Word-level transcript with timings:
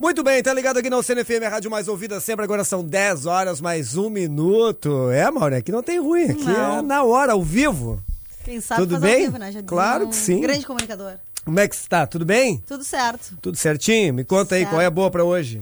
Muito 0.00 0.22
bem, 0.22 0.40
tá 0.40 0.54
ligado 0.54 0.78
aqui 0.78 0.88
no 0.88 1.02
CNFM, 1.02 1.42
a 1.44 1.48
rádio 1.48 1.68
mais 1.68 1.88
ouvida 1.88 2.20
sempre. 2.20 2.44
Agora 2.44 2.62
são 2.62 2.84
10 2.84 3.26
horas 3.26 3.60
mais 3.60 3.96
um 3.96 4.08
minuto. 4.08 5.10
É, 5.10 5.28
Mauro, 5.28 5.56
aqui 5.56 5.72
não 5.72 5.82
tem 5.82 5.98
ruim, 5.98 6.22
aqui 6.30 6.44
Não. 6.44 6.78
é 6.78 6.82
na 6.82 7.02
hora, 7.02 7.32
ao 7.32 7.42
vivo. 7.42 8.00
Quem 8.44 8.60
sabe 8.60 8.82
Tudo 8.82 9.00
bem? 9.00 9.26
ao 9.26 9.32
vivo, 9.32 9.38
né? 9.38 9.62
Claro 9.66 10.06
um 10.06 10.10
que 10.10 10.14
sim. 10.14 10.40
Grande 10.40 10.64
comunicador. 10.64 11.14
Como 11.44 11.58
é 11.58 11.66
que 11.66 11.74
está? 11.74 12.06
Tudo 12.06 12.24
bem? 12.24 12.62
Tudo 12.64 12.84
certo. 12.84 13.36
Tudo 13.42 13.56
certinho? 13.58 14.14
Me 14.14 14.22
conta 14.24 14.54
aí, 14.54 14.60
Certo. 14.60 14.70
qual 14.70 14.80
é 14.80 14.86
a 14.86 14.90
boa 14.90 15.10
pra 15.10 15.24
hoje? 15.24 15.60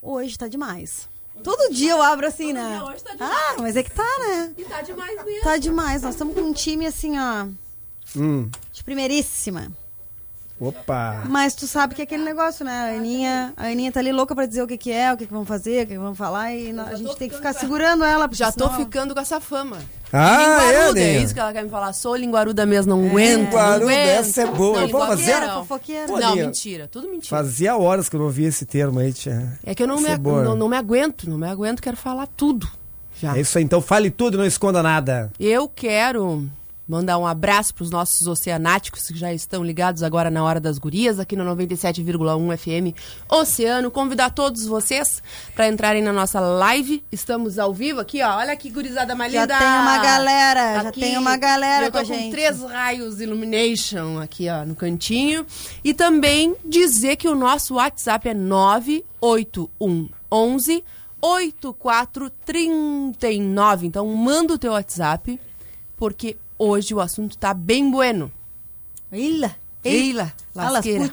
Hoje 0.00 0.38
tá 0.38 0.46
demais. 0.46 1.08
Todo 1.42 1.74
dia 1.74 1.90
eu 1.92 2.00
abro 2.02 2.24
assim, 2.28 2.52
né? 2.52 2.76
dia 2.78 2.84
hoje 2.84 3.02
tá 3.02 3.12
demais. 3.14 3.32
ah, 3.36 3.54
mas 3.58 3.76
é 3.76 3.82
que 3.82 3.90
tá, 3.90 4.18
né? 4.20 4.52
E 4.56 4.62
tá 4.64 4.82
demais 4.82 5.24
mesmo. 5.24 5.42
Tá 5.42 5.56
demais. 5.56 6.02
Nós 6.02 6.14
estamos 6.14 6.32
com 6.36 6.42
um 6.42 6.52
time 6.52 6.86
assim, 6.86 7.18
ó, 7.18 7.46
Hum, 8.16 8.48
de 8.72 8.84
primeiríssima. 8.84 9.72
Opa. 10.68 11.22
Mas 11.28 11.54
tu 11.54 11.66
sabe 11.66 11.94
que 11.94 12.02
é 12.02 12.04
aquele 12.04 12.24
negócio, 12.24 12.64
né? 12.64 12.90
A 12.92 12.96
Aninha, 12.96 13.52
a 13.56 13.66
Aninha 13.66 13.90
tá 13.92 14.00
ali 14.00 14.12
louca 14.12 14.34
pra 14.34 14.46
dizer 14.46 14.62
o 14.62 14.66
que 14.66 14.76
que 14.78 14.92
é, 14.92 15.12
o 15.12 15.16
que 15.16 15.26
que 15.26 15.32
vão 15.32 15.44
fazer, 15.44 15.84
o 15.84 15.86
que 15.86 15.92
que 15.94 15.98
vão 15.98 16.14
falar 16.14 16.52
e 16.54 16.70
a 16.78 16.94
gente 16.96 17.16
tem 17.16 17.28
que 17.28 17.34
ficar 17.36 17.52
segurando 17.52 18.04
ela. 18.04 18.28
Já 18.32 18.50
tô 18.52 18.64
senão- 18.66 18.78
ficando 18.78 19.14
com 19.14 19.20
essa 19.20 19.40
fama. 19.40 19.78
Ah, 20.14 20.34
é, 20.34 20.38
linguaruda, 20.72 21.00
é, 21.00 21.04
Aninha? 21.10 21.24
isso 21.24 21.32
que 21.34 21.40
ela 21.40 21.52
quer 21.54 21.64
me 21.64 21.70
falar. 21.70 21.92
Sou 21.94 22.14
linguaruda 22.14 22.66
mesmo, 22.66 22.94
não 22.94 23.06
aguento. 23.08 23.44
Linguaruda, 23.46 23.78
não 23.86 23.92
aguento. 23.92 24.08
essa 24.08 24.42
é 24.42 24.46
boa. 24.46 24.76
Não, 24.76 24.82
Eu 24.82 24.88
vou 24.88 25.06
fazer- 25.06 25.32
fofoqueira, 25.32 25.40
Fofoqueira, 25.40 25.46
não. 25.54 25.64
fofoqueira. 25.64 26.06
Pô, 26.06 26.18
Não, 26.20 26.36
mentira. 26.36 26.88
Tudo 26.88 27.08
mentira. 27.08 27.36
Fazia 27.38 27.76
horas 27.76 28.08
que 28.10 28.16
eu 28.16 28.18
não 28.18 28.26
ouvia 28.26 28.48
esse 28.48 28.66
termo 28.66 28.98
aí, 29.00 29.12
tia. 29.12 29.58
É 29.64 29.74
que 29.74 29.82
eu 29.82 29.86
não 29.88 30.00
me, 30.00 30.08
é 30.08 30.18
não, 30.18 30.54
não 30.54 30.68
me 30.68 30.76
aguento, 30.76 31.28
não 31.30 31.38
me 31.38 31.48
aguento, 31.48 31.80
quero 31.80 31.96
falar 31.96 32.26
tudo. 32.26 32.68
Já. 33.18 33.36
É 33.36 33.40
isso 33.40 33.56
aí, 33.56 33.64
então 33.64 33.80
fale 33.80 34.10
tudo, 34.10 34.36
não 34.36 34.44
esconda 34.44 34.82
nada. 34.82 35.30
Eu 35.40 35.66
quero 35.68 36.46
mandar 36.92 37.16
um 37.16 37.26
abraço 37.26 37.74
para 37.74 37.84
os 37.84 37.90
nossos 37.90 38.26
oceanáticos 38.26 39.08
que 39.08 39.18
já 39.18 39.32
estão 39.32 39.64
ligados 39.64 40.02
agora 40.02 40.30
na 40.30 40.44
Hora 40.44 40.60
das 40.60 40.76
Gurias, 40.76 41.18
aqui 41.18 41.34
no 41.34 41.42
97,1 41.56 42.58
FM 42.58 42.94
Oceano. 43.30 43.90
Convidar 43.90 44.28
todos 44.28 44.66
vocês 44.66 45.22
para 45.54 45.68
entrarem 45.68 46.02
na 46.02 46.12
nossa 46.12 46.38
live. 46.38 47.02
Estamos 47.10 47.58
ao 47.58 47.72
vivo 47.72 47.98
aqui, 47.98 48.22
ó. 48.22 48.36
Olha 48.36 48.54
que 48.54 48.68
gurizada 48.68 49.14
mais 49.14 49.32
Já 49.32 49.46
tem 49.46 49.56
uma 49.56 49.98
galera, 50.02 50.82
já 50.82 50.88
Aqui. 50.90 51.00
tem 51.00 51.16
uma 51.16 51.38
galera 51.38 51.86
Eu 51.86 51.92
tô 51.92 52.00
com 52.00 52.04
gente. 52.04 52.30
três 52.30 52.60
raios 52.62 53.22
Illumination 53.22 54.20
aqui, 54.20 54.50
ó, 54.50 54.66
no 54.66 54.74
cantinho. 54.74 55.46
E 55.82 55.94
também 55.94 56.54
dizer 56.62 57.16
que 57.16 57.26
o 57.26 57.34
nosso 57.34 57.76
WhatsApp 57.76 58.28
é 58.28 58.34
98111 58.34 60.84
8439. 61.22 63.86
Então 63.86 64.06
manda 64.14 64.52
o 64.52 64.58
teu 64.58 64.72
WhatsApp, 64.72 65.40
porque 65.96 66.36
hoje 66.66 66.94
o 66.94 67.00
assunto 67.00 67.36
tá 67.36 67.52
bem 67.54 67.90
bueno. 67.90 68.30
Ilha. 69.10 69.54
Eila, 69.84 70.32
Alas, 70.54 70.72
lasqueira. 70.74 71.10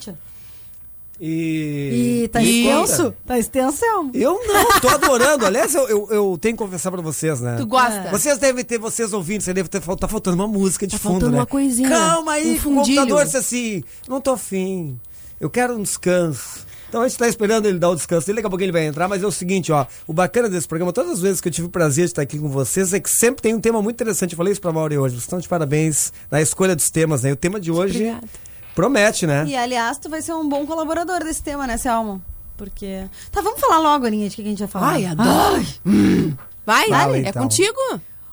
E. 1.21 2.21
E 2.23 2.27
tá 2.29 2.41
E- 2.41 2.61
extenso? 2.67 3.13
Tá 3.25 3.37
extenso. 3.37 3.83
Eu 4.13 4.39
não, 4.47 4.79
tô 4.79 4.87
adorando. 4.87 5.45
Aliás, 5.45 5.75
eu, 5.75 5.87
eu, 5.89 6.07
eu 6.11 6.37
tenho 6.39 6.55
que 6.55 6.63
confessar 6.63 6.91
pra 6.91 7.01
vocês, 7.01 7.41
né? 7.41 7.57
Tu 7.57 7.65
gosta? 7.65 8.09
Vocês 8.09 8.37
devem 8.37 8.63
ter, 8.63 8.77
vocês 8.77 9.11
ouvindo, 9.11 9.41
você 9.41 9.53
deve 9.53 9.67
ter 9.67 9.81
tá 9.81 10.07
faltando 10.07 10.35
uma 10.35 10.47
música 10.47 10.87
de 10.87 10.93
Tá 10.93 10.99
fundo, 10.99 11.11
faltando 11.13 11.31
né? 11.33 11.39
uma 11.39 11.45
coisinha, 11.45 11.89
Calma 11.89 12.33
aí, 12.33 12.51
um 12.51 12.55
o 12.55 12.59
fundilho. 12.59 12.99
computador 13.01 13.25
disse 13.25 13.37
assim, 13.37 13.83
não 14.07 14.21
tô 14.21 14.31
afim, 14.31 14.97
eu 15.41 15.49
quero 15.49 15.75
um 15.75 15.81
descanso. 15.83 16.65
Então 16.89 17.03
a 17.03 17.07
gente 17.07 17.19
tá 17.19 17.27
esperando 17.27 17.67
ele 17.67 17.77
dar 17.77 17.89
o 17.89 17.95
descanso 17.95 18.25
dele, 18.25 18.37
daqui 18.37 18.47
a 18.47 18.49
pouco 18.49 18.63
ele 18.63 18.71
vai 18.71 18.85
entrar, 18.85 19.07
mas 19.07 19.21
é 19.21 19.27
o 19.27 19.31
seguinte, 19.31 19.71
ó, 19.71 19.85
o 20.07 20.11
bacana 20.11 20.49
desse 20.49 20.67
programa, 20.67 20.91
todas 20.91 21.11
as 21.11 21.19
vezes 21.21 21.39
que 21.39 21.47
eu 21.47 21.51
tive 21.51 21.67
o 21.67 21.69
prazer 21.69 22.05
de 22.05 22.11
estar 22.11 22.23
aqui 22.23 22.39
com 22.39 22.49
vocês, 22.49 22.91
é 22.93 22.99
que 22.99 23.09
sempre 23.09 23.43
tem 23.43 23.53
um 23.53 23.61
tema 23.61 23.79
muito 23.79 23.95
interessante. 23.95 24.33
Eu 24.33 24.37
falei 24.37 24.51
isso 24.51 24.61
pra 24.61 24.71
Mauri 24.73 24.97
hoje, 24.97 25.13
vocês 25.13 25.23
estão 25.23 25.39
de 25.39 25.47
parabéns 25.47 26.11
na 26.31 26.41
escolha 26.41 26.75
dos 26.75 26.89
temas, 26.89 27.21
né? 27.21 27.29
E 27.29 27.33
o 27.33 27.35
tema 27.35 27.59
de 27.59 27.71
hoje 27.71 27.97
Obrigada. 27.99 28.27
promete, 28.73 29.27
né? 29.27 29.45
E 29.47 29.55
aliás, 29.55 29.99
tu 29.99 30.09
vai 30.09 30.21
ser 30.21 30.33
um 30.33 30.49
bom 30.49 30.65
colaborador 30.65 31.23
desse 31.23 31.43
tema, 31.43 31.67
né, 31.67 31.77
Selma? 31.77 32.19
Porque. 32.57 33.05
Tá, 33.31 33.39
vamos 33.41 33.59
falar 33.59 33.77
logo, 33.77 34.07
Aninha, 34.07 34.27
de 34.27 34.35
que 34.35 34.41
a 34.41 34.45
gente 34.45 34.59
vai 34.59 34.67
falar. 34.67 34.87
Ai, 34.89 35.05
adoro. 35.05 35.65
Hum. 35.85 36.33
Vai, 36.65 36.87
Fala, 36.89 37.17
é 37.17 37.21
então. 37.21 37.43
contigo? 37.43 37.77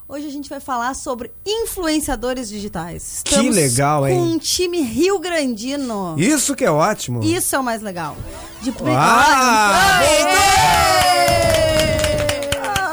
Hoje 0.08 0.24
a 0.28 0.30
gente 0.30 0.48
vai 0.48 0.60
falar 0.60 0.94
sobre 0.94 1.32
influenciadores 1.44 2.48
digitais. 2.48 3.22
Que 3.24 3.50
legal, 3.50 4.06
hein? 4.06 4.16
Com 4.16 4.22
um 4.22 4.38
time 4.38 4.80
rio 4.80 5.18
grandino. 5.18 6.14
Isso 6.16 6.54
que 6.54 6.64
é 6.64 6.70
ótimo. 6.70 7.24
Isso 7.24 7.56
é 7.56 7.58
o 7.58 7.64
mais 7.64 7.82
legal. 7.82 8.16
De 8.62 8.72
Ah, 8.96 10.00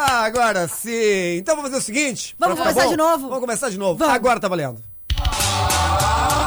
Ah, 0.10 0.26
agora 0.26 0.68
sim. 0.68 1.38
Então 1.38 1.56
vamos 1.56 1.70
fazer 1.70 1.84
o 1.84 1.86
seguinte. 1.86 2.36
Vamos 2.40 2.58
ficar 2.58 2.72
começar 2.72 2.90
de 2.90 2.98
novo? 2.98 3.28
Vamos 3.28 3.40
começar 3.42 3.70
de 3.70 3.78
novo. 3.78 4.00
Vamos. 4.00 4.16
Agora 4.16 4.40
tá 4.40 4.48
valendo. 4.48 4.82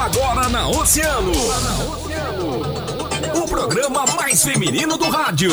Agora 0.05 0.49
na 0.49 0.69
Oceano. 0.69 1.31
O 3.37 3.49
programa 3.49 4.05
mais 4.17 4.43
feminino 4.43 4.97
do 4.97 5.09
rádio. 5.11 5.53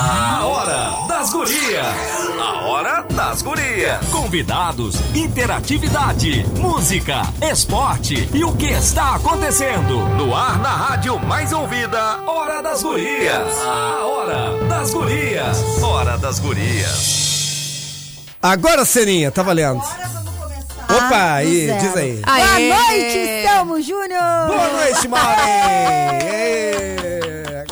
A 0.00 0.44
Hora 0.46 1.08
das 1.08 1.32
Gurias. 1.32 2.25
A 2.46 2.60
Hora 2.60 3.04
das 3.10 3.42
Gurias. 3.42 4.06
Convidados, 4.12 4.94
interatividade, 5.12 6.46
música, 6.60 7.22
esporte 7.42 8.28
e 8.32 8.44
o 8.44 8.52
que 8.54 8.66
está 8.66 9.16
acontecendo. 9.16 9.98
No 10.10 10.32
ar 10.32 10.56
na 10.60 10.68
rádio 10.68 11.18
mais 11.18 11.52
ouvida. 11.52 12.20
Hora 12.24 12.62
das 12.62 12.84
Gurias. 12.84 13.52
A 13.64 14.06
Hora 14.06 14.64
das 14.68 14.94
Gurias. 14.94 15.82
Hora 15.82 16.16
das 16.18 16.38
Gurias. 16.38 18.36
Agora, 18.40 18.84
Seninha, 18.84 19.32
tá 19.32 19.42
valendo. 19.42 19.82
Agora 19.82 20.08
vamos 20.14 20.30
começar. 20.38 21.06
Opa, 21.06 21.32
aí, 21.32 21.66
zero. 21.66 21.80
diz 21.80 21.96
aí. 21.96 22.22
Aê! 22.24 22.68
Boa 22.68 22.80
noite, 22.86 23.42
Selmo 23.42 23.82
Júnior! 23.82 24.46
Boa 24.46 24.68
noite, 24.68 25.08
Maureen. 25.08 26.96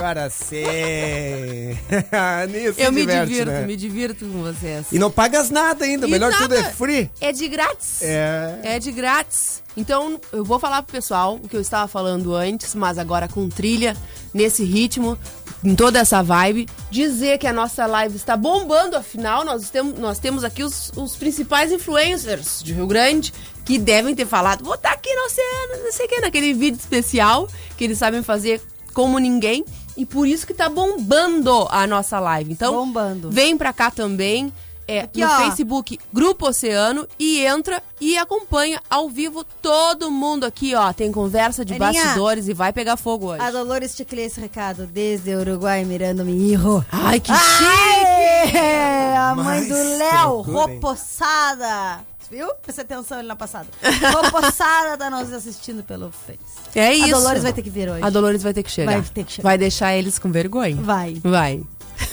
Agora 0.04 0.28
sim. 0.28 0.56
Nisso 2.53 2.78
Eu 2.78 2.92
me 2.92 3.00
diverte, 3.00 3.28
divirto, 3.31 3.50
né? 3.50 3.66
me 3.66 3.75
divirto 3.75 4.26
com 4.26 4.42
vocês. 4.42 4.84
E 4.92 4.98
não 4.98 5.10
pagas 5.10 5.48
nada 5.48 5.87
ainda. 5.87 6.06
E 6.06 6.10
melhor 6.10 6.31
de 6.31 6.37
tudo 6.37 6.54
é 6.54 6.60
nada. 6.60 6.75
free. 6.75 7.10
É 7.22 7.32
de 7.32 7.48
grátis. 7.48 8.03
É. 8.03 8.60
É 8.65 8.78
de 8.78 8.92
grátis. 8.92 9.62
Então, 9.75 10.20
eu 10.31 10.44
vou 10.44 10.59
falar 10.59 10.82
pro 10.82 10.92
pessoal 10.92 11.37
o 11.37 11.48
que 11.48 11.56
eu 11.56 11.60
estava 11.62 11.88
falando 11.88 12.34
antes, 12.34 12.75
mas 12.75 12.98
agora 12.98 13.28
com 13.28 13.48
trilha, 13.48 13.97
nesse 14.34 14.62
ritmo, 14.62 15.19
em 15.65 15.75
toda 15.75 16.00
essa 16.00 16.22
vibe. 16.22 16.69
Dizer 16.91 17.38
que 17.38 17.47
a 17.47 17.53
nossa 17.53 17.86
live 17.86 18.15
está 18.15 18.36
bombando, 18.36 18.98
afinal, 18.98 19.42
nós 19.42 19.71
temos, 19.71 19.98
nós 19.98 20.19
temos 20.19 20.44
aqui 20.44 20.62
os, 20.62 20.92
os 20.94 21.16
principais 21.16 21.72
influencers 21.72 22.62
de 22.62 22.75
Rio 22.75 22.86
Grande 22.86 23.32
que 23.65 23.78
devem 23.78 24.15
ter 24.15 24.26
falado, 24.26 24.62
vou 24.62 24.75
estar 24.75 24.92
aqui 24.92 25.09
no 25.15 25.25
oceano, 25.25 25.84
não 25.84 25.92
sei 25.92 26.04
o 26.04 26.09
que, 26.10 26.21
naquele 26.21 26.53
vídeo 26.53 26.78
especial 26.78 27.48
que 27.78 27.84
eles 27.84 27.97
sabem 27.97 28.22
fazer 28.22 28.60
como 28.92 29.19
ninguém. 29.19 29.65
E 29.97 30.05
por 30.05 30.27
isso 30.27 30.47
que 30.47 30.55
tá 30.55 30.69
bombando 30.69 31.66
a 31.71 31.87
nossa 31.87 32.19
live. 32.19 32.53
Então, 32.53 32.75
Bombando. 32.75 33.31
vem 33.31 33.56
pra 33.56 33.72
cá 33.72 33.91
também. 33.91 34.53
É, 34.87 35.00
Aqui, 35.00 35.21
no 35.21 35.27
ó. 35.27 35.37
Facebook 35.39 35.99
Grupo 36.12 36.49
Oceano 36.49 37.06
e 37.19 37.41
entra 37.41 37.83
e 38.00 38.19
acompanha 38.19 38.81
ao 38.91 39.09
vivo 39.09 39.45
todo 39.62 40.11
mundo 40.11 40.45
aqui, 40.45 40.75
ó. 40.75 40.93
Tem 40.93 41.11
conversa 41.11 41.65
de 41.65 41.75
Aninha. 41.75 41.93
bastidores 42.05 42.49
e 42.49 42.55
vai 42.55 42.72
pegar 42.72 42.97
fogo 42.97 43.33
hoje. 43.33 43.43
A 43.43 43.50
Dolores 43.50 43.95
te 43.95 44.06
esse 44.15 44.41
recado 44.41 44.87
desde 44.87 45.34
o 45.34 45.41
Uruguai, 45.41 45.84
mirando 45.84 46.25
mi 46.25 46.53
hijo. 46.53 46.84
Ai, 46.93 47.19
que 47.21 47.33
Ai, 47.33 49.17
a 49.17 49.34
mãe 49.34 49.67
do 49.67 49.75
Léo? 49.75 50.41
Ropossada. 50.43 52.05
Viu? 52.31 52.49
Presta 52.62 52.83
atenção 52.83 53.19
ele 53.19 53.28
na 53.28 53.37
passada. 53.37 53.69
Ropossada 54.12 54.97
tá 54.97 55.11
nos 55.11 55.33
assistindo 55.33 55.83
pelo 55.84 56.11
Face. 56.11 56.39
É 56.75 56.93
isso. 56.93 57.15
A 57.15 57.19
Dolores 57.19 57.43
vai 57.43 57.53
ter 57.53 57.62
que 57.62 57.71
vir 57.71 57.89
hoje. 57.89 58.03
A 58.03 58.11
Dolores 58.11 58.43
vai 58.43 58.53
ter 58.53 58.62
que 58.62 58.71
chegar. 58.71 58.93
Vai 58.93 59.03
ter 59.03 59.25
que 59.25 59.33
chegar. 59.33 59.49
Vai 59.49 59.59
deixar 59.59 59.95
eles 59.95 60.19
com 60.19 60.33
vergonha. 60.33 60.77
Vai. 60.77 61.15
Vai. 61.22 61.62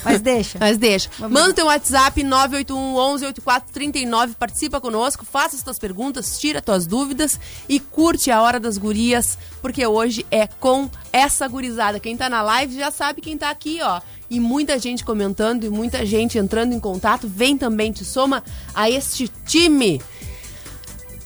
Mas 0.04 0.20
deixa. 0.20 0.58
Mas 0.58 0.78
deixa. 0.78 1.10
Vamos 1.18 1.32
Manda 1.32 1.50
o 1.50 1.54
teu 1.54 1.66
WhatsApp 1.66 2.22
981 2.22 2.96
11 2.96 3.26
8439, 3.26 4.34
participa 4.34 4.80
conosco, 4.80 5.24
faça 5.24 5.56
as 5.56 5.62
tuas 5.62 5.78
perguntas, 5.78 6.38
tira 6.38 6.60
tuas 6.60 6.86
dúvidas 6.86 7.38
e 7.68 7.78
curte 7.78 8.30
a 8.30 8.42
Hora 8.42 8.58
das 8.58 8.78
Gurias, 8.78 9.38
porque 9.60 9.86
hoje 9.86 10.26
é 10.30 10.46
com 10.46 10.90
essa 11.12 11.46
gurizada. 11.46 12.00
Quem 12.00 12.16
tá 12.16 12.28
na 12.28 12.42
live 12.42 12.76
já 12.76 12.90
sabe 12.90 13.20
quem 13.20 13.36
tá 13.36 13.50
aqui, 13.50 13.80
ó. 13.82 14.00
E 14.30 14.40
muita 14.40 14.78
gente 14.78 15.04
comentando 15.04 15.64
e 15.64 15.68
muita 15.68 16.06
gente 16.06 16.38
entrando 16.38 16.72
em 16.72 16.80
contato. 16.80 17.28
Vem 17.28 17.58
também, 17.58 17.92
te 17.92 18.04
soma 18.04 18.42
a 18.74 18.88
este 18.88 19.28
time. 19.46 20.00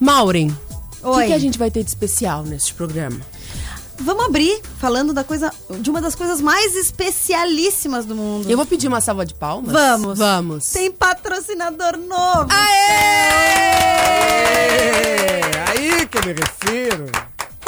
Maureen, 0.00 0.54
o 1.02 1.18
que, 1.18 1.26
que 1.26 1.32
a 1.32 1.38
gente 1.38 1.58
vai 1.58 1.70
ter 1.70 1.82
de 1.82 1.88
especial 1.88 2.42
neste 2.42 2.74
programa? 2.74 3.20
Vamos 3.98 4.26
abrir 4.26 4.60
falando 4.78 5.12
da 5.12 5.24
coisa, 5.24 5.50
de 5.80 5.90
uma 5.90 6.00
das 6.00 6.14
coisas 6.14 6.40
mais 6.40 6.74
especialíssimas 6.76 8.04
do 8.04 8.14
mundo. 8.14 8.50
Eu 8.50 8.56
vou 8.56 8.66
pedir 8.66 8.88
uma 8.88 9.00
salva 9.00 9.24
de 9.24 9.34
palmas. 9.34 9.72
Vamos. 9.72 10.18
Vamos. 10.18 10.70
Tem 10.70 10.90
patrocinador 10.90 11.96
novo. 11.96 12.48
É 12.52 13.66
aí 15.70 16.06
que 16.06 16.18
eu 16.18 16.22
me 16.24 16.32
refiro. 16.32 17.06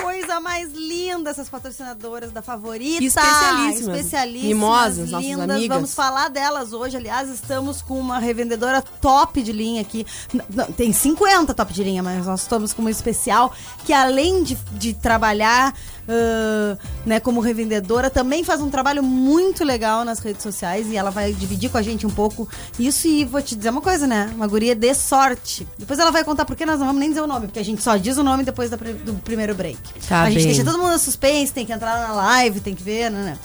Coisa 0.00 0.40
mais 0.40 0.72
linda 0.72 1.30
essas 1.30 1.48
patrocinadoras 1.48 2.30
da 2.30 2.40
favorita. 2.40 3.02
Especialíssimas. 3.02 3.96
Especialíssimas. 3.96 4.48
Mimosas, 4.48 5.10
nossas 5.10 5.28
lindas. 5.28 5.50
amigas. 5.50 5.76
Vamos 5.76 5.94
falar 5.94 6.28
delas 6.28 6.72
hoje. 6.72 6.96
Aliás, 6.96 7.28
estamos 7.28 7.82
com 7.82 7.98
uma 7.98 8.18
revendedora 8.18 8.80
top 8.82 9.42
de 9.42 9.52
linha 9.52 9.82
aqui. 9.82 10.06
Não, 10.32 10.66
tem 10.66 10.92
50 10.92 11.52
top 11.52 11.72
de 11.72 11.82
linha, 11.82 12.02
mas 12.02 12.26
nós 12.26 12.42
estamos 12.42 12.72
com 12.72 12.82
uma 12.82 12.90
especial 12.90 13.52
que 13.84 13.92
além 13.92 14.42
de, 14.42 14.54
de 14.72 14.94
trabalhar 14.94 15.74
ah, 16.08 16.78
né, 17.04 17.20
como 17.20 17.40
revendedora, 17.40 18.08
também 18.08 18.42
faz 18.42 18.62
um 18.62 18.70
trabalho 18.70 19.02
muito 19.02 19.62
legal 19.62 20.04
nas 20.04 20.18
redes 20.20 20.42
sociais 20.42 20.86
e 20.88 20.96
ela 20.96 21.10
vai 21.10 21.32
dividir 21.32 21.70
com 21.70 21.76
a 21.76 21.82
gente 21.82 22.06
um 22.06 22.10
pouco 22.10 22.48
isso 22.78 23.06
e 23.06 23.24
vou 23.24 23.42
te 23.42 23.54
dizer 23.54 23.70
uma 23.70 23.82
coisa, 23.82 24.06
né? 24.06 24.30
Uma 24.34 24.46
guria 24.46 24.74
de 24.74 24.94
sorte. 24.94 25.66
Depois 25.78 25.98
ela 25.98 26.10
vai 26.10 26.24
contar 26.24 26.44
por 26.44 26.56
que 26.56 26.64
nós 26.64 26.78
não 26.78 26.86
vamos 26.86 27.00
nem 27.00 27.10
dizer 27.10 27.20
o 27.20 27.26
nome, 27.26 27.46
porque 27.46 27.58
a 27.58 27.64
gente 27.64 27.82
só 27.82 27.96
diz 27.96 28.16
o 28.16 28.22
nome 28.22 28.42
depois 28.42 28.70
do 28.70 29.14
primeiro 29.22 29.54
break. 29.54 29.78
Tá 30.08 30.22
a 30.22 30.30
gente 30.30 30.38
bem. 30.38 30.46
deixa 30.46 30.64
todo 30.64 30.78
mundo 30.78 30.98
suspense, 30.98 31.52
tem 31.52 31.66
que 31.66 31.72
entrar 31.72 32.08
na 32.08 32.14
live, 32.14 32.60
tem 32.60 32.74
que 32.74 32.82
ver, 32.82 33.10
né? 33.10 33.22
né? 33.22 33.38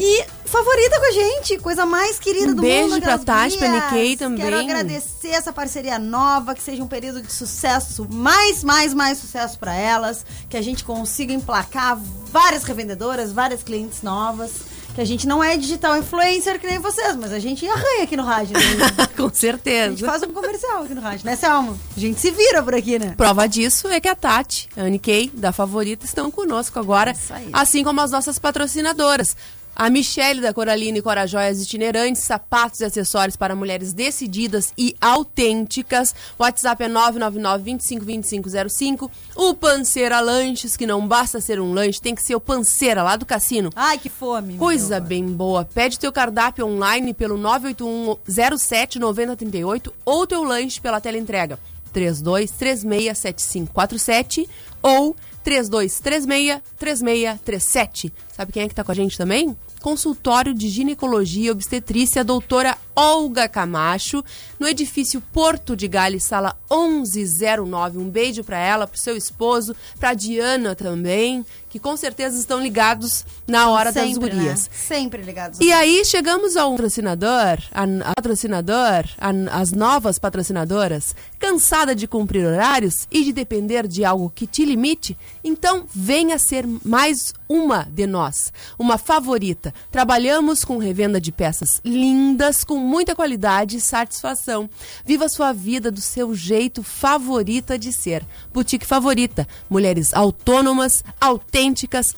E 0.00 0.24
favorita 0.46 0.98
com 0.98 1.06
a 1.06 1.12
gente, 1.12 1.58
coisa 1.58 1.84
mais 1.86 2.18
querida 2.18 2.52
Um 2.52 2.54
do 2.54 2.62
beijo 2.62 2.88
mundo. 2.88 3.02
pra 3.02 3.14
aquelas 3.14 3.24
Tati, 3.24 3.58
pra. 3.58 3.68
Nikkei 3.68 4.16
também. 4.16 4.44
Quero 4.44 4.58
agradecer 4.58 5.28
essa 5.28 5.52
parceria 5.52 5.98
nova, 5.98 6.54
que 6.54 6.62
seja 6.62 6.82
um 6.82 6.86
período 6.88 7.20
de 7.22 7.32
sucesso, 7.32 8.06
mais, 8.10 8.64
mais, 8.64 8.94
mais 8.94 9.18
sucesso 9.18 9.58
pra 9.58 9.74
elas, 9.74 10.24
que 10.48 10.56
a 10.56 10.62
gente 10.62 10.82
consiga 10.84 11.32
emplacar 11.32 11.98
várias 12.32 12.64
revendedoras, 12.64 13.32
várias 13.32 13.62
clientes 13.62 14.02
novas. 14.02 14.50
Que 14.94 15.00
a 15.00 15.04
gente 15.04 15.24
não 15.24 15.42
é 15.42 15.56
digital 15.56 15.96
influencer 15.96 16.58
que 16.58 16.66
nem 16.66 16.80
vocês, 16.80 17.14
mas 17.14 17.32
a 17.32 17.38
gente 17.38 17.64
arranha 17.64 18.02
aqui 18.02 18.16
no 18.16 18.24
rádio. 18.24 18.54
né? 18.54 19.06
Com 19.16 19.22
A 19.22 19.26
gente 19.26 19.38
certeza. 19.38 20.04
faz 20.04 20.20
um 20.24 20.32
comercial 20.32 20.82
aqui 20.82 20.94
no 20.94 21.00
rádio, 21.00 21.24
né, 21.26 21.36
Selma? 21.36 21.78
A 21.96 22.00
gente 22.00 22.18
se 22.20 22.32
vira 22.32 22.60
por 22.60 22.74
aqui, 22.74 22.98
né? 22.98 23.14
Prova 23.16 23.46
disso 23.48 23.86
é 23.86 24.00
que 24.00 24.08
a 24.08 24.16
Tati, 24.16 24.68
a 24.76 24.80
Anne 24.80 24.98
Kay, 24.98 25.30
da 25.32 25.52
Favorita, 25.52 26.04
estão 26.04 26.28
conosco 26.28 26.76
agora. 26.80 27.12
Isso 27.12 27.32
aí. 27.32 27.48
Assim 27.52 27.84
como 27.84 28.00
as 28.00 28.10
nossas 28.10 28.36
patrocinadoras. 28.40 29.36
A 29.80 29.88
Michele 29.88 30.42
da 30.42 30.52
Coraline 30.52 30.98
e 30.98 31.02
Corajóias 31.02 31.62
Itinerantes, 31.62 32.22
sapatos 32.22 32.80
e 32.80 32.84
acessórios 32.84 33.34
para 33.34 33.56
mulheres 33.56 33.94
decididas 33.94 34.74
e 34.76 34.94
autênticas. 35.00 36.14
O 36.38 36.42
WhatsApp 36.42 36.84
é 36.84 36.88
999-252505. 36.90 39.10
O 39.34 39.54
Panceira 39.54 40.20
Lanches, 40.20 40.76
que 40.76 40.86
não 40.86 41.08
basta 41.08 41.40
ser 41.40 41.58
um 41.58 41.72
lanche, 41.72 41.98
tem 41.98 42.14
que 42.14 42.22
ser 42.22 42.34
o 42.34 42.40
Panceira 42.40 43.02
lá 43.02 43.16
do 43.16 43.24
cassino. 43.24 43.70
Ai, 43.74 43.96
que 43.96 44.10
fome. 44.10 44.58
Coisa 44.58 45.00
meu. 45.00 45.08
bem 45.08 45.24
boa. 45.24 45.64
Pede 45.64 45.98
teu 45.98 46.12
cardápio 46.12 46.66
online 46.66 47.14
pelo 47.14 47.38
981 47.38 48.58
07 48.58 48.98
9038 48.98 49.94
ou 50.04 50.26
teu 50.26 50.44
lanche 50.44 50.78
pela 50.78 51.00
teleentrega 51.00 51.58
32367547 51.94 54.46
ou 54.82 55.16
32363637. 55.42 58.12
Sabe 58.30 58.52
quem 58.52 58.64
é 58.64 58.68
que 58.68 58.74
tá 58.74 58.84
com 58.84 58.92
a 58.92 58.94
gente 58.94 59.16
também? 59.16 59.56
Consultório 59.80 60.52
de 60.52 60.68
Ginecologia 60.68 61.48
e 61.48 61.50
Obstetrícia, 61.50 62.22
doutora 62.22 62.76
Olga 62.94 63.48
Camacho, 63.48 64.22
no 64.58 64.68
edifício 64.68 65.22
Porto 65.32 65.74
de 65.74 65.88
Gales, 65.88 66.24
sala 66.24 66.54
1109. 66.70 67.98
Um 67.98 68.10
beijo 68.10 68.44
para 68.44 68.58
ela, 68.58 68.86
pro 68.86 68.98
seu 68.98 69.16
esposo, 69.16 69.74
pra 69.98 70.12
Diana 70.12 70.74
também, 70.74 71.44
que 71.70 71.78
com 71.78 71.96
certeza 71.96 72.38
estão 72.38 72.60
ligados 72.60 73.24
na 73.46 73.70
hora 73.70 73.90
das 73.90 74.04
Sempre, 74.04 74.30
gurias. 74.30 74.64
né? 74.64 74.68
Sempre 74.72 75.22
ligados. 75.22 75.58
E 75.60 75.72
aí 75.72 76.04
chegamos 76.04 76.56
ao 76.56 76.72
patrocinador, 76.72 77.58
a, 77.72 77.84
a 78.10 78.14
patrocinador, 78.14 79.04
a- 79.18 79.58
as 79.60 79.72
novas 79.72 80.18
patrocinadoras, 80.18 81.14
cansada 81.38 81.94
de 81.94 82.06
cumprir 82.06 82.44
horários 82.44 83.06
e 83.10 83.24
de 83.24 83.32
depender 83.32 83.86
de 83.86 84.04
algo 84.04 84.30
que 84.34 84.46
te 84.46 84.64
limite? 84.64 85.16
Então 85.42 85.84
venha 85.94 86.38
ser 86.38 86.66
mais 86.84 87.32
uma 87.48 87.84
de 87.90 88.06
nós, 88.06 88.52
uma 88.78 88.98
favorita. 88.98 89.72
Trabalhamos 89.92 90.64
com 90.64 90.76
revenda 90.76 91.20
de 91.20 91.32
peças 91.32 91.80
lindas, 91.84 92.64
com 92.64 92.76
muita 92.76 93.14
qualidade 93.14 93.76
e 93.76 93.80
satisfação. 93.80 94.68
Viva 95.06 95.28
sua 95.28 95.52
vida 95.52 95.90
do 95.90 96.00
seu 96.00 96.34
jeito 96.34 96.82
favorita 96.82 97.78
de 97.78 97.92
ser. 97.92 98.24
Boutique 98.52 98.84
Favorita. 98.86 99.46
Mulheres 99.68 100.12
autônomas, 100.12 101.04
autênticas, 101.20 101.59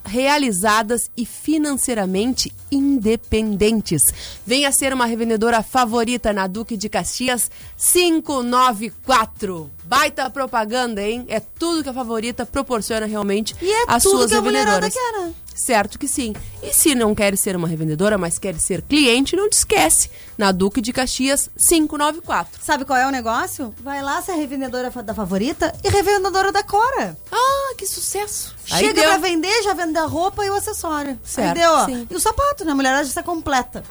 realizadas 0.05 1.11
e 1.17 1.27
financeiramente 1.27 2.53
independentes. 2.71 4.03
Venha 4.47 4.71
ser 4.71 4.93
uma 4.93 5.07
revendedora 5.07 5.63
favorita 5.63 6.33
na 6.33 6.47
Duque 6.47 6.77
de 6.77 6.89
Caxias 6.89 7.51
594. 7.77 9.71
Baita 9.85 10.31
propaganda, 10.31 11.03
hein? 11.03 11.25
É 11.29 11.41
tudo 11.41 11.83
que 11.83 11.89
a 11.89 11.93
favorita 11.93 12.47
proporciona 12.47 13.05
realmente 13.07 13.55
E 13.61 13.71
é 13.71 13.85
às 13.89 14.03
tudo 14.03 14.19
suas 14.19 14.31
que 14.31 14.37
a 14.37 14.41
revendedoras. 14.41 14.93
quer, 14.95 15.13
né? 15.21 15.35
Certo 15.55 15.99
que 15.99 16.09
sim. 16.09 16.35
E 16.63 16.73
se 16.73 16.95
não 16.95 17.15
quer 17.15 17.37
ser 17.37 17.55
uma 17.57 17.69
revendedora, 17.69 18.17
mas 18.17 18.39
quer 18.39 18.55
ser 18.59 18.81
cliente, 18.83 19.37
não 19.37 19.51
te 19.51 19.55
esquece. 19.55 20.09
Na 20.39 20.51
Duque 20.51 20.81
de 20.81 20.93
Caxias 20.95 21.51
594. 21.69 22.59
Sabe 22.63 22.85
qual 22.87 22.99
é 22.99 23.07
o 23.07 23.11
negócio? 23.11 23.75
Vai 23.83 24.03
lá 24.03 24.23
ser 24.23 24.33
revendedora 24.33 24.91
da 24.91 25.13
favorita 25.15 25.75
e 25.85 25.89
revendedora 25.91 26.51
da 26.53 26.63
Cora. 26.63 27.17
Ah, 27.31 27.75
que 27.77 27.87
sucesso! 27.87 28.55
Aí 28.71 28.87
Chega 28.87 29.01
deu. 29.03 29.11
pra 29.11 29.19
vender, 29.19 29.63
já 29.63 29.75
vende 29.75 29.99
a 29.99 30.07
roupa 30.07 30.45
e 30.45 30.49
o 30.51 30.55
acessório. 30.55 31.19
Certo, 31.23 31.49
Aí 31.59 31.63
deu, 31.63 31.71
ó. 31.71 31.85
sim. 31.85 32.07
E 32.11 32.15
o 32.15 32.21
sapato, 32.21 32.65
né? 32.65 32.73
A 32.73 32.75
mulherada 32.75 33.05
já 33.05 33.09
está 33.11 33.23
completa. 33.23 33.83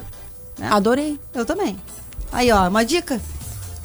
né? 0.57 0.67
Adorei. 0.71 1.19
Eu 1.33 1.45
também. 1.45 1.79
Aí, 2.31 2.51
ó, 2.51 2.67
uma 2.69 2.83
dica. 2.83 3.21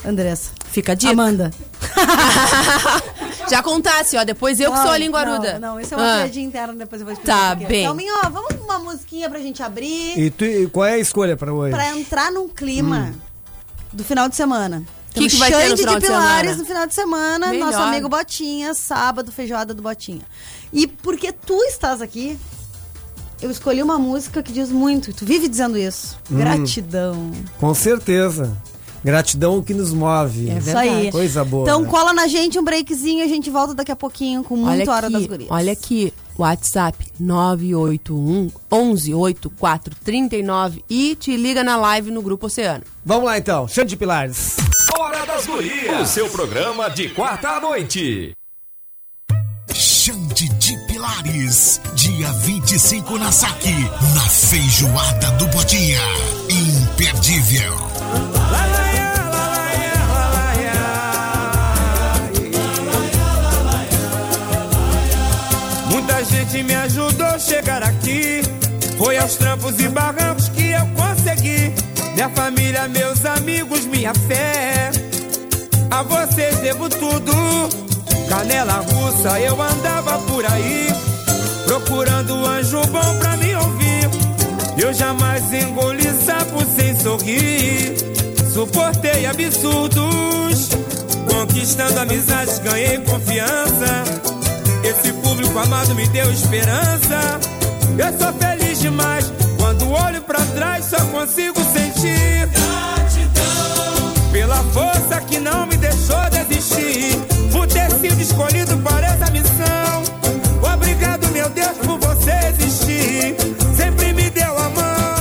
Andressa. 0.06 0.50
Fica 0.70 0.92
a 0.92 0.94
dica. 0.94 1.12
Amanda. 1.12 1.50
Já 3.50 3.62
contasse, 3.62 4.16
ó. 4.16 4.24
Depois 4.24 4.58
eu 4.60 4.72
que 4.72 4.78
sou 4.78 4.90
a 4.90 4.98
linguaruda. 4.98 5.58
Não, 5.58 5.74
não, 5.74 5.80
isso 5.80 5.94
é 5.94 5.96
uma 5.96 6.14
Ah. 6.14 6.16
piadinha 6.18 6.46
interna, 6.46 6.74
depois 6.74 7.00
eu 7.00 7.06
vou 7.06 7.12
explicar. 7.12 7.56
Tá 7.56 7.66
bem. 7.66 7.84
Selminha, 7.84 8.12
ó, 8.24 8.28
vamos 8.30 8.54
uma 8.62 8.78
musiquinha 8.78 9.28
pra 9.30 9.38
gente 9.40 9.62
abrir. 9.62 10.18
E, 10.18 10.30
tu, 10.30 10.44
e 10.44 10.66
qual 10.68 10.86
é 10.86 10.94
a 10.94 10.98
escolha 10.98 11.36
pra 11.36 11.52
hoje? 11.52 11.72
Pra 11.74 11.96
entrar 11.96 12.30
num 12.32 12.48
clima 12.48 13.12
do 13.92 14.02
final 14.04 14.28
de 14.28 14.36
semana. 14.36 14.82
Que 15.14 15.28
que 15.28 15.36
vai 15.36 15.50
ter 15.50 15.70
no 15.70 15.76
final 15.78 15.94
de 15.94 16.00
de 16.02 16.06
Pilares 16.08 16.50
semana? 16.50 16.56
no 16.58 16.64
final 16.66 16.86
de 16.86 16.94
semana, 16.94 17.46
Melhor. 17.48 17.66
nosso 17.72 17.78
amigo 17.78 18.06
Botinha, 18.08 18.74
sábado, 18.74 19.32
feijoada 19.32 19.72
do 19.72 19.80
Botinha. 19.82 20.20
E 20.72 20.86
porque 20.86 21.32
tu 21.32 21.56
estás 21.64 22.02
aqui, 22.02 22.38
eu 23.40 23.50
escolhi 23.50 23.82
uma 23.82 23.98
música 23.98 24.42
que 24.42 24.52
diz 24.52 24.70
muito, 24.70 25.14
tu 25.14 25.24
vive 25.24 25.48
dizendo 25.48 25.78
isso. 25.78 26.18
Hum. 26.30 26.36
Gratidão. 26.36 27.30
Com 27.58 27.72
certeza. 27.72 28.54
Gratidão 29.06 29.62
que 29.62 29.72
nos 29.72 29.92
move. 29.92 30.50
É 30.50 30.58
Isso 30.58 30.76
aí. 30.76 31.12
Coisa 31.12 31.44
boa. 31.44 31.62
Então 31.62 31.82
né? 31.82 31.88
cola 31.88 32.12
na 32.12 32.26
gente 32.26 32.58
um 32.58 32.64
breakzinho, 32.64 33.24
a 33.24 33.28
gente 33.28 33.48
volta 33.48 33.72
daqui 33.72 33.92
a 33.92 33.94
pouquinho 33.94 34.42
com 34.42 34.56
muito 34.56 34.68
olha 34.68 34.90
Hora 34.90 35.06
aqui, 35.06 35.12
das 35.12 35.26
Gurias. 35.26 35.48
Olha 35.48 35.72
aqui, 35.72 36.12
WhatsApp 36.36 37.06
981 37.20 38.50
11 38.72 39.14
84 39.14 39.94
39 40.04 40.84
e 40.90 41.14
te 41.14 41.36
liga 41.36 41.62
na 41.62 41.76
live 41.76 42.10
no 42.10 42.20
Grupo 42.20 42.46
Oceano. 42.46 42.82
Vamos 43.04 43.26
lá 43.26 43.38
então, 43.38 43.68
Xande 43.68 43.90
de 43.90 43.96
Pilares. 43.96 44.56
Hora 44.98 45.24
das 45.24 45.46
Gurias. 45.46 46.00
O 46.00 46.12
seu 46.12 46.28
programa 46.28 46.90
de 46.90 47.08
quarta 47.10 47.50
à 47.50 47.60
noite. 47.60 48.32
Xande 49.72 50.48
de 50.48 50.76
Pilares, 50.88 51.80
dia 51.94 52.32
25 52.32 53.18
na 53.18 53.30
Saque, 53.30 53.70
na 54.16 54.28
feijoada 54.28 55.30
do 55.32 55.46
Botinha. 55.46 56.00
Imperdível. 56.50 57.72
Muita 58.12 58.75
gente 66.46 66.62
me 66.62 66.74
ajudou 66.74 67.26
a 67.26 67.38
chegar 67.38 67.82
aqui. 67.82 68.42
Foi 68.98 69.18
aos 69.18 69.34
trampos 69.36 69.78
e 69.80 69.88
barrancos 69.88 70.48
que 70.48 70.70
eu 70.70 70.86
consegui. 70.94 71.72
Minha 72.14 72.28
família, 72.30 72.88
meus 72.88 73.24
amigos, 73.24 73.84
minha 73.86 74.12
fé. 74.14 74.90
A 75.90 76.02
vocês 76.02 76.56
devo 76.58 76.88
tudo. 76.88 77.32
Canela 78.28 78.74
russa, 78.74 79.40
eu 79.40 79.60
andava 79.60 80.18
por 80.20 80.44
aí. 80.46 80.88
Procurando 81.64 82.34
um 82.34 82.46
anjo 82.46 82.80
bom 82.86 83.18
pra 83.18 83.36
me 83.36 83.54
ouvir. 83.56 84.10
Eu 84.78 84.92
jamais 84.92 85.52
engoli 85.52 86.04
sapo 86.24 86.64
sem 86.76 86.98
sorrir. 86.98 87.96
Suportei 88.52 89.26
absurdos. 89.26 90.70
Conquistando 91.28 92.00
amizades, 92.00 92.58
ganhei 92.60 92.98
confiança. 92.98 94.25
Esse 94.86 95.12
público 95.14 95.58
amado 95.58 95.96
me 95.96 96.06
deu 96.06 96.30
esperança. 96.30 97.40
Eu 97.98 98.18
sou 98.18 98.32
feliz 98.34 98.78
demais. 98.78 99.32
Quando 99.58 99.90
olho 99.90 100.22
pra 100.22 100.38
trás, 100.54 100.84
só 100.84 100.98
consigo 101.06 101.58
sentir 101.72 102.46
gratidão 102.46 104.12
pela 104.30 104.62
força 104.72 105.20
que 105.22 105.40
não 105.40 105.66
me 105.66 105.76
deixou 105.76 106.30
desistir. 106.30 107.18
Por 107.50 107.66
ter 107.66 107.90
sido 107.90 108.20
escolhido 108.20 108.78
para 108.78 109.08
essa 109.08 109.28
missão. 109.32 110.04
Obrigado, 110.72 111.26
meu 111.32 111.48
Deus, 111.50 111.76
por 111.78 111.98
você 111.98 112.30
existir. 112.50 113.34
Sempre 113.76 114.12
me 114.12 114.30
deu 114.30 114.56
a 114.56 114.68
mão. 114.68 115.16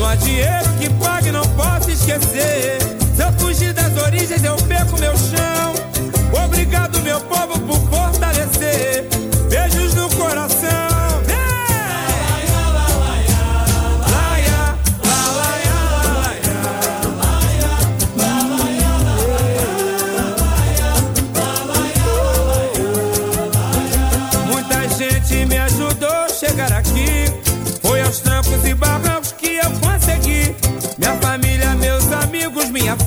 Não 0.00 0.06
há 0.06 0.16
dinheiro 0.16 0.68
que 0.80 0.90
pague, 0.94 1.30
não 1.30 1.46
posso 1.50 1.92
esquecer. 1.92 2.78
Se 3.14 3.22
eu 3.22 3.32
fugir 3.38 3.72
das 3.72 3.96
origens, 4.02 4.42
eu 4.42 4.56
perco 4.56 4.98
meu 4.98 5.16
chão. 5.16 5.53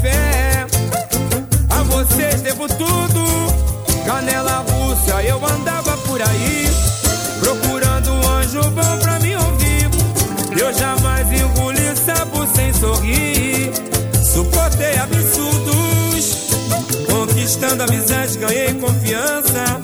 fé. 0.07 0.65
A 1.69 1.83
vocês 1.83 2.41
devo 2.41 2.67
tudo. 2.67 3.27
Canela 4.05 4.65
russa, 4.69 5.21
eu 5.23 5.45
andava 5.45 5.97
por 5.97 6.21
aí, 6.21 6.67
procurando 7.41 8.13
um 8.13 8.29
anjo 8.29 8.61
bom 8.71 8.97
pra 8.99 9.19
me 9.19 9.35
ouvir. 9.35 9.89
Eu 10.57 10.73
jamais 10.73 11.27
engoli 11.31 11.95
sapo 11.95 12.47
sem 12.55 12.73
sorrir. 12.73 13.71
Suportei 14.23 14.97
absurdos, 14.97 16.47
conquistando 17.09 17.83
amizades, 17.83 18.37
ganhei 18.37 18.73
confiança. 18.75 19.81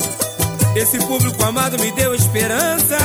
Esse 0.76 0.98
público 1.00 1.44
amado 1.44 1.78
me 1.80 1.92
deu 1.92 2.16
esperança. 2.16 2.98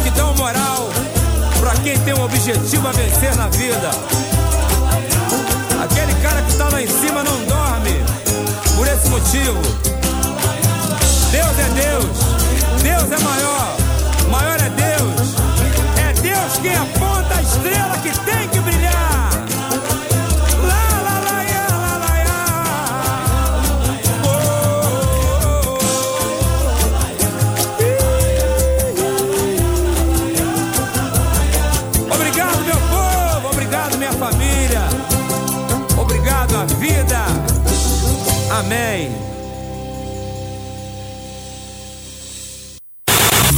Que 0.00 0.10
dão 0.10 0.34
moral 0.34 0.88
para 1.60 1.72
quem 1.82 1.98
tem 1.98 2.14
um 2.14 2.24
objetivo 2.24 2.88
a 2.88 2.92
vencer 2.92 3.36
na 3.36 3.48
vida. 3.48 3.90
Aquele 5.84 6.14
cara 6.22 6.42
que 6.42 6.54
tá 6.54 6.68
lá 6.70 6.82
em 6.82 6.86
cima 6.86 7.22
não 7.22 7.44
dorme 7.44 8.02
por 8.76 8.86
esse 8.88 9.08
motivo. 9.08 9.60
Deus 11.30 11.58
é 11.58 11.68
Deus, 11.74 12.82
Deus 12.82 13.12
é 13.12 13.24
maior, 13.24 13.76
maior 14.30 14.60
é 14.60 14.70
Deus. 14.70 15.34
É 16.08 16.12
Deus 16.20 16.58
quem 16.60 16.74
aponta 16.74 17.36
a 17.36 17.42
estrela 17.42 17.96
que 17.98 18.10
tem 18.20 18.48
que 18.48 18.60
brilhar. 18.60 18.91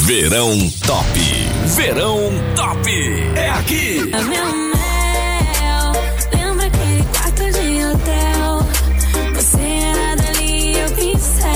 Verão 0.04 0.50
Top. 0.86 1.18
Verão 1.76 2.30
Top. 2.54 2.90
É 3.36 3.48
aqui. 3.48 4.00
Meu 4.04 4.22
mel, 4.22 5.92
lembra 6.30 6.66
aquele 6.66 7.02
quarto 7.04 7.42
de 7.50 7.84
hotel? 7.86 8.66
Você 9.34 9.62
era 9.62 10.16
dali, 10.16 10.78
eu 10.78 10.90
pincel. 10.90 11.48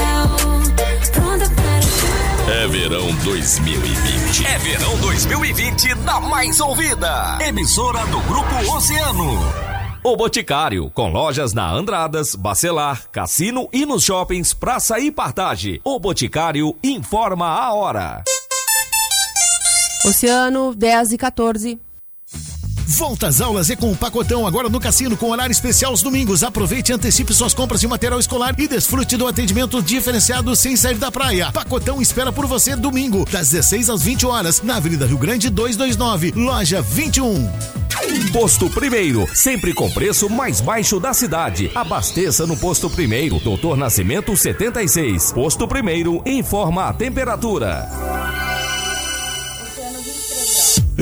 Pronta 1.13 1.51
para 1.51 2.55
É 2.55 2.67
verão 2.69 3.15
2020. 3.17 4.47
É 4.47 4.59
verão 4.61 4.97
2020 4.97 5.95
da 5.97 6.19
mais 6.19 6.59
ouvida. 6.59 7.39
Emissora 7.47 8.07
do 8.07 8.19
Grupo 8.21 8.75
Oceano. 8.75 9.69
O 10.03 10.17
Boticário, 10.17 10.91
com 10.95 11.13
lojas 11.13 11.53
na 11.53 11.71
Andradas, 11.71 12.35
Bacelar, 12.35 13.11
Cassino 13.13 13.69
e 13.75 13.85
nos 13.85 14.05
shoppings 14.05 14.55
Praça 14.55 14.99
e 14.99 15.11
Partage. 15.11 15.83
O 15.85 16.01
Boticário 16.01 16.75
informa 16.83 17.47
a 17.47 17.75
hora. 17.75 18.25
Oceano, 20.05 20.75
10 20.75 21.13
e 21.13 21.19
14. 21.19 21.79
Volta 22.91 23.27
às 23.27 23.41
aulas 23.41 23.69
é 23.69 23.77
com 23.77 23.93
o 23.93 23.97
Pacotão, 23.97 24.47
agora 24.47 24.69
no 24.69 24.81
Cassino, 24.81 25.17
com 25.17 25.31
horário 25.31 25.53
especial 25.53 25.91
aos 25.91 26.03
domingos. 26.03 26.43
Aproveite 26.43 26.91
e 26.91 26.95
antecipe 26.95 27.35
suas 27.35 27.53
compras 27.53 27.81
de 27.81 27.87
material 27.87 28.19
escolar 28.19 28.55
e 28.59 28.67
desfrute 28.67 29.17
do 29.17 29.27
atendimento 29.27 29.83
diferenciado 29.83 30.57
sem 30.57 30.75
sair 30.75 30.97
da 30.97 31.13
praia. 31.13 31.53
Pacotão 31.53 32.01
espera 32.01 32.33
por 32.33 32.47
você 32.47 32.75
domingo, 32.75 33.27
das 33.31 33.51
16 33.51 33.91
às 33.91 34.03
20 34.03 34.27
horas, 34.27 34.63
na 34.63 34.77
Avenida 34.77 35.07
Rio 35.07 35.19
Grande 35.19 35.51
229, 35.51 36.33
loja 36.35 36.81
21. 36.81 37.51
Posto 38.33 38.71
Primeiro, 38.71 39.29
sempre 39.35 39.75
com 39.75 39.91
preço 39.91 40.31
mais 40.31 40.61
baixo 40.61 40.99
da 40.99 41.13
cidade. 41.13 41.71
Abasteça 41.75 42.47
no 42.47 42.57
Posto 42.57 42.89
Primeiro, 42.89 43.39
Doutor 43.39 43.77
Nascimento 43.77 44.35
76. 44.35 45.33
Posto 45.33 45.69
Primeiro, 45.69 46.23
informa 46.25 46.89
a 46.89 46.93
temperatura. 46.95 48.48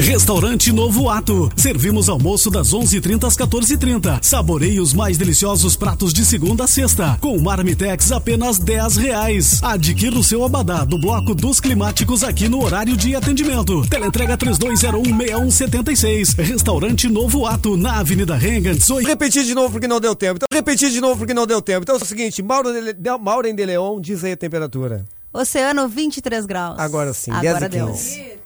Restaurante 0.01 0.71
Novo 0.73 1.09
Ato. 1.09 1.51
Servimos 1.57 2.11
almoço 2.11 2.51
das 2.51 2.75
11:30 2.75 3.27
às 3.27 3.35
14:30. 3.35 4.19
Saboreie 4.23 4.79
os 4.79 4.93
mais 4.93 5.17
deliciosos 5.17 5.75
pratos 5.75 6.13
de 6.13 6.23
segunda 6.23 6.65
a 6.65 6.67
sexta. 6.67 7.17
Com 7.19 7.39
Marmitex 7.41 8.13
apenas 8.13 8.59
10 8.59 8.97
reais. 8.99 9.59
Adquira 9.63 10.19
o 10.19 10.23
seu 10.23 10.45
abadá 10.45 10.85
do 10.85 10.99
bloco 11.01 11.35
dos 11.35 11.61
climáticos 11.61 12.23
aqui 12.23 12.47
no 12.47 12.63
horário 12.63 12.95
de 12.95 13.17
atendimento. 13.17 13.89
Teleentrega 13.89 14.37
32016176. 14.37 16.35
Restaurante 16.45 17.09
Novo 17.09 17.47
Ato 17.47 17.75
na 17.75 17.99
Avenida 17.99 18.37
Rengens. 18.37 18.87
Vou 18.89 19.01
repetir 19.01 19.45
de 19.45 19.55
novo 19.55 19.71
porque 19.73 19.89
não 19.89 19.99
deu 19.99 20.15
tempo. 20.15 20.37
Então, 20.37 20.47
repetir 20.53 20.91
de 20.91 21.01
novo 21.01 21.17
porque 21.17 21.33
não 21.33 21.47
deu 21.47 21.63
tempo. 21.63 21.85
Então 21.85 21.95
é 21.97 21.99
o 22.03 22.05
seguinte, 22.05 22.43
Mauro 22.43 22.71
de, 22.71 22.81
Le- 22.83 22.95
Maureen 23.19 23.55
de 23.55 23.65
Leon 23.65 23.99
diz 23.99 24.23
aí 24.23 24.33
a 24.33 24.37
temperatura. 24.37 25.07
Oceano 25.33 25.89
23 25.89 26.45
graus. 26.45 26.79
Agora 26.79 27.15
sim, 27.15 27.31
Agora 27.31 27.67
10 27.67 27.73
e 27.73 27.79
deu. 27.79 27.87
15. 27.89 28.37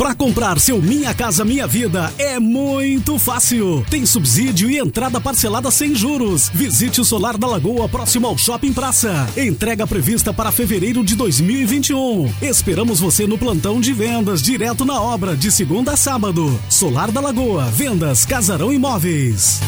Para 0.00 0.14
comprar 0.14 0.58
seu 0.58 0.80
Minha 0.80 1.12
Casa 1.12 1.44
Minha 1.44 1.66
Vida 1.66 2.10
é 2.16 2.40
muito 2.40 3.18
fácil. 3.18 3.84
Tem 3.90 4.06
subsídio 4.06 4.70
e 4.70 4.78
entrada 4.78 5.20
parcelada 5.20 5.70
sem 5.70 5.94
juros. 5.94 6.48
Visite 6.54 7.02
o 7.02 7.04
Solar 7.04 7.36
da 7.36 7.46
Lagoa 7.46 7.86
próximo 7.86 8.26
ao 8.26 8.38
Shopping 8.38 8.72
Praça. 8.72 9.28
Entrega 9.36 9.86
prevista 9.86 10.32
para 10.32 10.50
fevereiro 10.50 11.04
de 11.04 11.14
2021. 11.14 12.32
Esperamos 12.40 12.98
você 12.98 13.26
no 13.26 13.36
plantão 13.36 13.78
de 13.78 13.92
vendas 13.92 14.40
direto 14.40 14.86
na 14.86 14.98
obra 14.98 15.36
de 15.36 15.52
segunda 15.52 15.92
a 15.92 15.96
sábado. 15.98 16.58
Solar 16.70 17.10
da 17.10 17.20
Lagoa, 17.20 17.66
vendas 17.66 18.24
Casarão 18.24 18.72
Imóveis. 18.72 19.60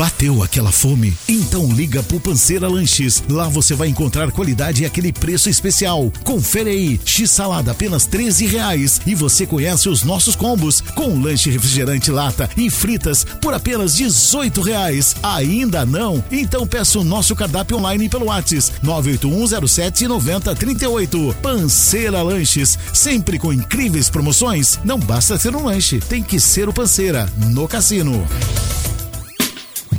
Bateu 0.01 0.43
aquela 0.43 0.73
fome? 0.73 1.15
Então 1.29 1.71
liga 1.71 2.03
pro 2.03 2.19
Panceira 2.19 2.67
Lanches. 2.67 3.23
Lá 3.29 3.51
você 3.51 3.75
vai 3.75 3.89
encontrar 3.89 4.33
qualidade 4.33 4.83
e 4.83 4.87
aquele 4.87 5.13
preço 5.13 5.51
especial. 5.51 6.11
Confere 6.25 6.71
aí, 6.71 6.99
x-salada 7.05 7.73
apenas 7.73 8.07
13 8.07 8.47
reais. 8.47 8.99
E 9.07 9.15
você 9.15 9.47
conhece 9.47 9.91
os 9.91 10.03
nossos 10.03 10.35
combos 10.35 10.81
com 10.95 11.21
lanche 11.21 11.51
refrigerante 11.51 12.11
lata 12.11 12.49
e 12.57 12.71
fritas 12.71 13.27
por 13.43 13.53
apenas 13.53 13.95
18 13.95 14.63
reais. 14.63 15.15
Ainda 15.23 15.85
não? 15.85 16.25
Então 16.33 16.67
peça 16.67 16.99
o 16.99 17.05
nosso 17.05 17.37
cardápio 17.37 17.77
online 17.77 18.09
pelo 18.09 18.29
WhatsApp 18.29 18.73
981079038. 18.83 21.35
Panceira 21.43 22.23
Lanches, 22.23 22.79
sempre 22.95 23.39
com 23.39 23.53
incríveis 23.53 24.09
promoções. 24.09 24.81
Não 24.83 24.99
basta 24.99 25.37
ser 25.37 25.55
um 25.55 25.67
lanche, 25.67 26.01
tem 26.01 26.23
que 26.23 26.41
ser 26.41 26.71
o 26.71 26.73
Panceira 26.73 27.31
no 27.37 27.69
cassino. 27.69 28.27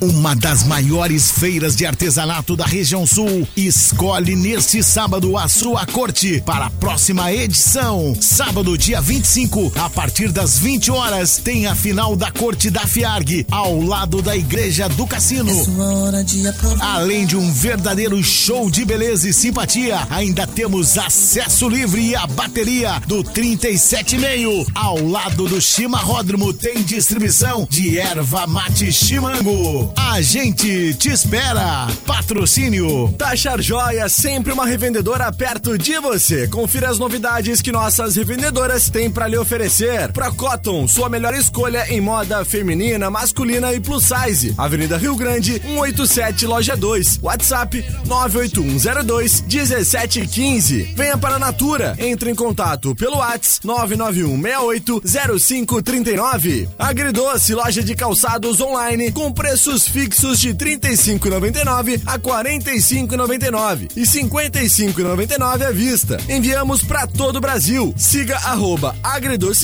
Uma 0.02 0.36
das 0.36 0.64
maiores 0.64 1.30
feiras 1.30 1.76
de 1.76 1.86
artesanato 1.86 2.56
da 2.56 2.66
região 2.66 3.06
sul, 3.06 3.48
escolhe 3.56 4.36
neste 4.36 4.82
sábado 4.82 5.38
a 5.38 5.48
sua 5.48 5.86
corte 5.86 6.42
para 6.44 6.66
a 6.66 6.70
próxima 6.72 7.32
edição. 7.32 8.16
Sábado, 8.20 8.76
dia 8.76 9.00
25, 9.00 9.72
a 9.76 9.90
partir 9.92 10.32
das 10.32 10.58
20 10.58 10.90
horas, 10.90 11.38
tem 11.38 11.68
a 11.68 11.76
final 11.76 12.16
da 12.16 12.32
corte 12.32 12.72
da 12.72 12.82
Fiarg, 12.82 13.46
ao 13.52 13.80
lado 13.80 14.24
da 14.24 14.36
Igreja 14.36 14.90
do 14.90 15.06
Cassino. 15.06 15.54
Além 16.80 17.28
de 17.28 17.38
um 17.38 17.54
verdadeiro 17.54 18.22
show 18.24 18.72
de 18.72 18.84
beleza 18.84 19.30
e 19.30 19.34
simpatia, 19.34 20.08
ainda 20.10 20.48
temos 20.48 20.98
acesso 20.98 21.70
livre 21.70 22.02
e 22.02 22.16
a 22.16 22.26
bateria 22.26 23.00
do 23.06 23.24
37,5. 23.24 24.68
Ao 24.74 24.98
lado 25.08 25.48
do 25.48 25.62
Chimarródromo 25.62 26.52
tem 26.54 26.82
distribuição 26.82 27.68
de 27.70 28.00
erva 28.00 28.48
mate 28.48 28.92
chimango. 28.92 29.91
A 29.96 30.22
gente 30.22 30.94
te 30.96 31.10
espera. 31.10 31.88
Patrocínio. 32.06 33.14
Taxar 33.18 33.62
Joia, 33.62 34.10
sempre 34.10 34.52
uma 34.52 34.66
revendedora 34.66 35.32
perto 35.32 35.78
de 35.78 35.98
você. 36.00 36.48
Confira 36.48 36.90
as 36.90 37.00
novidades 37.00 37.62
que 37.62 37.72
nossas 37.72 38.16
revendedoras 38.16 38.90
têm 38.90 39.10
para 39.10 39.28
lhe 39.28 39.38
oferecer. 39.38 40.12
Procotton, 40.12 40.88
sua 40.88 41.10
melhor 41.10 41.34
escolha 41.34 41.86
em 41.90 42.02
moda 42.02 42.44
feminina, 42.44 43.10
masculina 43.10 43.74
e 43.74 43.80
plus 43.80 44.06
size. 44.06 44.54
Avenida 44.58 44.98
Rio 44.98 45.16
Grande, 45.16 45.62
187, 45.62 46.46
loja 46.46 46.76
2. 46.76 47.20
WhatsApp 47.22 47.84
98102 48.06 49.42
1715. 49.42 50.94
Venha 50.96 51.18
para 51.18 51.36
a 51.36 51.40
Natura. 51.40 51.96
Entre 51.98 52.30
em 52.30 52.36
contato 52.36 52.94
pelo 52.96 53.18
WhatsApp 53.18 53.66
99168 53.66 55.02
0539. 55.40 56.70
Agridoce, 56.78 57.54
loja 57.54 57.84
de 57.84 57.96
calçados 57.96 58.60
online 58.60 59.12
com 59.12 59.32
preços 59.32 59.81
fixos 59.88 60.40
de 60.40 60.50
R$ 60.50 60.56
35,99 60.56 62.02
a 62.06 62.14
R$ 62.14 62.20
45,99 62.20 63.92
e 63.96 64.02
R$ 64.02 64.06
55,99 64.06 65.66
à 65.66 65.72
vista. 65.72 66.18
Enviamos 66.30 66.84
para 66.84 67.08
todo 67.08 67.38
o 67.38 67.42
Brasil. 67.42 67.94
Siga 67.98 68.38
arroba 68.38 68.96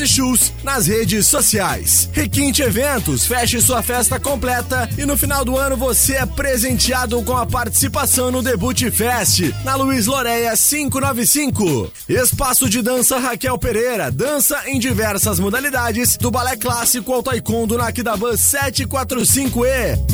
Shoes 0.06 0.54
nas 0.64 0.88
redes 0.88 1.28
sociais. 1.28 2.10
Requinte 2.12 2.62
Eventos, 2.62 3.26
feche 3.26 3.62
sua 3.62 3.82
festa 3.82 4.20
completa 4.20 4.90
e 4.98 5.06
no 5.06 5.18
final 5.18 5.44
do 5.44 5.58
ano 5.58 5.76
você 5.78 6.14
é 6.14 6.26
presenteado 6.26 7.22
com 7.24 7.36
a 7.36 7.46
participação 7.46 8.32
no 8.32 8.42
Debut 8.42 8.82
Fest 8.92 9.42
na 9.64 9.76
Luiz 9.76 10.06
Loreia 10.06 10.54
595. 10.56 11.92
Espaço 12.08 12.70
de 12.70 12.82
dança 12.82 13.18
Raquel 13.20 13.58
Pereira, 13.58 14.12
dança 14.12 14.62
em 14.68 14.80
diversas 14.80 15.40
modalidades, 15.40 16.18
do 16.18 16.32
balé 16.32 16.56
clássico 16.56 17.14
ao 17.14 17.24
taekwondo 17.24 17.78
na 17.78 17.92
Kidaban 17.92 18.34
745E. 18.34 20.07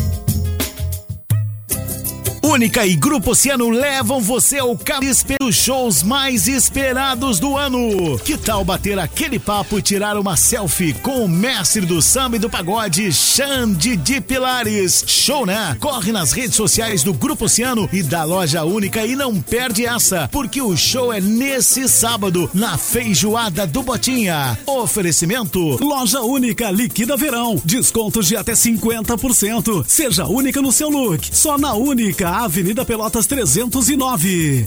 Única 2.46 2.86
e 2.86 2.94
Grupo 2.94 3.32
Oceano 3.32 3.70
levam 3.70 4.20
você 4.20 4.60
ao 4.60 4.78
Calis 4.78 5.24
pelos 5.24 5.56
shows 5.56 6.04
mais 6.04 6.46
esperados 6.46 7.40
do 7.40 7.56
ano. 7.56 8.20
Que 8.20 8.38
tal 8.38 8.66
bater 8.66 9.00
aquele 9.00 9.40
papo 9.40 9.80
e 9.80 9.82
tirar 9.82 10.18
uma 10.18 10.36
selfie 10.36 10.94
com 10.94 11.24
o 11.24 11.30
mestre 11.30 11.86
do 11.86 12.02
samba 12.02 12.36
e 12.36 12.40
do 12.40 12.50
pagode, 12.50 13.14
Xande 13.14 13.96
de 13.96 14.20
Pilares? 14.20 15.06
Show, 15.08 15.46
né? 15.46 15.78
Corre 15.80 16.12
nas 16.12 16.34
redes 16.34 16.56
sociais 16.56 17.02
do 17.02 17.14
Grupo 17.14 17.46
Oceano 17.46 17.88
e 17.94 18.04
da 18.04 18.26
Loja 18.26 18.66
Única 18.66 19.06
e 19.06 19.16
não 19.16 19.42
perde 19.42 19.86
essa, 19.86 20.28
porque 20.30 20.62
o 20.62 20.76
show 20.76 21.14
é 21.14 21.22
nesse 21.22 21.88
sábado, 21.88 22.52
na 22.54 22.78
Feijoada 22.78 23.65
do 23.65 23.82
Botinha. 23.84 24.60
Oferecimento 24.67 25.78
Loja 25.82 26.20
Única 26.20 26.70
Liquida 26.70 27.15
Verão. 27.15 27.56
Descontos 27.63 28.28
de 28.28 28.36
até 28.36 28.52
50%. 28.52 29.86
Seja 29.88 30.26
única 30.26 30.62
no 30.62 30.74
seu 30.74 30.89
look. 30.89 31.30
Só 31.32 31.58
na 31.58 31.74
Única, 31.74 32.33
Avenida 32.41 32.84
Pelotas 32.84 33.28
309. 33.28 34.65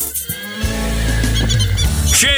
Che, 2.14 2.28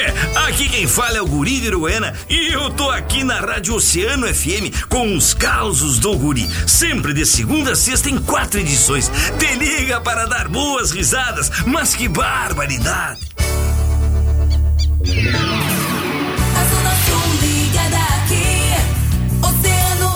aqui 0.47 0.67
quem 0.67 0.87
fala 0.87 1.17
é 1.17 1.21
o 1.21 1.27
Guri 1.27 1.59
de 1.59 1.67
Iruena 1.67 2.13
e 2.27 2.51
eu 2.51 2.71
tô 2.71 2.89
aqui 2.89 3.23
na 3.23 3.39
Rádio 3.39 3.75
Oceano 3.75 4.27
FM 4.27 4.87
com 4.89 5.15
os 5.15 5.31
causos 5.33 5.99
do 5.99 6.17
Guri. 6.17 6.49
Sempre 6.67 7.13
de 7.13 7.25
segunda 7.25 7.71
a 7.73 7.75
sexta 7.75 8.09
em 8.09 8.17
quatro 8.17 8.59
edições. 8.59 9.09
Te 9.37 9.55
liga 9.55 10.01
para 10.01 10.25
dar 10.25 10.47
boas 10.49 10.91
risadas, 10.91 11.49
mas 11.65 11.93
que 11.95 12.07
barbaridade! 12.09 13.21
A 16.55 16.63
Zona 16.65 16.91
Sul 17.05 17.21
ligada 17.41 17.97
aqui. 18.17 18.73
Oceano 19.47 20.09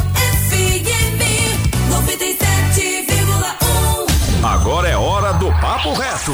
FM 0.50 1.22
97,1. 1.90 4.14
Agora 4.44 4.90
é 4.90 4.93
Papo 5.62 5.94
Reto. 5.94 6.34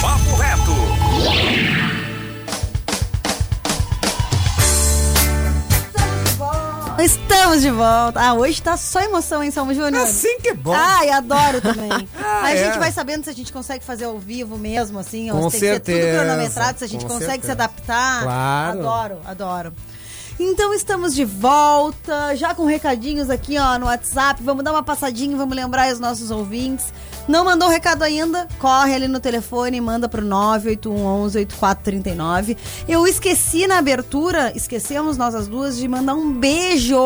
Papo 0.00 0.36
Reto. 0.36 1.78
Estamos 7.00 7.62
de 7.62 7.70
volta. 7.70 8.20
Ah, 8.20 8.34
hoje 8.34 8.60
tá 8.60 8.76
só 8.76 9.00
emoção, 9.00 9.42
hein, 9.42 9.52
Salmo 9.52 9.72
Júnior? 9.72 10.02
Assim 10.02 10.40
que 10.40 10.48
é 10.48 10.54
bom. 10.54 10.74
Ai, 10.74 11.10
adoro 11.10 11.60
também. 11.60 11.88
Ah, 12.30 12.44
a 12.46 12.54
é. 12.54 12.64
gente 12.66 12.78
vai 12.78 12.92
sabendo 12.92 13.24
se 13.24 13.30
a 13.30 13.32
gente 13.32 13.50
consegue 13.52 13.82
fazer 13.84 14.04
ao 14.04 14.18
vivo 14.18 14.58
mesmo, 14.58 14.98
assim, 14.98 15.30
ou 15.30 15.40
Com 15.40 15.50
se 15.50 15.60
tem 15.60 15.60
que 15.60 15.74
ser 15.74 15.80
tudo 15.80 15.94
certeza, 15.94 16.24
cronometrado, 16.24 16.78
se 16.78 16.84
a 16.84 16.88
gente 16.88 17.02
com 17.06 17.12
consegue 17.14 17.40
se 17.40 17.46
certeza. 17.46 17.52
adaptar. 17.52 18.22
Claro. 18.22 18.78
Adoro, 18.80 19.18
adoro. 19.24 19.72
Então 20.38 20.74
estamos 20.74 21.14
de 21.14 21.24
volta, 21.24 22.36
já 22.36 22.54
com 22.54 22.64
recadinhos 22.66 23.30
aqui, 23.30 23.58
ó, 23.58 23.78
no 23.78 23.86
WhatsApp. 23.86 24.42
Vamos 24.42 24.62
dar 24.62 24.72
uma 24.72 24.82
passadinha, 24.82 25.36
vamos 25.36 25.56
lembrar 25.56 25.90
os 25.92 25.98
nossos 25.98 26.30
ouvintes. 26.30 26.92
Não 27.28 27.44
mandou 27.44 27.68
o 27.68 27.70
recado 27.70 28.02
ainda? 28.02 28.48
Corre 28.58 28.94
ali 28.94 29.06
no 29.06 29.20
telefone 29.20 29.76
e 29.76 29.80
manda 29.80 30.08
pro 30.08 30.22
981118439. 30.22 32.56
Eu 32.88 33.06
esqueci 33.06 33.66
na 33.66 33.76
abertura, 33.76 34.50
esquecemos 34.56 35.18
nós 35.18 35.34
as 35.34 35.46
duas, 35.46 35.76
de 35.76 35.86
mandar 35.86 36.14
um 36.14 36.32
beijo 36.32 36.96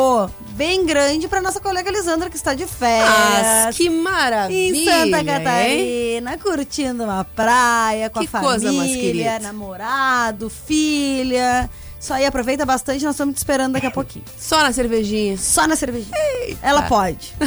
bem 0.51 0.87
grande 0.87 1.27
pra 1.27 1.43
nossa 1.43 1.59
colega 1.59 1.91
Lisandra, 1.91 2.31
que 2.31 2.37
está 2.37 2.55
de 2.55 2.69
férias. 2.69 3.11
Ah, 3.11 3.71
que 3.73 3.91
maravilha! 3.91 4.81
Em 4.81 4.85
Santa 4.85 5.19
hein? 5.19 5.25
Catarina, 5.25 6.39
curtindo 6.39 7.03
uma 7.03 7.25
praia 7.25 8.09
com 8.09 8.21
Que 8.21 8.27
a 8.27 8.29
família, 8.29 9.33
coisa 9.33 9.41
namorado, 9.41 10.49
filha. 10.49 11.69
Isso 11.99 12.13
aí, 12.13 12.25
aproveita 12.25 12.65
bastante, 12.65 13.05
nós 13.05 13.15
estamos 13.15 13.35
te 13.35 13.39
esperando 13.39 13.73
daqui 13.73 13.87
a 13.87 13.91
pouquinho. 13.91 14.25
Só 14.39 14.63
na 14.63 14.73
cervejinha. 14.73 15.37
Só 15.37 15.67
na 15.67 15.75
cervejinha. 15.75 16.17
Ela 16.63 16.83
pode. 16.83 17.35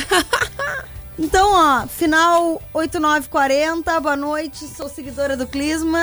Então, 1.17 1.53
ó, 1.53 1.87
final 1.87 2.61
8940, 2.73 3.99
boa 4.01 4.15
noite, 4.15 4.67
sou 4.67 4.89
seguidora 4.89 5.37
do 5.37 5.47
Clisma. 5.47 5.99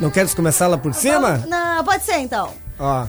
Não 0.00 0.10
queres 0.10 0.34
começar 0.34 0.66
lá 0.66 0.78
por 0.78 0.94
cima? 0.94 1.38
Não, 1.46 1.84
pode 1.84 2.02
ser 2.04 2.18
então. 2.18 2.52
Ó, 2.78 3.06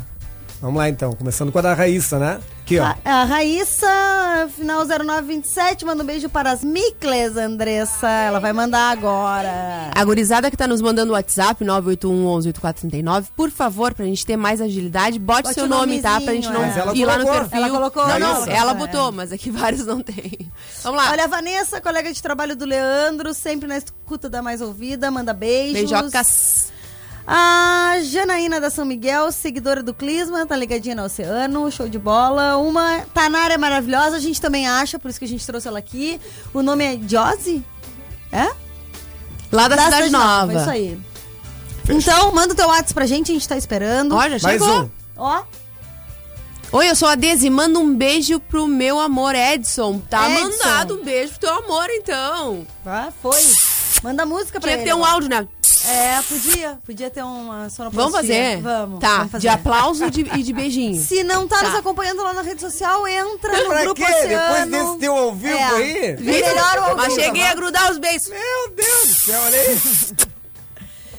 vamos 0.62 0.78
lá 0.78 0.90
então. 0.90 1.14
Começando 1.14 1.52
com 1.52 1.60
a 1.60 1.62
da 1.62 1.74
Raíssa, 1.74 2.18
né? 2.20 2.40
Aqui, 2.62 2.80
ó. 2.80 2.86
A, 2.86 2.98
a 3.06 3.24
Raíssa, 3.24 3.88
final 4.56 4.84
0927, 4.86 5.86
manda 5.86 6.04
um 6.04 6.06
beijo 6.06 6.28
para 6.28 6.52
as 6.52 6.64
Micles, 6.64 7.38
Andressa. 7.38 8.10
Ela 8.10 8.40
vai 8.40 8.52
mandar 8.52 8.92
agora. 8.92 9.90
A 9.96 10.04
gurizada 10.04 10.52
que 10.52 10.58
tá 10.58 10.68
nos 10.68 10.82
mandando 10.82 11.12
o 11.12 11.16
WhatsApp, 11.16 11.64
981-11-8439, 11.64 13.28
por 13.36 13.50
favor, 13.50 13.94
pra 13.94 14.06
gente 14.06 14.26
ter 14.26 14.36
mais 14.38 14.60
agilidade, 14.62 15.18
bote, 15.20 15.44
Bote 15.44 15.54
seu 15.54 15.66
o 15.66 15.68
nome, 15.68 16.02
tá? 16.02 16.20
Pra 16.20 16.34
gente 16.34 16.50
não 16.50 16.64
é. 16.64 16.74
Ir 16.96 17.06
lá 17.06 17.18
no 17.18 17.24
colocou. 17.26 17.42
perfil. 17.50 17.58
Ela 17.58 17.70
colocou, 17.70 18.08
Não, 18.08 18.20
não, 18.20 18.46
ela 18.48 18.72
É. 18.72 18.76
botou, 18.76 19.12
mas 19.12 19.32
aqui 19.32 19.50
vários 19.50 19.86
não 19.86 20.02
tem. 20.02 20.52
Vamos 20.84 21.02
lá. 21.02 21.12
Olha, 21.12 21.24
a 21.24 21.28
Vanessa, 21.28 21.80
colega 21.82 22.12
de 22.12 22.22
trabalho 22.22 22.56
do 22.56 22.66
Leandro, 22.66 23.34
sempre 23.34 23.68
na 23.68 23.78
escuta 23.78 24.30
da 24.30 24.42
mais 24.42 24.62
ouvida, 24.62 25.10
manda 25.12 25.34
beijos. 25.34 25.74
Beijocas. 25.74 26.72
A 27.30 27.96
Janaína 28.04 28.62
da 28.62 28.70
São 28.70 28.86
Miguel, 28.86 29.30
seguidora 29.34 29.84
do 29.84 29.94
Clisma, 29.94 30.46
tá 30.46 30.56
ligadinha 30.56 30.96
no 30.96 31.04
Oceano, 31.04 31.70
show 31.70 31.90
de 31.90 32.00
bola. 32.00 32.56
Uma 32.58 33.02
Tanara 33.14 33.56
é 33.56 33.58
maravilhosa, 33.58 34.16
a 34.16 34.20
gente 34.20 34.40
também 34.40 34.66
acha, 34.66 34.98
por 34.98 35.10
isso 35.10 35.20
que 35.20 35.26
a 35.26 35.28
gente 35.28 35.46
trouxe 35.46 35.68
ela 35.68 35.78
aqui. 35.78 36.22
O 36.54 36.62
nome 36.62 36.86
é 36.86 36.98
Josie? 37.06 37.66
É? 38.32 38.50
Lá 39.52 39.68
da, 39.68 39.78
Cidade 39.78 40.10
Nova. 40.10 40.54
Isso 40.54 40.70
aí. 40.70 40.98
Então, 41.90 42.32
manda 42.34 42.54
o 42.54 42.56
teu 42.56 42.68
WhatsApp 42.68 42.94
pra 42.94 43.06
gente, 43.06 43.32
a 43.32 43.34
gente 43.34 43.48
tá 43.48 43.58
esperando. 43.58 44.16
Olha, 44.16 44.38
Mais 44.42 44.62
chegou. 44.62 44.84
um. 44.84 44.90
Ó, 45.18 45.44
Oi, 46.70 46.90
eu 46.90 46.96
sou 46.96 47.08
a 47.08 47.16
Desi. 47.16 47.50
Manda 47.50 47.80
um 47.80 47.96
beijo 47.96 48.40
pro 48.42 48.68
meu 48.68 49.00
amor 49.00 49.34
Edson. 49.36 50.00
Tá 50.10 50.30
Edson. 50.30 50.44
mandado 50.50 50.96
um 50.96 51.04
beijo 51.04 51.32
pro 51.32 51.40
teu 51.40 51.54
amor, 51.56 51.88
então. 51.90 52.68
ah, 52.86 53.10
foi. 53.22 53.42
Manda 54.04 54.26
música 54.26 54.60
pra 54.60 54.70
Tinha 54.72 54.78
que 54.84 54.90
ele. 54.90 54.92
ter 54.92 54.96
um 54.98 55.06
áudio, 55.06 55.30
né? 55.30 55.48
É, 55.88 56.22
podia. 56.24 56.80
Podia 56.86 57.10
ter 57.10 57.24
uma 57.24 57.70
sonoplastia. 57.70 57.92
Vamos 57.92 58.14
fazer? 58.14 58.62
Vamos. 58.62 59.00
Tá, 59.00 59.18
vamos 59.18 59.32
fazer. 59.32 59.42
de 59.42 59.48
aplauso 59.48 60.06
e 60.06 60.10
de, 60.12 60.22
e 60.22 60.44
de 60.44 60.54
beijinho. 60.54 61.02
Se 61.02 61.24
não 61.24 61.48
tá, 61.48 61.60
Tá. 61.60 61.70
nos 61.70 61.76
acompanhando 61.80 62.24
lá 62.24 62.34
na 62.34 62.42
rede 62.42 62.60
social, 62.62 63.08
entra 63.08 63.58
no 63.64 63.70
Pra 63.70 63.82
Grupo 63.82 63.96
quê? 63.96 64.04
Oceano. 64.04 64.66
Depois 64.72 64.86
desse 64.88 65.00
teu 65.00 65.16
ao 65.16 65.34
vivo 65.36 65.54
É. 65.58 65.64
aí? 65.64 66.18
Melhor 66.20 66.78
o 66.80 66.84
ao 66.84 66.96
Mas 66.98 67.14
vivo. 67.14 67.22
cheguei 67.26 67.44
a 67.44 67.54
grudar 67.56 67.92
os 67.92 67.98
beijos. 68.00 68.28
Meu 68.28 68.72
Deus 68.76 69.08
do 69.08 69.14
céu, 69.16 69.42
olha 69.42 69.60
aí. 69.62 69.80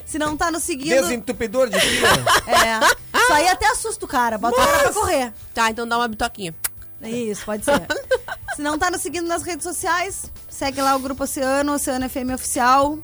Se 0.05 0.19
não 0.19 0.37
tá 0.37 0.51
nos 0.51 0.63
seguindo. 0.65 1.01
Desentupidor 1.03 1.69
de 1.69 1.79
fila. 1.81 2.09
É. 2.49 3.19
Isso 3.19 3.33
aí 3.33 3.49
até 3.49 3.67
assusta 3.71 4.05
o 4.05 4.09
cara. 4.09 4.39
Bota 4.39 4.55
o 4.61 4.65
cara 4.65 4.79
pra 4.85 4.93
correr. 4.93 5.33
Tá, 5.53 5.71
então 5.71 5.87
dá 5.87 5.97
uma 5.99 6.09
bitoquinha. 6.09 6.55
Isso, 7.03 7.45
pode 7.45 7.65
ser. 7.65 7.73
Se 8.57 8.63
não 8.63 8.79
tá 8.79 8.91
nos 8.91 9.03
seguindo 9.03 9.27
nas 9.29 9.43
redes 9.43 9.63
sociais, 9.65 10.31
segue 10.49 10.81
lá 10.81 10.97
o 10.97 10.99
Grupo 10.99 11.25
Oceano, 11.25 11.75
Oceano 11.75 12.09
FM 12.09 12.33
Oficial. 12.35 12.99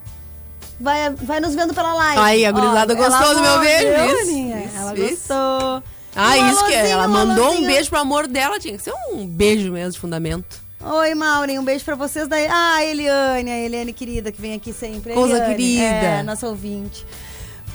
Vai, 0.81 1.11
vai 1.11 1.41
nos 1.41 1.55
vendo 1.55 1.73
pela 1.75 1.95
live. 1.95 2.21
Aí, 2.23 2.45
a 2.45 2.53
gurizada 2.53 2.95
gostou 2.95 3.23
ela 3.23 3.35
do 3.35 3.41
meu 3.41 3.59
beijo, 3.61 4.21
isso, 4.21 4.31
isso, 4.31 4.77
Ela 4.77 4.95
isso. 4.99 5.09
gostou. 5.11 5.83
Ah, 6.17 6.37
Um 6.37 6.51
isso 6.51 6.67
que 6.67 6.75
é. 6.75 6.91
Ela 6.91 7.07
um 7.07 7.11
mandou 7.11 7.53
um 7.55 7.67
beijo 7.67 7.89
pro 7.91 7.99
amor 8.01 8.27
dela, 8.27 8.59
tinha 8.59 8.77
que 8.77 8.83
ser 8.83 8.93
um 9.13 9.27
beijo 9.27 9.73
mesmo 9.73 9.93
de 9.93 9.99
fundamento. 9.99 10.63
Oi, 10.87 11.15
Maureen, 11.15 11.59
um 11.59 11.65
beijo 11.65 11.83
pra 11.85 11.95
vocês 11.95 12.29
daí. 12.29 12.47
Ah, 12.47 12.75
a 12.77 12.85
Eliane, 12.85 13.51
a 13.51 13.59
Eliane 13.59 13.93
querida, 13.93 14.31
que 14.31 14.41
vem 14.41 14.53
aqui 14.55 14.71
sempre. 14.73 15.15
Coisa 15.15 15.37
Eliane, 15.37 15.55
querida. 15.55 15.83
É, 15.85 16.23
nossa 16.23 16.47
ouvinte. 16.47 17.07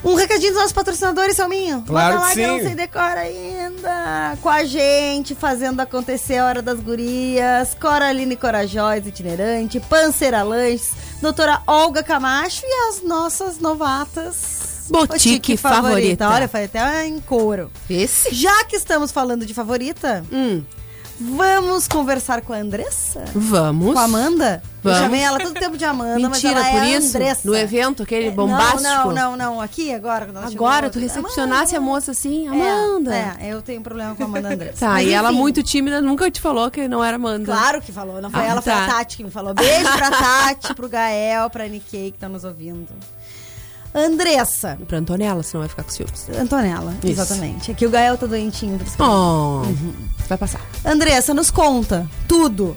Um 0.03 0.15
recadinho 0.15 0.51
dos 0.51 0.59
nossos 0.59 0.73
patrocinadores, 0.73 1.35
Salminho. 1.35 1.83
Claro 1.85 2.15
Bota 2.15 2.25
lá 2.25 2.29
que 2.29 2.35
que 2.35 2.41
eu 2.41 2.47
não 2.47 2.59
sim. 2.59 2.65
sei 2.67 2.75
decora 2.75 3.19
ainda. 3.19 4.37
Com 4.41 4.47
a 4.49 4.63
gente, 4.63 5.35
fazendo 5.35 5.79
acontecer 5.81 6.37
a 6.37 6.45
Hora 6.45 6.61
das 6.61 6.79
Gurias. 6.79 7.75
Coraline 7.79 8.35
Corajosa, 8.37 9.09
itinerante. 9.09 9.79
Panceira 9.81 10.41
Lanches. 10.41 10.91
Doutora 11.21 11.61
Olga 11.67 12.01
Camacho 12.01 12.61
e 12.63 12.89
as 12.89 13.03
nossas 13.03 13.59
novatas. 13.59 14.87
Boutique 14.89 15.55
favorita. 15.57 16.27
Olha, 16.29 16.47
foi 16.47 16.63
até 16.63 17.05
em 17.05 17.19
couro. 17.19 17.69
Esse? 17.89 18.33
Já 18.33 18.63
que 18.63 18.75
estamos 18.75 19.11
falando 19.11 19.45
de 19.45 19.53
favorita, 19.53 20.23
Hum, 20.31 20.63
vamos 21.19 21.87
conversar 21.87 22.41
com 22.41 22.53
a 22.53 22.57
Andressa? 22.57 23.23
vamos. 23.35 23.93
Com 23.93 23.99
a 23.99 24.03
Amanda? 24.03 24.63
Vamos. 24.81 24.97
Eu 24.97 25.03
chamei 25.03 25.19
ela 25.21 25.37
todo 25.39 25.53
tempo 25.53 25.77
de 25.77 25.83
Amanda, 25.83 26.29
Mentira, 26.29 26.53
mas 26.55 26.65
ela 26.67 26.71
por 26.79 26.83
é 26.87 26.89
isso? 26.97 27.17
Andressa. 27.17 27.41
No 27.43 27.55
evento, 27.55 28.03
aquele 28.03 28.27
É, 28.27 28.31
bombástico? 28.31 28.81
Não, 28.81 29.05
não, 29.07 29.13
não, 29.13 29.35
não. 29.55 29.61
Aqui, 29.61 29.93
agora. 29.93 30.29
Agora, 30.45 30.89
tu 30.89 30.99
recepcionasse 30.99 31.75
a 31.75 31.81
moça 31.81 32.11
assim, 32.11 32.47
Amanda. 32.47 32.69
Amanda. 32.71 33.15
É, 33.15 33.47
é, 33.47 33.53
eu 33.53 33.61
tenho 33.61 33.81
problema 33.81 34.15
com 34.15 34.23
a 34.23 34.25
Amanda 34.25 34.53
Andressa. 34.53 34.79
Tá, 34.79 34.89
Mas, 34.93 35.07
e 35.07 35.11
ela 35.11 35.31
muito 35.33 35.61
tímida, 35.61 36.01
nunca 36.01 36.31
te 36.31 36.39
falou 36.39 36.71
que 36.71 36.87
não 36.87 37.03
era 37.03 37.15
Amanda. 37.17 37.45
Claro 37.45 37.81
que 37.81 37.91
falou, 37.91 38.21
não 38.21 38.29
foi 38.31 38.39
Ah, 38.41 38.45
ela, 38.45 38.61
foi 38.61 38.71
tá. 38.71 38.85
a 38.85 38.87
Tati 38.87 39.17
que 39.17 39.23
me 39.25 39.31
falou. 39.31 39.53
Beijo 39.53 39.91
pra 39.97 40.09
Tati, 40.15 40.73
pro 40.73 40.87
Gael, 40.87 41.49
pra 41.49 41.67
Nikkei 41.67 42.11
que 42.13 42.17
tá 42.17 42.29
nos 42.29 42.45
ouvindo. 42.45 42.87
Andressa. 43.93 44.77
Pra 44.87 44.97
Antonella, 44.99 45.41
senão 45.43 45.61
vai 45.61 45.69
ficar 45.69 45.83
com 45.83 45.89
ciúmes. 45.89 46.27
Antonella, 46.37 46.93
Isso. 47.03 47.11
exatamente. 47.21 47.71
Aqui 47.71 47.85
o 47.85 47.89
Gael 47.89 48.17
tá 48.17 48.25
doentinho. 48.27 48.77
que- 48.79 49.01
Oh, 49.01 49.61
vai 50.27 50.37
passar. 50.37 50.61
Andressa, 50.85 51.33
nos 51.33 51.49
conta 51.51 52.07
tudo. 52.27 52.75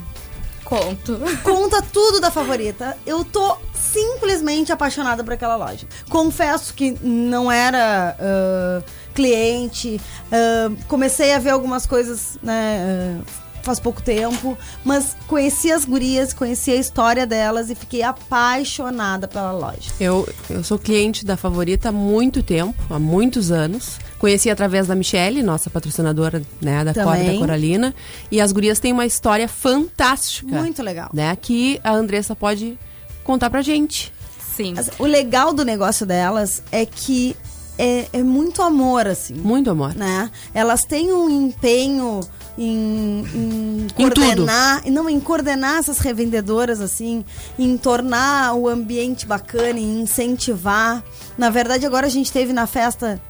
Conto. 0.64 1.20
Conta 1.44 1.82
tudo 1.82 2.18
da 2.18 2.30
favorita. 2.30 2.96
Eu 3.04 3.24
tô 3.24 3.56
simplesmente 3.74 4.72
apaixonada 4.72 5.22
por 5.22 5.34
aquela 5.34 5.56
loja. 5.56 5.86
Confesso 6.08 6.72
que 6.72 6.92
não 7.02 7.52
era 7.52 8.16
ah, 8.18 8.82
cliente. 9.12 10.00
ah, 10.30 10.70
comecei 10.88 11.34
a 11.34 11.38
ver 11.38 11.50
algumas 11.50 11.84
coisas, 11.84 12.38
né? 12.42 13.20
ah, 13.20 13.41
faz 13.62 13.78
pouco 13.80 14.02
tempo, 14.02 14.56
mas 14.84 15.16
conheci 15.26 15.70
as 15.70 15.84
gurias, 15.84 16.32
conheci 16.32 16.70
a 16.72 16.76
história 16.76 17.26
delas 17.26 17.70
e 17.70 17.74
fiquei 17.74 18.02
apaixonada 18.02 19.28
pela 19.28 19.52
loja. 19.52 19.90
Eu, 19.98 20.28
eu 20.50 20.62
sou 20.64 20.78
cliente 20.78 21.24
da 21.24 21.36
Favorita 21.36 21.88
há 21.90 21.92
muito 21.92 22.42
tempo, 22.42 22.74
há 22.90 22.98
muitos 22.98 23.50
anos. 23.50 23.98
Conheci 24.18 24.48
através 24.50 24.86
da 24.86 24.94
Michelle, 24.94 25.42
nossa 25.42 25.68
patrocinadora 25.68 26.42
né, 26.60 26.84
da 26.84 26.94
Cor 26.94 27.04
Também. 27.16 27.32
da 27.32 27.38
Coralina. 27.38 27.94
E 28.30 28.40
as 28.40 28.52
gurias 28.52 28.78
têm 28.78 28.92
uma 28.92 29.04
história 29.06 29.48
fantástica. 29.48 30.60
Muito 30.60 30.82
legal. 30.82 31.10
Né, 31.12 31.34
que 31.40 31.80
a 31.82 31.92
Andressa 31.92 32.36
pode 32.36 32.78
contar 33.24 33.50
pra 33.50 33.62
gente. 33.62 34.12
Sim. 34.56 34.74
Mas 34.76 34.90
O 34.98 35.06
legal 35.06 35.52
do 35.52 35.64
negócio 35.64 36.04
delas 36.06 36.62
é 36.70 36.84
que 36.86 37.34
é, 37.78 38.06
é 38.12 38.22
muito 38.22 38.62
amor, 38.62 39.06
assim. 39.06 39.34
Muito 39.34 39.70
amor. 39.70 39.94
né? 39.94 40.30
Elas 40.54 40.84
têm 40.84 41.12
um 41.12 41.28
empenho 41.28 42.20
em, 42.56 43.24
em 43.34 43.86
Em 43.86 43.88
coordenar, 43.94 44.82
não 44.90 45.08
em 45.08 45.20
coordenar 45.20 45.78
essas 45.78 45.98
revendedoras 45.98 46.80
assim, 46.80 47.24
em 47.58 47.76
tornar 47.76 48.54
o 48.54 48.68
ambiente 48.68 49.26
bacana, 49.26 49.78
em 49.78 50.02
incentivar. 50.02 51.02
Na 51.36 51.50
verdade, 51.50 51.86
agora 51.86 52.06
a 52.06 52.10
gente 52.10 52.32
teve 52.32 52.52
na 52.52 52.66
festa 52.66 53.20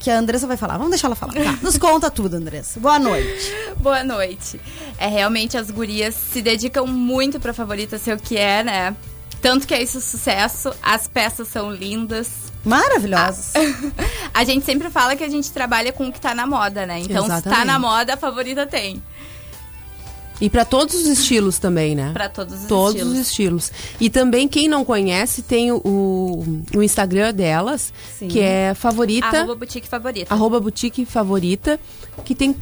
que 0.00 0.10
a 0.10 0.18
Andressa 0.18 0.46
vai 0.46 0.56
falar. 0.56 0.74
Vamos 0.74 0.90
deixar 0.90 1.06
ela 1.06 1.14
falar. 1.14 1.32
Tá. 1.32 1.58
Nos 1.62 1.78
conta 1.78 2.10
tudo, 2.10 2.34
Andressa. 2.34 2.80
Boa 2.80 2.98
noite. 2.98 3.54
Boa 3.76 4.02
noite. 4.02 4.60
É 4.98 5.06
realmente 5.06 5.56
as 5.56 5.70
gurias 5.70 6.14
se 6.14 6.42
dedicam 6.42 6.86
muito 6.86 7.38
pra 7.38 7.54
favorita 7.54 7.98
ser 7.98 8.16
o 8.16 8.20
que 8.20 8.36
é, 8.36 8.64
né? 8.64 8.96
Tanto 9.40 9.66
que 9.66 9.74
é 9.74 9.82
isso 9.82 10.00
sucesso, 10.00 10.72
as 10.82 11.08
peças 11.08 11.48
são 11.48 11.72
lindas. 11.72 12.51
Maravilhosas. 12.64 13.52
A 14.32 14.44
gente 14.44 14.64
sempre 14.64 14.88
fala 14.90 15.16
que 15.16 15.24
a 15.24 15.28
gente 15.28 15.50
trabalha 15.50 15.92
com 15.92 16.08
o 16.08 16.12
que 16.12 16.20
tá 16.20 16.34
na 16.34 16.46
moda, 16.46 16.86
né? 16.86 17.00
Então, 17.00 17.24
se 17.24 17.28
tá 17.28 17.36
Exatamente. 17.38 17.66
na 17.66 17.78
moda, 17.78 18.14
a 18.14 18.16
favorita 18.16 18.66
tem. 18.66 19.02
E 20.40 20.50
pra 20.50 20.64
todos 20.64 20.94
os 20.94 21.06
estilos 21.06 21.58
também, 21.58 21.94
né? 21.94 22.10
Pra 22.12 22.28
todos 22.28 22.62
os 22.62 22.66
Todos 22.66 22.94
estilos. 22.96 23.12
os 23.12 23.26
estilos. 23.28 23.72
E 24.00 24.10
também, 24.10 24.48
quem 24.48 24.66
não 24.66 24.84
conhece, 24.84 25.42
tem 25.42 25.70
o, 25.70 25.76
o, 25.84 26.62
o 26.74 26.82
Instagram 26.82 27.32
delas, 27.32 27.92
Sim. 28.18 28.26
que 28.26 28.40
é 28.40 28.74
favorita. 28.74 29.26
Arroba 29.28 29.54
boutique 29.54 29.86
favorita. 29.88 30.34
arroba 30.34 30.58
boutique 30.58 31.04
favorita, 31.04 31.78
que 32.24 32.34
tem 32.34 32.56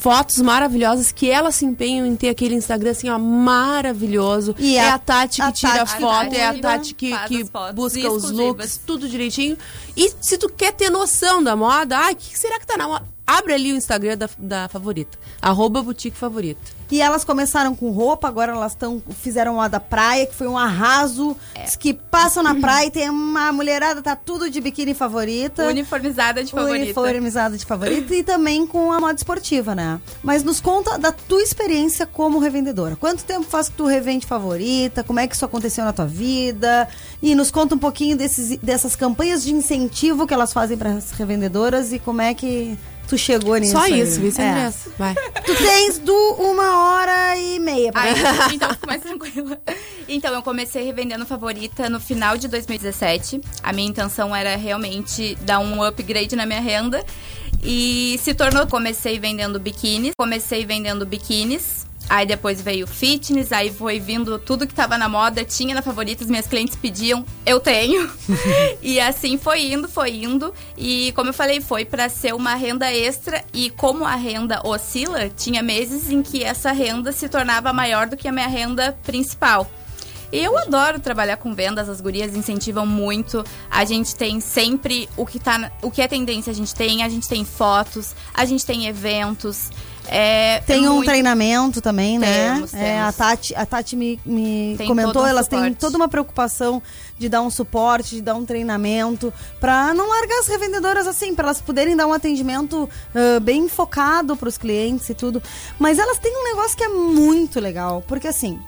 fotos 0.00 0.38
maravilhosas 0.40 1.12
que 1.12 1.30
elas 1.30 1.54
se 1.56 1.64
empenham 1.66 2.06
em 2.06 2.16
ter 2.16 2.30
aquele 2.30 2.54
Instagram 2.54 2.90
assim, 2.92 3.08
ó, 3.10 3.18
maravilhoso. 3.18 4.54
E 4.58 4.76
é 4.76 4.88
a- 4.90 4.94
a, 4.94 4.98
Tati 4.98 5.36
que 5.36 5.42
a 5.42 5.52
tira 5.52 5.72
Tati 5.74 5.94
que 5.94 6.00
foto, 6.00 6.34
é 6.34 6.46
a 6.46 6.58
Tati 6.60 6.94
que, 6.94 7.10
que 7.28 7.44
busca 7.74 8.10
os 8.10 8.22
looks, 8.30 8.80
tudo 8.86 9.08
direitinho. 9.08 9.56
E 9.96 10.10
se 10.20 10.38
tu 10.38 10.48
quer 10.48 10.72
ter 10.72 10.90
noção 10.90 11.42
da 11.42 11.54
moda, 11.54 11.98
ai, 11.98 12.14
o 12.14 12.16
que 12.16 12.38
será 12.38 12.58
que 12.58 12.66
tá 12.66 12.76
na 12.76 12.88
moda? 12.88 13.04
Abre 13.30 13.54
ali 13.54 13.72
o 13.72 13.76
Instagram 13.76 14.18
da, 14.18 14.28
da 14.36 14.68
favorita. 14.68 15.16
Arroba 15.40 15.80
boutique 15.80 16.16
favorita. 16.16 16.60
E 16.90 17.00
elas 17.00 17.22
começaram 17.22 17.76
com 17.76 17.92
roupa, 17.92 18.26
agora 18.26 18.50
elas 18.50 18.74
tão, 18.74 19.00
fizeram 19.20 19.60
a 19.60 19.68
da 19.68 19.78
praia, 19.78 20.26
que 20.26 20.34
foi 20.34 20.48
um 20.48 20.58
arraso. 20.58 21.36
É. 21.54 21.62
Que 21.78 21.94
passam 21.94 22.42
na 22.42 22.56
praia 22.56 22.86
e 22.86 22.90
tem 22.90 23.08
uma 23.08 23.52
mulherada, 23.52 24.02
tá 24.02 24.16
tudo 24.16 24.50
de 24.50 24.60
biquíni 24.60 24.94
favorita. 24.94 25.64
Uniformizada 25.68 26.42
de 26.42 26.50
favorita. 26.50 26.84
Uniformizada 26.86 27.56
de 27.56 27.64
favorita 27.64 28.12
e 28.16 28.24
também 28.24 28.66
com 28.66 28.90
a 28.90 28.98
moda 28.98 29.14
esportiva, 29.14 29.76
né? 29.76 30.00
Mas 30.24 30.42
nos 30.42 30.60
conta 30.60 30.98
da 30.98 31.12
tua 31.12 31.40
experiência 31.40 32.06
como 32.06 32.40
revendedora. 32.40 32.96
Quanto 32.96 33.22
tempo 33.22 33.44
faz 33.44 33.68
que 33.68 33.76
tu 33.76 33.86
revende 33.86 34.26
favorita? 34.26 35.04
Como 35.04 35.20
é 35.20 35.28
que 35.28 35.36
isso 35.36 35.44
aconteceu 35.44 35.84
na 35.84 35.92
tua 35.92 36.06
vida? 36.06 36.88
E 37.22 37.36
nos 37.36 37.52
conta 37.52 37.76
um 37.76 37.78
pouquinho 37.78 38.16
desses, 38.16 38.58
dessas 38.58 38.96
campanhas 38.96 39.44
de 39.44 39.54
incentivo 39.54 40.26
que 40.26 40.34
elas 40.34 40.52
fazem 40.52 40.76
para 40.76 40.94
as 40.94 41.12
revendedoras 41.12 41.92
e 41.92 42.00
como 42.00 42.20
é 42.20 42.34
que 42.34 42.76
tu 43.10 43.18
chegou 43.18 43.56
nisso. 43.56 43.72
Só 43.72 43.86
isso, 43.88 44.20
vice 44.20 44.40
É. 44.40 44.50
Andressa. 44.50 44.90
Vai. 44.96 45.14
Tu 45.44 45.54
tens 45.56 45.98
do 45.98 46.14
uma 46.38 46.78
hora 46.78 47.36
e 47.36 47.58
meia 47.58 47.90
pra 47.90 48.02
Ai, 48.02 48.14
então 48.54 48.70
fico 48.70 48.86
mais 48.86 49.02
tranquila. 49.02 49.60
Então, 50.08 50.32
eu 50.32 50.42
comecei 50.42 50.84
revendendo 50.84 51.26
favorita 51.26 51.90
no 51.90 51.98
final 51.98 52.36
de 52.36 52.46
2017. 52.46 53.40
A 53.62 53.72
minha 53.72 53.88
intenção 53.88 54.34
era 54.34 54.56
realmente 54.56 55.36
dar 55.42 55.58
um 55.58 55.82
upgrade 55.82 56.36
na 56.36 56.46
minha 56.46 56.60
renda. 56.60 57.04
E 57.62 58.18
se 58.22 58.32
tornou. 58.32 58.66
Comecei 58.66 59.18
vendendo 59.18 59.58
biquínis. 59.58 60.12
Comecei 60.16 60.64
vendendo 60.64 61.04
biquínis. 61.04 61.86
Aí 62.10 62.26
depois 62.26 62.60
veio 62.60 62.88
fitness, 62.88 63.52
aí 63.52 63.70
foi 63.70 64.00
vindo 64.00 64.36
tudo 64.36 64.66
que 64.66 64.74
tava 64.74 64.98
na 64.98 65.08
moda, 65.08 65.44
tinha 65.44 65.76
na 65.76 65.80
favorita, 65.80 66.24
meus 66.24 66.48
clientes 66.48 66.74
pediam, 66.74 67.24
eu 67.46 67.60
tenho. 67.60 68.10
e 68.82 68.98
assim 68.98 69.38
foi 69.38 69.70
indo, 69.70 69.88
foi 69.88 70.16
indo. 70.16 70.52
E 70.76 71.12
como 71.12 71.28
eu 71.28 71.32
falei, 71.32 71.60
foi 71.60 71.84
para 71.84 72.08
ser 72.08 72.34
uma 72.34 72.56
renda 72.56 72.92
extra. 72.92 73.44
E 73.54 73.70
como 73.70 74.04
a 74.04 74.16
renda 74.16 74.60
oscila, 74.66 75.28
tinha 75.28 75.62
meses 75.62 76.10
em 76.10 76.20
que 76.20 76.42
essa 76.42 76.72
renda 76.72 77.12
se 77.12 77.28
tornava 77.28 77.72
maior 77.72 78.08
do 78.08 78.16
que 78.16 78.26
a 78.26 78.32
minha 78.32 78.48
renda 78.48 78.98
principal. 79.04 79.70
E 80.32 80.38
eu 80.38 80.58
adoro 80.58 80.98
trabalhar 80.98 81.36
com 81.36 81.54
vendas, 81.54 81.88
as 81.88 82.00
gurias 82.00 82.34
incentivam 82.34 82.84
muito. 82.84 83.44
A 83.70 83.84
gente 83.84 84.16
tem 84.16 84.40
sempre 84.40 85.08
o 85.16 85.24
que 85.24 85.38
tá, 85.38 85.70
o 85.80 85.92
que 85.92 86.02
é 86.02 86.08
tendência, 86.08 86.50
a 86.50 86.54
gente 86.54 86.74
tem, 86.74 87.04
a 87.04 87.08
gente 87.08 87.28
tem 87.28 87.44
fotos, 87.44 88.16
a 88.34 88.44
gente 88.44 88.66
tem 88.66 88.86
eventos. 88.86 89.70
É, 90.12 90.60
Tem 90.66 90.88
um 90.88 90.94
muito- 90.94 91.06
treinamento 91.06 91.80
também, 91.80 92.18
né? 92.18 92.54
Temos, 92.54 92.74
É, 92.74 92.98
a 92.98 93.12
temos. 93.12 93.16
Tati, 93.16 93.54
a 93.54 93.64
Tati 93.64 93.94
me, 93.94 94.18
me 94.26 94.76
comentou, 94.86 95.22
um 95.22 95.26
elas 95.26 95.46
têm 95.46 95.58
suporte. 95.60 95.78
toda 95.78 95.96
uma 95.96 96.08
preocupação 96.08 96.82
de 97.16 97.28
dar 97.28 97.42
um 97.42 97.50
suporte, 97.50 98.16
de 98.16 98.20
dar 98.22 98.34
um 98.34 98.44
treinamento, 98.44 99.32
pra 99.60 99.94
não 99.94 100.08
largar 100.08 100.40
as 100.40 100.48
revendedoras 100.48 101.06
assim, 101.06 101.34
pra 101.34 101.44
elas 101.44 101.60
poderem 101.60 101.94
dar 101.96 102.06
um 102.08 102.12
atendimento 102.12 102.88
ah, 103.14 103.38
bem 103.40 103.68
focado 103.68 104.36
pros 104.36 104.58
clientes 104.58 105.08
e 105.08 105.14
tudo. 105.14 105.40
Mas 105.78 105.98
elas 105.98 106.18
têm 106.18 106.36
um 106.36 106.44
negócio 106.44 106.76
que 106.76 106.82
é 106.84 106.88
muito 106.88 107.60
legal, 107.60 108.02
porque 108.08 108.26
assim, 108.26 108.58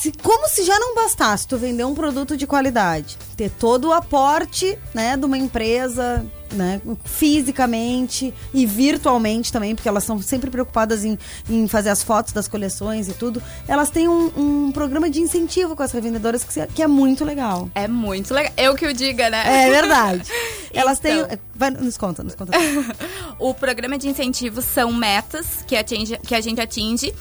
se- 0.00 0.12
como 0.22 0.48
se 0.48 0.64
já 0.64 0.78
não 0.78 0.94
bastasse 0.94 1.46
tu 1.46 1.56
vender 1.58 1.84
um 1.84 1.94
produto 1.94 2.36
de 2.36 2.46
qualidade, 2.46 3.16
ter 3.36 3.50
todo 3.50 3.88
o 3.88 3.92
aporte, 3.92 4.78
né, 4.94 5.16
de 5.16 5.24
uma 5.24 5.36
empresa, 5.38 6.24
né, 6.52 6.80
fisicamente 7.04 8.32
e 8.54 8.64
virtualmente 8.64 9.52
também, 9.52 9.74
porque 9.74 9.88
elas 9.88 10.04
são 10.04 10.20
sempre 10.20 10.50
preocupadas 10.50 11.04
em, 11.04 11.18
em 11.48 11.68
fazer 11.68 11.90
as 11.90 12.02
fotos 12.02 12.32
das 12.32 12.48
coleções 12.48 13.08
e 13.08 13.12
tudo, 13.12 13.42
elas 13.66 13.90
têm 13.90 14.08
um, 14.08 14.30
um 14.36 14.72
programa 14.72 15.10
de 15.10 15.20
incentivo 15.20 15.76
com 15.76 15.82
as 15.82 15.92
revendedoras 15.92 16.42
que, 16.44 16.66
que 16.68 16.82
é 16.82 16.86
muito 16.86 17.24
legal. 17.24 17.68
É 17.74 17.86
muito 17.86 18.32
legal. 18.32 18.52
Eu 18.56 18.74
que 18.74 18.86
o 18.86 18.94
diga, 18.94 19.28
né? 19.30 19.66
É 19.66 19.70
verdade. 19.70 20.22
Elas 20.72 20.98
têm. 20.98 21.20
Então. 21.20 21.38
Vai, 21.54 21.70
nos 21.70 21.96
conta, 21.96 22.22
nos 22.22 22.34
conta. 22.34 22.52
O 23.38 23.54
programa 23.54 23.96
de 23.96 24.08
incentivo 24.08 24.60
são 24.60 24.92
metas 24.92 25.62
que, 25.66 25.76
atinge, 25.76 26.18
que 26.18 26.34
a 26.34 26.40
gente 26.40 26.60
atinge. 26.60 27.14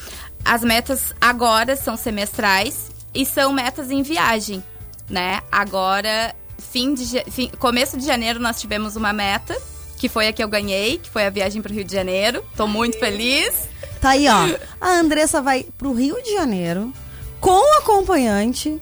As 0.43 0.63
metas 0.63 1.13
agora 1.19 1.75
são 1.75 1.97
semestrais 1.97 2.89
e 3.13 3.25
são 3.25 3.51
metas 3.51 3.91
em 3.91 4.01
viagem, 4.01 4.63
né? 5.09 5.41
Agora, 5.51 6.33
fim 6.57 6.93
de, 6.93 7.23
fim- 7.29 7.51
começo 7.59 7.97
de 7.97 8.05
janeiro, 8.05 8.39
nós 8.39 8.59
tivemos 8.59 8.95
uma 8.95 9.11
meta, 9.11 9.55
que 9.97 10.07
foi 10.07 10.27
a 10.27 10.33
que 10.33 10.43
eu 10.43 10.47
ganhei, 10.47 10.97
que 10.99 11.09
foi 11.09 11.25
a 11.25 11.29
viagem 11.29 11.61
para 11.61 11.71
o 11.71 11.75
Rio 11.75 11.83
de 11.83 11.93
Janeiro. 11.93 12.43
Tô 12.55 12.67
muito 12.67 12.97
feliz. 12.99 13.53
Tá 13.99 14.09
aí, 14.11 14.27
ó. 14.29 14.55
A 14.79 14.89
Andressa 14.99 15.41
vai 15.41 15.65
pro 15.77 15.91
Rio 15.93 16.21
de 16.23 16.33
Janeiro 16.33 16.93
com 17.41 17.77
acompanhante, 17.79 18.79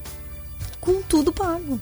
com 0.81 1.01
tudo 1.01 1.31
pago. 1.31 1.79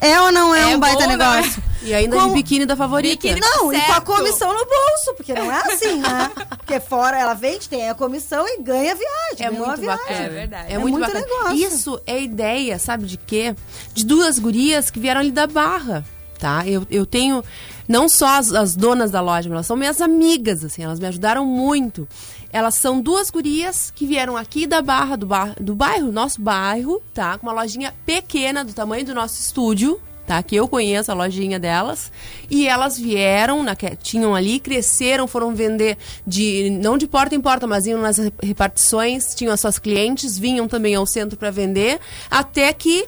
É 0.00 0.20
ou 0.20 0.30
não 0.30 0.54
é, 0.54 0.72
É 0.72 0.76
um 0.76 0.80
baita 0.80 1.06
né? 1.06 1.16
negócio? 1.16 1.62
E 1.82 1.94
ainda 1.94 2.18
de 2.18 2.30
biquíni 2.30 2.66
da 2.66 2.76
favorita. 2.76 3.28
Não, 3.40 3.72
e 3.72 3.80
com 3.80 3.92
a 3.92 4.00
comissão 4.00 4.48
no 4.52 4.58
bolso, 4.64 5.14
porque 5.16 5.32
não 5.32 5.50
é 5.50 5.60
assim, 5.72 6.00
né? 6.00 6.30
Porque 6.66 6.80
fora 6.80 7.16
ela 7.16 7.32
vende, 7.32 7.68
tem 7.68 7.88
a 7.88 7.94
comissão 7.94 8.44
e 8.48 8.60
ganha 8.60 8.90
a 8.90 8.94
viagem. 8.96 9.46
É 9.46 9.50
muito 9.52 9.80
viagem. 9.80 10.04
bacana. 10.04 10.18
É 10.20 10.28
verdade. 10.28 10.72
É, 10.72 10.74
É 10.74 10.78
muito, 10.78 10.98
muito 10.98 11.06
bacana. 11.12 11.24
negócio. 11.24 11.54
Isso 11.68 12.00
é 12.04 12.20
ideia, 12.20 12.76
sabe 12.76 13.06
de 13.06 13.16
quê? 13.16 13.54
De 13.94 14.04
duas 14.04 14.36
gurias 14.40 14.90
que 14.90 14.98
vieram 14.98 15.20
ali 15.20 15.30
da 15.30 15.46
Barra, 15.46 16.04
tá? 16.40 16.66
Eu, 16.66 16.84
eu 16.90 17.06
tenho 17.06 17.44
não 17.86 18.08
só 18.08 18.26
as, 18.38 18.52
as 18.52 18.74
donas 18.74 19.12
da 19.12 19.20
loja, 19.20 19.48
mas 19.48 19.54
elas 19.54 19.66
são 19.66 19.76
minhas 19.76 20.00
amigas, 20.00 20.64
assim, 20.64 20.82
elas 20.82 20.98
me 20.98 21.06
ajudaram 21.06 21.46
muito. 21.46 22.08
Elas 22.52 22.76
são 22.76 23.00
duas 23.00 23.30
gurias 23.30 23.92
que 23.94 24.06
vieram 24.06 24.36
aqui 24.36 24.66
da 24.66 24.80
Barra, 24.80 25.16
do, 25.16 25.26
bar, 25.26 25.54
do 25.60 25.74
bairro, 25.74 26.10
nosso 26.12 26.40
bairro, 26.40 27.02
tá? 27.12 27.36
Com 27.38 27.46
uma 27.46 27.52
lojinha 27.52 27.92
pequena, 28.04 28.64
do 28.64 28.72
tamanho 28.72 29.04
do 29.04 29.14
nosso 29.14 29.40
estúdio, 29.40 30.00
tá? 30.26 30.42
Que 30.42 30.56
eu 30.56 30.66
conheço 30.66 31.10
a 31.10 31.14
lojinha 31.14 31.58
delas. 31.58 32.10
E 32.50 32.66
elas 32.66 32.98
vieram, 32.98 33.62
na, 33.62 33.76
tinham 34.02 34.34
ali, 34.34 34.58
cresceram, 34.58 35.26
foram 35.28 35.54
vender 35.54 35.98
de 36.26 36.70
não 36.80 36.96
de 36.96 37.06
porta 37.06 37.34
em 37.34 37.40
porta, 37.40 37.66
mas 37.66 37.86
iam 37.86 38.00
nas 38.00 38.18
re- 38.18 38.32
repartições, 38.42 39.34
tinham 39.34 39.52
as 39.52 39.60
suas 39.60 39.78
clientes, 39.78 40.38
vinham 40.38 40.66
também 40.66 40.94
ao 40.94 41.06
centro 41.06 41.36
para 41.36 41.50
vender, 41.50 42.00
até 42.30 42.72
que 42.72 43.06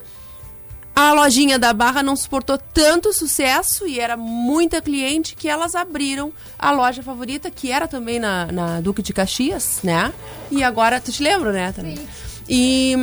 a 0.98 1.12
lojinha 1.12 1.60
da 1.60 1.72
Barra 1.72 2.02
não 2.02 2.16
suportou 2.16 2.58
tanto 2.58 3.12
sucesso 3.12 3.86
e 3.86 4.00
era 4.00 4.16
muita 4.16 4.82
cliente 4.82 5.36
que 5.36 5.48
elas 5.48 5.76
abriram 5.76 6.32
a 6.58 6.72
loja 6.72 7.04
favorita, 7.04 7.52
que 7.52 7.70
era 7.70 7.86
também 7.86 8.18
na, 8.18 8.50
na 8.50 8.80
Duque 8.80 9.00
de 9.00 9.12
Caxias, 9.12 9.78
né? 9.84 10.12
E 10.50 10.64
agora, 10.64 11.00
tu 11.00 11.12
te 11.12 11.22
lembra, 11.22 11.52
né? 11.52 11.70
Também. 11.70 11.96
E, 12.48 12.96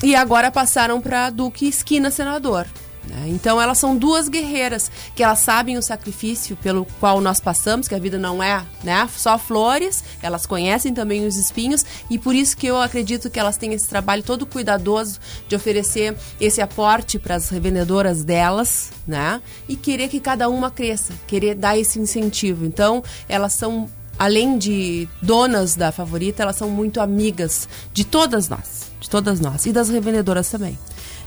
e 0.00 0.14
agora 0.14 0.48
passaram 0.48 1.00
para 1.00 1.28
Duque 1.28 1.66
Esquina 1.66 2.08
Senador. 2.08 2.68
Né? 3.08 3.24
Então 3.28 3.60
elas 3.60 3.78
são 3.78 3.96
duas 3.96 4.28
guerreiras 4.28 4.90
que 5.14 5.22
elas 5.22 5.40
sabem 5.40 5.76
o 5.76 5.82
sacrifício 5.82 6.56
pelo 6.56 6.86
qual 6.98 7.20
nós 7.20 7.40
passamos, 7.40 7.88
que 7.88 7.94
a 7.94 7.98
vida 7.98 8.18
não 8.18 8.42
é 8.42 8.64
né, 8.82 9.08
só 9.16 9.38
flores, 9.38 10.02
elas 10.22 10.46
conhecem 10.46 10.92
também 10.92 11.26
os 11.26 11.36
espinhos 11.36 11.84
e 12.10 12.18
por 12.18 12.34
isso 12.34 12.56
que 12.56 12.66
eu 12.66 12.80
acredito 12.80 13.30
que 13.30 13.38
elas 13.38 13.56
têm 13.56 13.72
esse 13.72 13.88
trabalho 13.88 14.22
todo 14.22 14.46
cuidadoso 14.46 15.20
de 15.48 15.56
oferecer 15.56 16.16
esse 16.40 16.60
aporte 16.60 17.18
para 17.18 17.34
as 17.34 17.48
revendedoras 17.48 18.24
delas, 18.24 18.90
né? 19.06 19.40
E 19.68 19.76
querer 19.76 20.08
que 20.08 20.20
cada 20.20 20.48
uma 20.48 20.70
cresça, 20.70 21.12
querer 21.26 21.54
dar 21.54 21.78
esse 21.78 21.98
incentivo. 21.98 22.64
Então 22.64 23.02
elas 23.28 23.52
são 23.54 23.88
além 24.18 24.56
de 24.58 25.08
donas 25.20 25.74
da 25.74 25.90
favorita, 25.92 26.42
elas 26.42 26.56
são 26.56 26.68
muito 26.68 27.00
amigas 27.00 27.68
de 27.92 28.04
todas 28.04 28.48
nós, 28.48 28.88
de 29.00 29.08
todas 29.10 29.40
nós 29.40 29.66
e 29.66 29.72
das 29.72 29.88
revendedoras 29.88 30.48
também. 30.48 30.78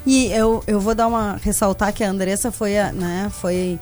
E 0.05 0.27
eu, 0.31 0.63
eu 0.67 0.79
vou 0.79 0.95
dar 0.95 1.07
uma. 1.07 1.37
ressaltar 1.41 1.93
que 1.93 2.03
a 2.03 2.09
Andressa 2.09 2.51
foi 2.51 2.77
a, 2.79 2.91
né? 2.91 3.29
Foi. 3.41 3.77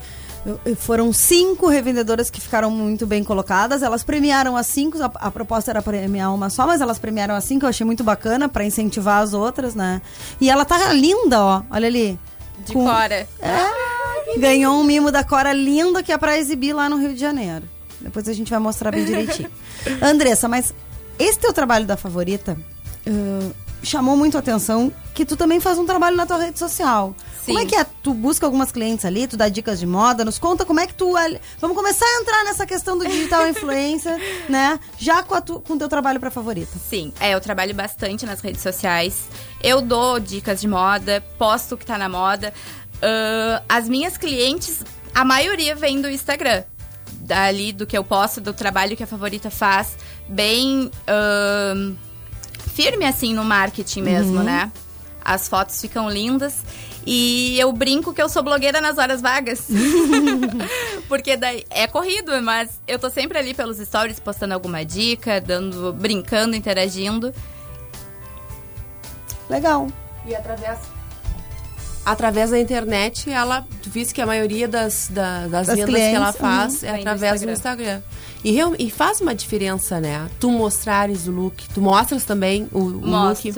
Foram 0.77 1.11
cinco 1.11 1.67
revendedoras 1.67 2.29
que 2.29 2.39
ficaram 2.39 2.69
muito 2.69 3.07
bem 3.07 3.23
colocadas. 3.23 3.81
Elas 3.81 4.03
premiaram 4.03 4.55
as 4.55 4.67
cinco. 4.67 5.01
A, 5.01 5.11
a 5.15 5.31
proposta 5.31 5.71
era 5.71 5.81
premiar 5.81 6.33
uma 6.33 6.49
só, 6.51 6.67
mas 6.67 6.81
elas 6.81 6.99
premiaram 6.99 7.33
as 7.35 7.43
cinco. 7.43 7.65
Eu 7.65 7.69
achei 7.69 7.85
muito 7.85 8.03
bacana 8.03 8.47
para 8.47 8.63
incentivar 8.65 9.21
as 9.23 9.33
outras, 9.33 9.73
né? 9.75 10.01
E 10.39 10.49
ela 10.49 10.63
tá 10.65 10.93
linda, 10.93 11.41
ó. 11.41 11.61
Olha 11.69 11.87
ali. 11.87 12.19
De 12.65 12.73
Com- 12.73 12.85
Cora. 12.85 13.27
É, 13.39 14.39
ganhou 14.39 14.79
um 14.79 14.83
mimo 14.83 15.11
da 15.11 15.23
Cora 15.23 15.51
lindo 15.51 16.03
que 16.03 16.11
é 16.11 16.17
pra 16.17 16.37
exibir 16.37 16.73
lá 16.73 16.87
no 16.89 16.97
Rio 16.97 17.13
de 17.13 17.19
Janeiro. 17.19 17.67
Depois 18.01 18.27
a 18.27 18.33
gente 18.33 18.49
vai 18.49 18.59
mostrar 18.59 18.91
bem 18.91 19.05
direitinho. 19.05 19.49
Andressa, 20.01 20.47
mas 20.47 20.73
esse 21.17 21.39
teu 21.39 21.53
trabalho 21.53 21.85
da 21.85 21.95
favorita 21.97 22.57
ãh, 23.07 23.51
chamou 23.83 24.17
muito 24.17 24.35
a 24.35 24.39
atenção 24.39 24.91
que 25.13 25.25
tu 25.25 25.37
também 25.37 25.59
faz 25.59 25.77
um 25.77 25.85
trabalho 25.85 26.17
na 26.17 26.25
tua 26.25 26.37
rede 26.37 26.59
social. 26.59 27.15
Como 27.45 27.59
é 27.59 27.65
que 27.65 27.75
é? 27.75 27.85
Tu 28.01 28.13
busca 28.13 28.45
algumas 28.45 28.71
clientes 28.71 29.05
ali, 29.05 29.27
tu 29.27 29.37
dá 29.37 29.47
dicas 29.47 29.79
de 29.79 29.85
moda, 29.85 30.25
nos 30.25 30.39
conta 30.39 30.65
como 30.65 30.79
é 30.79 30.87
que 30.87 30.95
tu. 30.95 31.13
Vamos 31.61 31.77
começar 31.77 32.05
a 32.05 32.21
entrar 32.21 32.43
nessa 32.43 32.65
questão 32.65 32.97
do 32.97 33.05
digital 33.05 33.47
influencer, 33.47 34.19
né? 34.49 34.79
Já 34.97 35.21
com, 35.21 35.39
tu, 35.39 35.59
com 35.59 35.73
o 35.73 35.77
teu 35.77 35.87
trabalho 35.87 36.19
pra 36.19 36.31
favorita. 36.31 36.77
Sim, 36.89 37.13
é, 37.19 37.33
eu 37.35 37.39
trabalho 37.39 37.73
bastante 37.75 38.25
nas 38.25 38.41
redes 38.41 38.61
sociais. 38.61 39.25
Eu 39.61 39.81
dou 39.81 40.19
dicas 40.19 40.59
de 40.59 40.67
moda, 40.67 41.23
posto 41.37 41.75
o 41.75 41.77
que 41.77 41.85
tá 41.85 41.97
na 41.97 42.09
moda. 42.09 42.51
Ahn, 43.01 43.61
as 43.69 43.87
minhas 43.87 44.17
clientes, 44.17 44.83
a 45.13 45.23
maioria 45.23 45.75
vem 45.75 46.01
do 46.01 46.09
Instagram. 46.09 46.63
Dali 47.25 47.73
do 47.73 47.85
que 47.87 47.97
eu 47.97 48.03
posto, 48.03 48.39
do 48.39 48.53
trabalho 48.53 48.95
que 48.95 49.03
a 49.03 49.07
favorita 49.07 49.49
faz. 49.49 49.97
Bem 50.29 50.91
ahn, 51.07 51.95
firme 52.73 53.05
assim 53.05 53.33
no 53.33 53.43
marketing 53.43 54.01
mesmo, 54.01 54.37
Uhum. 54.37 54.43
né? 54.43 54.71
As 55.23 55.47
fotos 55.49 55.81
ficam 55.81 56.07
lindas. 56.09 56.63
E 57.07 57.59
eu 57.59 57.71
brinco 57.71 58.13
que 58.13 58.21
eu 58.21 58.27
sou 58.29 58.41
blogueira 58.43 58.79
nas 58.81 58.97
horas 58.97 59.21
vagas. 59.21 59.67
Porque 61.07 61.35
daí 61.37 61.63
é 61.69 61.85
corrido, 61.87 62.31
mas 62.41 62.79
eu 62.87 62.97
tô 62.97 63.09
sempre 63.09 63.37
ali 63.37 63.53
pelos 63.53 63.77
stories 63.77 64.19
postando 64.19 64.53
alguma 64.55 64.83
dica, 64.85 65.39
dando, 65.41 65.93
brincando, 65.93 66.55
interagindo. 66.55 67.33
Legal. 69.49 69.87
E 70.25 70.35
através 70.35 70.79
através 72.05 72.51
da 72.51 72.59
internet, 72.59 73.29
ela 73.29 73.65
tu 73.81 73.89
viste 73.89 74.13
que 74.13 74.21
a 74.21 74.25
maioria 74.25 74.67
das, 74.67 75.09
da- 75.11 75.47
das, 75.47 75.67
Das 75.67 75.75
vendas 75.77 75.95
que 75.95 76.01
ela 76.01 76.33
clientes, 76.33 76.39
faz 76.39 76.83
uhum. 76.83 76.89
é 76.89 76.99
através 76.99 77.41
do 77.41 77.51
Instagram. 77.51 78.01
E, 78.43 78.51
real- 78.51 78.75
e 78.77 78.91
faz 78.91 79.21
uma 79.21 79.33
diferença, 79.33 79.99
né? 79.99 80.27
Tu 80.39 80.49
mostrares 80.51 81.27
o 81.27 81.31
look, 81.31 81.67
tu 81.73 81.81
mostras 81.81 82.23
também 82.23 82.67
o, 82.71 82.79
o 82.79 82.83
look. 83.29 83.51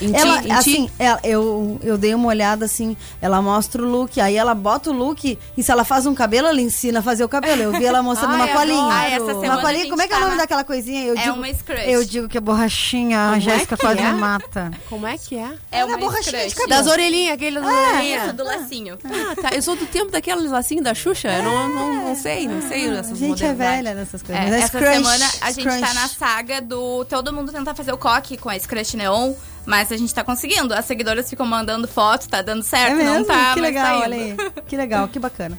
Em 0.00 0.10
ti- 0.12 0.18
Ela, 0.18 0.38
em 0.38 0.42
ti- 0.42 0.50
assim, 0.52 0.90
ela- 0.98 1.20
eu, 1.22 1.78
eu 1.82 1.96
dei 1.98 2.14
uma 2.14 2.28
olhada 2.28 2.64
assim, 2.64 2.96
ela 3.20 3.40
mostra 3.42 3.82
o 3.82 3.86
look, 3.88 4.20
aí 4.20 4.36
ela 4.36 4.54
bota 4.54 4.90
o 4.90 4.92
look 4.92 5.38
e 5.56 5.62
se 5.62 5.70
ela 5.70 5.84
faz 5.84 6.06
um 6.06 6.14
cabelo, 6.14 6.48
ela 6.48 6.60
ensina 6.60 6.98
a 7.00 7.02
fazer 7.02 7.24
o 7.24 7.28
cabelo. 7.28 7.62
Eu 7.62 7.72
vi 7.72 7.84
ela 7.84 8.02
mostrando 8.02 8.32
Ai, 8.34 8.40
uma 8.40 8.48
colinha. 8.48 8.94
Ah, 8.94 9.10
essa 9.10 9.24
uma 9.24 9.40
semana 9.40 9.60
a 9.60 9.62
colinha, 9.64 9.88
como 9.88 10.02
é 10.02 10.06
que 10.08 10.12
é 10.12 10.16
o 10.16 10.20
tá 10.20 10.26
nome 10.26 10.36
daquela 10.38 10.64
coisinha? 10.64 11.04
Eu 11.04 11.14
É 11.16 11.22
digo, 11.22 11.36
uma 11.36 11.52
scrunch. 11.54 11.90
Eu 11.90 12.04
digo 12.04 12.28
que 12.28 12.38
é 12.38 12.40
borrachinha, 12.40 13.18
a 13.20 13.24
Como 13.26 13.36
é 13.36 13.40
Jéssica 13.40 13.76
que 13.76 13.82
quase 13.82 14.00
é? 14.00 14.12
me 14.12 14.18
mata. 14.18 14.70
Como 14.88 15.06
é 15.06 15.18
que 15.18 15.36
é? 15.36 15.50
É 15.70 15.84
uma 15.84 15.98
borrachinha 15.98 16.48
de 16.48 16.54
cabelo. 16.54 16.68
Das 16.82 16.86
orelhinhas, 16.86 17.34
aquele 17.34 17.60
das 17.60 17.66
orelhinhas. 17.72 18.24
Isso, 18.24 18.32
do 18.34 18.44
lacinho. 18.44 18.98
Ah, 19.04 19.40
tá. 19.40 19.50
Eu 19.54 19.62
sou 19.62 19.76
do 19.76 19.86
tempo 19.86 20.10
daqueles 20.10 20.50
lacinhos 20.50 20.84
da 20.84 20.94
Xuxa. 20.94 21.28
Eu 21.32 21.42
não, 21.42 21.68
não, 21.68 21.94
não 22.08 22.16
sei, 22.16 22.46
não 22.48 22.60
sei 22.62 22.88
A 22.90 22.94
essas 23.00 23.18
gente 23.18 23.44
é 23.44 23.52
velha 23.54 23.94
nessas 23.94 24.22
coisas. 24.22 24.42
É, 24.44 24.48
mas 24.50 24.54
é 24.54 24.58
essa 24.58 24.66
scrunch, 24.78 24.94
semana 24.96 25.30
a 25.40 25.50
gente 25.52 25.64
tá 25.80 25.94
na 25.94 26.08
saga 26.08 26.60
do 26.60 27.04
todo 27.04 27.32
mundo 27.32 27.52
tentar 27.52 27.74
fazer 27.74 27.92
o 27.92 27.98
coque 27.98 28.36
com 28.36 28.48
a 28.48 28.58
Scratch 28.58 28.94
Neon, 28.94 29.32
mas 29.66 29.90
a 29.92 29.96
gente 29.96 30.12
tá 30.14 30.22
conseguindo. 30.24 30.74
As 30.74 30.84
seguidoras 30.84 31.28
ficam 31.28 31.46
mandando 31.46 31.86
foto, 31.88 32.28
tá 32.28 32.42
dando 32.42 32.62
certo, 32.62 32.92
É 32.92 32.94
mesmo? 32.96 33.14
não 33.14 33.24
tá, 33.24 33.54
que 33.54 33.60
mas 33.60 33.70
legal, 33.70 33.98
tá 33.98 34.04
olha 34.04 34.16
aí. 34.16 34.36
Que 34.66 34.76
legal, 34.76 35.08
que 35.08 35.18
bacana. 35.18 35.58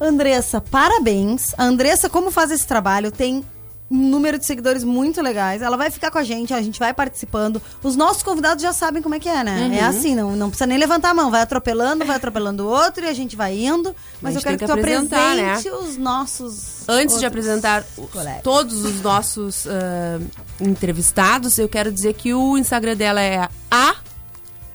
Andressa, 0.00 0.60
parabéns. 0.60 1.54
A 1.56 1.64
Andressa, 1.64 2.08
como 2.08 2.30
faz 2.30 2.50
esse 2.50 2.66
trabalho, 2.66 3.10
tem 3.12 3.44
um 3.90 4.08
número 4.08 4.38
de 4.38 4.46
seguidores 4.46 4.82
muito 4.82 5.20
legais. 5.20 5.60
Ela 5.62 5.76
vai 5.76 5.90
ficar 5.90 6.10
com 6.10 6.18
a 6.18 6.24
gente, 6.24 6.52
a 6.54 6.60
gente 6.62 6.78
vai 6.78 6.92
participando. 6.94 7.60
Os 7.82 7.94
nossos 7.96 8.22
convidados 8.22 8.62
já 8.62 8.72
sabem 8.72 9.02
como 9.02 9.14
é 9.14 9.20
que 9.20 9.28
é, 9.28 9.44
né? 9.44 9.66
Uhum. 9.66 9.74
É 9.74 9.80
assim, 9.82 10.14
não, 10.14 10.34
não 10.34 10.48
precisa 10.48 10.66
nem 10.66 10.78
levantar 10.78 11.10
a 11.10 11.14
mão. 11.14 11.30
Vai 11.30 11.42
atropelando, 11.42 12.04
vai 12.04 12.16
atropelando 12.16 12.64
o 12.64 12.66
outro 12.68 13.04
e 13.04 13.08
a 13.08 13.12
gente 13.12 13.36
vai 13.36 13.58
indo. 13.58 13.94
Mas 14.22 14.34
eu 14.36 14.42
quero 14.42 14.58
que, 14.58 14.64
que 14.64 14.72
tu 14.72 14.78
apresentar, 14.78 15.36
né? 15.36 15.52
apresente 15.52 15.76
os 15.76 15.96
nossos. 15.96 16.88
Antes 16.88 17.18
de 17.18 17.26
apresentar 17.26 17.84
os- 17.96 18.10
todos 18.42 18.84
os 18.84 19.00
nossos 19.00 19.66
ah, 19.66 20.18
entrevistados, 20.60 21.58
eu 21.58 21.68
quero 21.68 21.92
dizer 21.92 22.14
que 22.14 22.32
o 22.34 22.56
Instagram 22.58 22.96
dela 22.96 23.20
é 23.20 23.48
a 23.70 23.94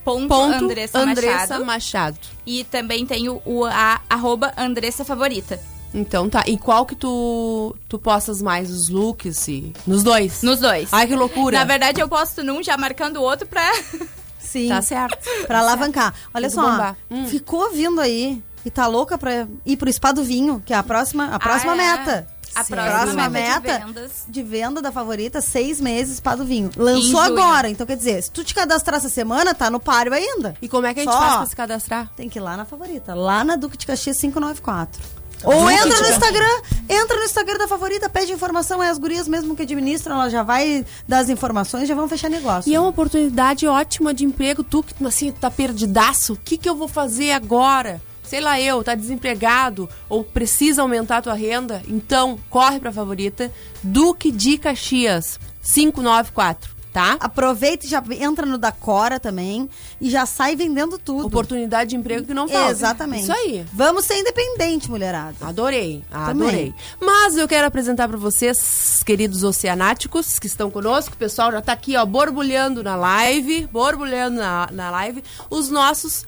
Ponto, 0.06 0.28
ponto 0.28 0.64
Andressa, 0.66 1.00
Andressa 1.00 1.60
Machado. 1.60 1.66
Machado. 1.66 2.18
E 2.46 2.64
também 2.64 3.06
tem 3.06 3.30
o, 3.30 3.42
o 3.46 3.66
a, 3.66 4.02
arroba 4.10 4.52
Andressa 4.58 5.04
Favorita. 5.06 5.60
Então 5.94 6.30
tá. 6.30 6.44
E 6.46 6.58
qual 6.58 6.86
que 6.86 6.96
tu, 6.96 7.76
tu 7.88 7.98
postas 7.98 8.42
mais 8.42 8.70
os 8.70 8.90
looks? 8.90 9.48
E... 9.48 9.74
Nos 9.88 10.04
dois? 10.04 10.44
Nos 10.44 10.60
dois. 10.60 10.90
Ai, 10.92 11.08
que 11.08 11.16
loucura. 11.16 11.58
Na 11.58 11.66
verdade, 11.66 12.00
eu 12.02 12.08
posto 12.08 12.44
num 12.44 12.62
já 12.62 12.78
marcando 12.78 13.18
o 13.18 13.22
outro 13.24 13.48
pra. 13.48 13.64
Sim. 14.40 14.70
Tá 14.70 14.82
certo. 14.82 15.18
Pra 15.46 15.60
alavancar. 15.60 16.14
Olha 16.34 16.48
que 16.48 16.54
só. 16.56 16.96
Hum. 17.10 17.28
ficou 17.28 17.72
vindo 17.72 18.02
aí 18.02 18.42
e 18.66 18.70
tá 18.72 18.88
louca 18.88 19.18
pra 19.18 19.48
ir 19.66 19.78
pro 19.78 19.92
Spa 19.92 20.12
do 20.12 20.24
Vinho, 20.24 20.62
que 20.66 20.74
é 20.74 20.78
a 20.78 20.84
próxima, 20.84 21.26
a 21.34 21.40
próxima 21.40 21.74
é? 21.74 21.76
meta. 21.76 22.28
A 22.56 22.64
Sim. 22.64 22.74
próxima, 22.74 23.00
Próxima 23.00 23.30
meta, 23.30 23.60
meta 23.60 23.80
de 23.80 23.86
vendas. 23.86 24.12
de 24.28 24.44
venda 24.44 24.82
da 24.82 24.92
favorita, 24.92 25.40
seis 25.40 25.80
meses 25.80 26.20
para 26.20 26.38
do 26.38 26.46
vinho. 26.46 26.72
Lançou 26.76 27.20
agora, 27.20 27.70
então 27.70 27.86
quer 27.86 27.96
dizer, 27.96 28.24
se 28.24 28.32
tu 28.32 28.44
te 28.44 28.56
cadastrar 28.56 28.98
essa 28.98 29.08
semana, 29.08 29.54
tá 29.54 29.70
no 29.70 29.80
páreo 29.80 30.14
ainda. 30.14 30.56
E 30.60 30.68
como 30.68 30.88
é 30.88 30.94
que 30.94 31.00
a 31.02 31.04
gente 31.04 31.14
Só 31.14 31.20
faz 31.20 31.36
pra 31.38 31.46
se 31.46 31.56
cadastrar? 31.56 32.12
Tem 32.18 32.28
que 32.28 32.40
ir 32.40 32.42
lá 32.42 32.58
na 32.58 32.66
favorita, 32.66 33.14
lá 33.14 33.44
na 33.44 33.56
Duque 33.56 33.78
de 33.78 33.86
Caxias 33.86 34.18
594. 34.20 35.00
Ou 35.44 35.70
entra 35.72 36.02
no. 36.02 36.10
Instagram, 36.10 36.62
entra 36.90 37.18
no 37.18 37.24
Instagram 37.24 37.58
da 37.58 37.68
favorita, 37.68 38.10
pede 38.10 38.32
informação, 38.34 38.84
é 38.84 38.90
as 38.90 38.98
gurias 38.98 39.28
mesmo 39.28 39.56
que 39.56 39.62
administram, 39.62 40.16
ela 40.16 40.30
já 40.30 40.44
vai 40.44 40.86
dar 41.08 41.20
as 41.20 41.30
informações, 41.30 41.88
já 41.88 41.96
vão 41.96 42.10
fechar 42.10 42.30
negócio. 42.30 42.70
E 42.70 42.76
é 42.76 42.80
uma 42.80 42.90
oportunidade 42.90 43.66
ótima 43.66 44.14
de 44.14 44.26
emprego. 44.26 44.64
Tu 44.64 44.84
que 44.84 45.06
assim, 45.06 45.32
tá 45.32 45.50
perdidaço, 45.50 46.34
o 46.34 46.38
que, 46.38 46.58
que 46.58 46.70
eu 46.70 46.76
vou 46.76 46.88
fazer 46.88 47.32
agora? 47.32 48.02
Sei 48.24 48.40
lá 48.42 48.62
eu, 48.62 48.84
tá 48.84 48.94
desempregado 48.94 49.90
ou 50.08 50.24
precisa 50.24 50.84
aumentar 50.84 51.18
a 51.18 51.22
tua 51.22 51.34
renda? 51.34 51.82
Então, 51.88 52.38
corre 52.48 52.80
pra 52.80 52.92
favorita. 52.92 53.52
Duque 53.82 54.32
de 54.32 54.56
Caxias, 54.56 55.40
594, 55.64 56.76
tá? 56.94 57.18
Aproveita 57.20 57.88
e 57.88 57.90
já 57.90 58.04
entra 58.20 58.46
no 58.46 58.60
da 58.60 58.72
Cora 58.72 59.20
também 59.20 59.68
e 60.02 60.10
já 60.10 60.26
sai 60.26 60.56
vendendo 60.56 60.98
tudo. 60.98 61.28
Oportunidade 61.28 61.92
de 61.92 61.96
emprego 61.96 62.26
que 62.26 62.34
não 62.34 62.48
falta. 62.48 62.72
Exatamente. 62.72 63.24
Isso 63.24 63.34
aí. 63.34 63.66
Vamos 63.74 64.06
ser 64.06 64.18
independente, 64.18 64.90
mulherada. 64.90 65.36
Adorei, 65.42 66.04
Também. 66.10 66.48
adorei. 66.48 66.74
Mas 67.02 67.36
eu 67.36 67.48
quero 67.48 67.68
apresentar 67.68 68.08
para 68.08 68.18
vocês, 68.18 69.04
queridos 69.06 69.44
oceanáticos 69.44 70.40
que 70.40 70.48
estão 70.48 70.72
conosco, 70.72 71.16
o 71.16 71.18
pessoal 71.18 71.52
já 71.52 71.62
tá 71.62 71.74
aqui, 71.74 71.98
ó, 71.98 72.06
borbulhando 72.06 72.84
na 72.84 72.96
live, 72.96 73.68
borbulhando 73.68 74.38
na, 74.38 74.70
na 74.72 74.90
live, 74.90 75.24
os 75.50 75.70
nossos 75.70 76.26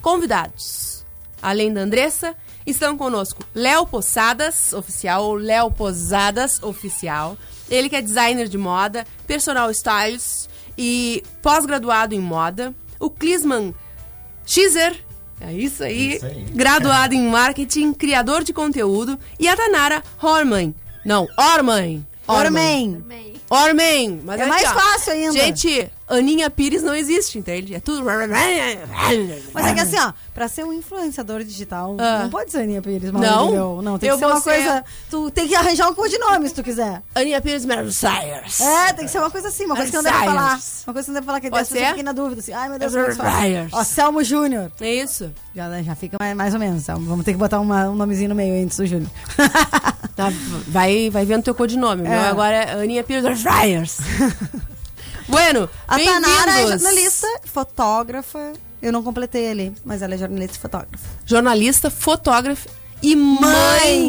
convidados. 0.00 1.04
Além 1.40 1.72
da 1.72 1.80
Andressa, 1.80 2.34
estão 2.66 2.96
conosco 2.96 3.44
Léo 3.54 3.86
Posadas, 3.86 4.72
oficial, 4.72 5.24
ou 5.24 5.34
Léo 5.34 5.70
Posadas, 5.70 6.62
oficial. 6.62 7.36
Ele 7.70 7.88
que 7.88 7.96
é 7.96 8.02
designer 8.02 8.48
de 8.48 8.58
moda, 8.58 9.06
personal 9.26 9.70
stylist 9.70 10.51
e 10.76 11.22
pós-graduado 11.42 12.14
em 12.14 12.20
moda. 12.20 12.74
O 12.98 13.10
Clisman 13.10 13.74
Xer, 14.46 14.94
é 15.40 15.52
isso 15.52 15.82
aí, 15.82 16.16
Isso 16.16 16.26
aí. 16.26 16.44
graduado 16.52 17.14
em 17.14 17.28
marketing, 17.28 17.92
criador 17.92 18.44
de 18.44 18.52
conteúdo. 18.52 19.18
E 19.38 19.48
a 19.48 19.56
Tanara 19.56 20.02
Horman. 20.22 20.74
Não, 21.04 21.26
Orman. 21.36 22.06
Orman. 22.28 23.04
Orman. 23.50 24.20
Mas 24.24 24.40
É 24.40 24.42
aqui, 24.44 24.50
mais 24.50 24.64
ó. 24.70 24.74
fácil 24.74 25.12
ainda. 25.12 25.32
Gente, 25.32 25.90
Aninha 26.12 26.48
Pires 26.50 26.82
não 26.82 26.94
existe, 26.94 27.38
entende? 27.38 27.74
É 27.74 27.80
tudo... 27.80 28.02
Mas 29.52 29.66
é 29.66 29.74
que 29.74 29.80
assim, 29.80 29.98
ó, 29.98 30.12
pra 30.34 30.48
ser 30.48 30.64
um 30.64 30.72
influenciador 30.72 31.42
digital, 31.44 31.96
Ah. 31.98 32.20
não 32.22 32.30
pode 32.30 32.50
ser 32.50 32.58
Aninha 32.58 32.80
Pires, 32.82 33.10
Não? 33.12 33.80
Não, 33.82 33.98
tem 33.98 34.08
Eu 34.10 34.16
que 34.16 34.20
ser 34.20 34.26
uma 34.26 34.40
ser- 34.40 34.50
coisa. 34.50 34.84
Tu 35.10 35.30
tem 35.30 35.48
que 35.48 35.54
arranjar 35.54 35.88
um 35.90 35.94
codinome 35.94 36.48
se 36.48 36.54
tu 36.54 36.62
quiser. 36.62 37.02
Aninha 37.14 37.40
Pires 37.40 37.64
Maravilhos. 37.64 38.02
É, 38.02 38.92
tem 38.92 39.04
que 39.06 39.10
ser 39.10 39.18
uma 39.18 39.30
coisa 39.30 39.48
assim, 39.48 39.64
uma 39.64 39.74
coisa 39.76 39.90
que 39.90 39.96
não 39.96 40.04
deve 40.04 40.18
falar. 40.18 40.60
Uma 40.86 40.92
coisa 40.92 41.06
que 41.06 41.08
não 41.08 41.14
deve 41.14 41.26
falar, 41.26 41.40
que 41.40 41.46
as 41.46 41.52
pessoas 41.52 41.78
ser? 41.80 41.86
fiquem 41.88 42.02
na 42.02 42.12
dúvida, 42.12 42.40
assim, 42.40 42.52
ai 42.52 42.68
meu 42.68 42.78
Deus, 42.78 42.92
como 42.92 43.28
é? 43.28 43.68
Ó, 43.72 43.84
Selmo 43.84 44.22
Júnior. 44.24 44.70
É 44.80 44.94
isso. 44.94 45.32
Já, 45.54 45.82
já 45.82 45.94
fica 45.94 46.16
mais, 46.20 46.36
mais 46.36 46.54
ou 46.54 46.60
menos, 46.60 46.84
Selmo. 46.84 47.06
Vamos 47.06 47.24
ter 47.24 47.32
que 47.32 47.38
botar 47.38 47.60
uma- 47.60 47.88
um 47.88 47.94
nomezinho 47.94 48.28
no 48.30 48.34
meio 48.34 48.62
antes 48.62 48.76
do 48.76 48.86
Júnior. 48.86 49.10
Tá, 50.16 50.30
vai, 50.68 51.08
vai 51.10 51.24
vendo 51.24 51.42
teu 51.42 51.54
codinome. 51.54 52.02
O 52.02 52.04
meu 52.08 52.12
É. 52.12 52.28
agora 52.28 52.54
é 52.54 52.72
Aninha 52.82 53.02
Pires 53.02 53.24
Fryers. 53.42 53.98
bueno, 55.32 55.68
A 55.88 55.98
Tanara 55.98 56.60
é 56.60 56.66
jornalista, 56.68 57.26
fotógrafa. 57.44 58.52
Eu 58.80 58.92
não 58.92 59.02
completei 59.02 59.50
ali, 59.50 59.72
mas 59.84 60.02
ela 60.02 60.14
é 60.14 60.18
jornalista 60.18 60.56
e 60.56 60.60
fotógrafa. 60.60 61.08
Jornalista, 61.24 61.90
fotógrafa 61.90 62.68
e 63.02 63.16
mãe, 63.16 63.40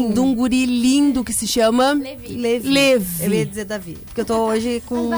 Mãe! 0.04 0.12
de 0.12 0.20
um 0.20 0.36
guri 0.36 0.66
lindo 0.68 1.24
que 1.24 1.34
se 1.34 1.48
chama... 1.48 1.94
Levi. 1.94 2.36
Levi. 2.70 3.24
Eu 3.24 3.34
ia 3.34 3.46
dizer 3.46 3.66
Davi. 3.66 3.98
Porque 4.06 4.22
eu 4.22 4.26
tô 4.26 4.38
hoje 4.46 4.84
com. 4.86 5.10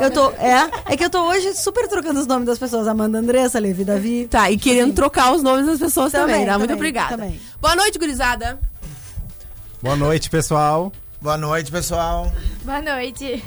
Eu 0.00 0.10
tô. 0.10 0.28
Levi. 0.28 0.44
É, 0.44 0.92
é 0.92 0.96
que 0.98 1.04
eu 1.04 1.08
tô 1.08 1.22
hoje 1.26 1.54
super 1.54 1.88
trocando 1.88 2.20
os 2.20 2.26
nomes 2.26 2.46
das 2.46 2.58
pessoas. 2.58 2.86
Amanda 2.86 3.18
Andressa, 3.18 3.58
Levi, 3.58 3.84
Davi. 3.84 4.28
Tá, 4.30 4.50
e 4.50 4.58
querendo 4.58 4.92
trocar 4.94 5.32
os 5.32 5.42
nomes 5.42 5.64
das 5.66 5.78
pessoas 5.78 6.12
também, 6.12 6.34
Também, 6.34 6.46
tá? 6.46 6.58
Muito 6.58 6.68
também, 6.68 6.76
obrigada. 6.76 7.16
também. 7.16 7.40
Boa 7.58 7.74
noite, 7.74 7.98
gurizada. 7.98 8.60
Boa 9.82 9.96
noite, 9.96 10.28
pessoal. 10.28 10.92
Boa 11.20 11.36
noite, 11.36 11.70
pessoal. 11.72 12.30
Boa 12.62 12.82
noite. 12.82 13.42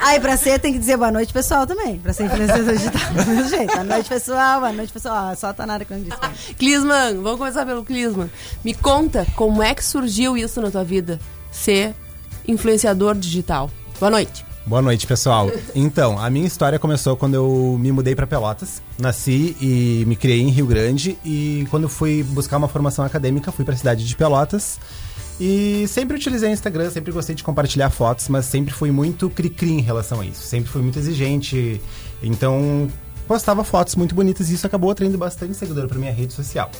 Aí, 0.00 0.18
pra 0.18 0.36
ser, 0.36 0.58
tem 0.58 0.72
que 0.72 0.78
dizer 0.78 0.96
boa 0.96 1.10
noite, 1.10 1.32
pessoal, 1.32 1.66
também. 1.66 1.98
Pra 1.98 2.12
ser 2.12 2.24
influenciador 2.24 2.72
digital. 2.76 3.12
Do 3.12 3.26
mesmo 3.26 3.48
jeito. 3.48 3.72
Boa 3.72 3.84
noite, 3.84 4.08
pessoal. 4.08 4.60
Boa 4.60 4.72
noite, 4.72 4.92
pessoal. 4.92 5.14
Ah, 5.30 5.36
só 5.36 5.48
a 5.48 5.52
Tanara 5.52 5.84
que 5.84 5.94
não 5.94 6.02
disse. 6.02 6.54
Clisman, 6.54 7.22
vamos 7.22 7.38
começar 7.38 7.66
pelo 7.66 7.84
Clisman. 7.84 8.30
Me 8.64 8.74
conta 8.74 9.26
como 9.36 9.62
é 9.62 9.74
que 9.74 9.84
surgiu 9.84 10.36
isso 10.36 10.60
na 10.60 10.70
tua 10.70 10.84
vida, 10.84 11.20
ser 11.50 11.94
influenciador 12.48 13.14
digital. 13.14 13.70
Boa 14.00 14.10
noite. 14.10 14.44
Boa 14.64 14.80
noite, 14.80 15.06
pessoal. 15.06 15.50
Então, 15.74 16.18
a 16.18 16.30
minha 16.30 16.46
história 16.46 16.78
começou 16.78 17.16
quando 17.16 17.34
eu 17.34 17.76
me 17.80 17.90
mudei 17.90 18.14
para 18.14 18.26
Pelotas. 18.26 18.80
Nasci 18.96 19.56
e 19.60 20.04
me 20.06 20.14
criei 20.16 20.40
em 20.40 20.50
Rio 20.50 20.66
Grande 20.66 21.18
e 21.24 21.66
quando 21.68 21.84
eu 21.84 21.88
fui 21.88 22.22
buscar 22.22 22.58
uma 22.58 22.68
formação 22.68 23.04
acadêmica, 23.04 23.50
fui 23.50 23.64
para 23.64 23.74
a 23.74 23.76
cidade 23.76 24.06
de 24.06 24.16
Pelotas. 24.16 24.78
E 25.40 25.86
sempre 25.88 26.16
utilizei 26.16 26.50
o 26.50 26.52
Instagram, 26.52 26.90
sempre 26.90 27.12
gostei 27.12 27.34
de 27.34 27.42
compartilhar 27.42 27.90
fotos, 27.90 28.28
mas 28.28 28.44
sempre 28.44 28.72
fui 28.72 28.90
muito 28.90 29.28
cri-cri 29.30 29.72
em 29.72 29.80
relação 29.80 30.20
a 30.20 30.26
isso. 30.26 30.42
Sempre 30.42 30.70
fui 30.70 30.82
muito 30.82 30.98
exigente. 30.98 31.80
Então, 32.22 32.88
postava 33.26 33.64
fotos 33.64 33.96
muito 33.96 34.14
bonitas 34.14 34.50
e 34.50 34.54
isso 34.54 34.66
acabou 34.66 34.90
atraindo 34.90 35.18
bastante 35.18 35.54
seguidor 35.54 35.88
para 35.88 35.98
minha 35.98 36.12
rede 36.12 36.32
social. 36.32 36.70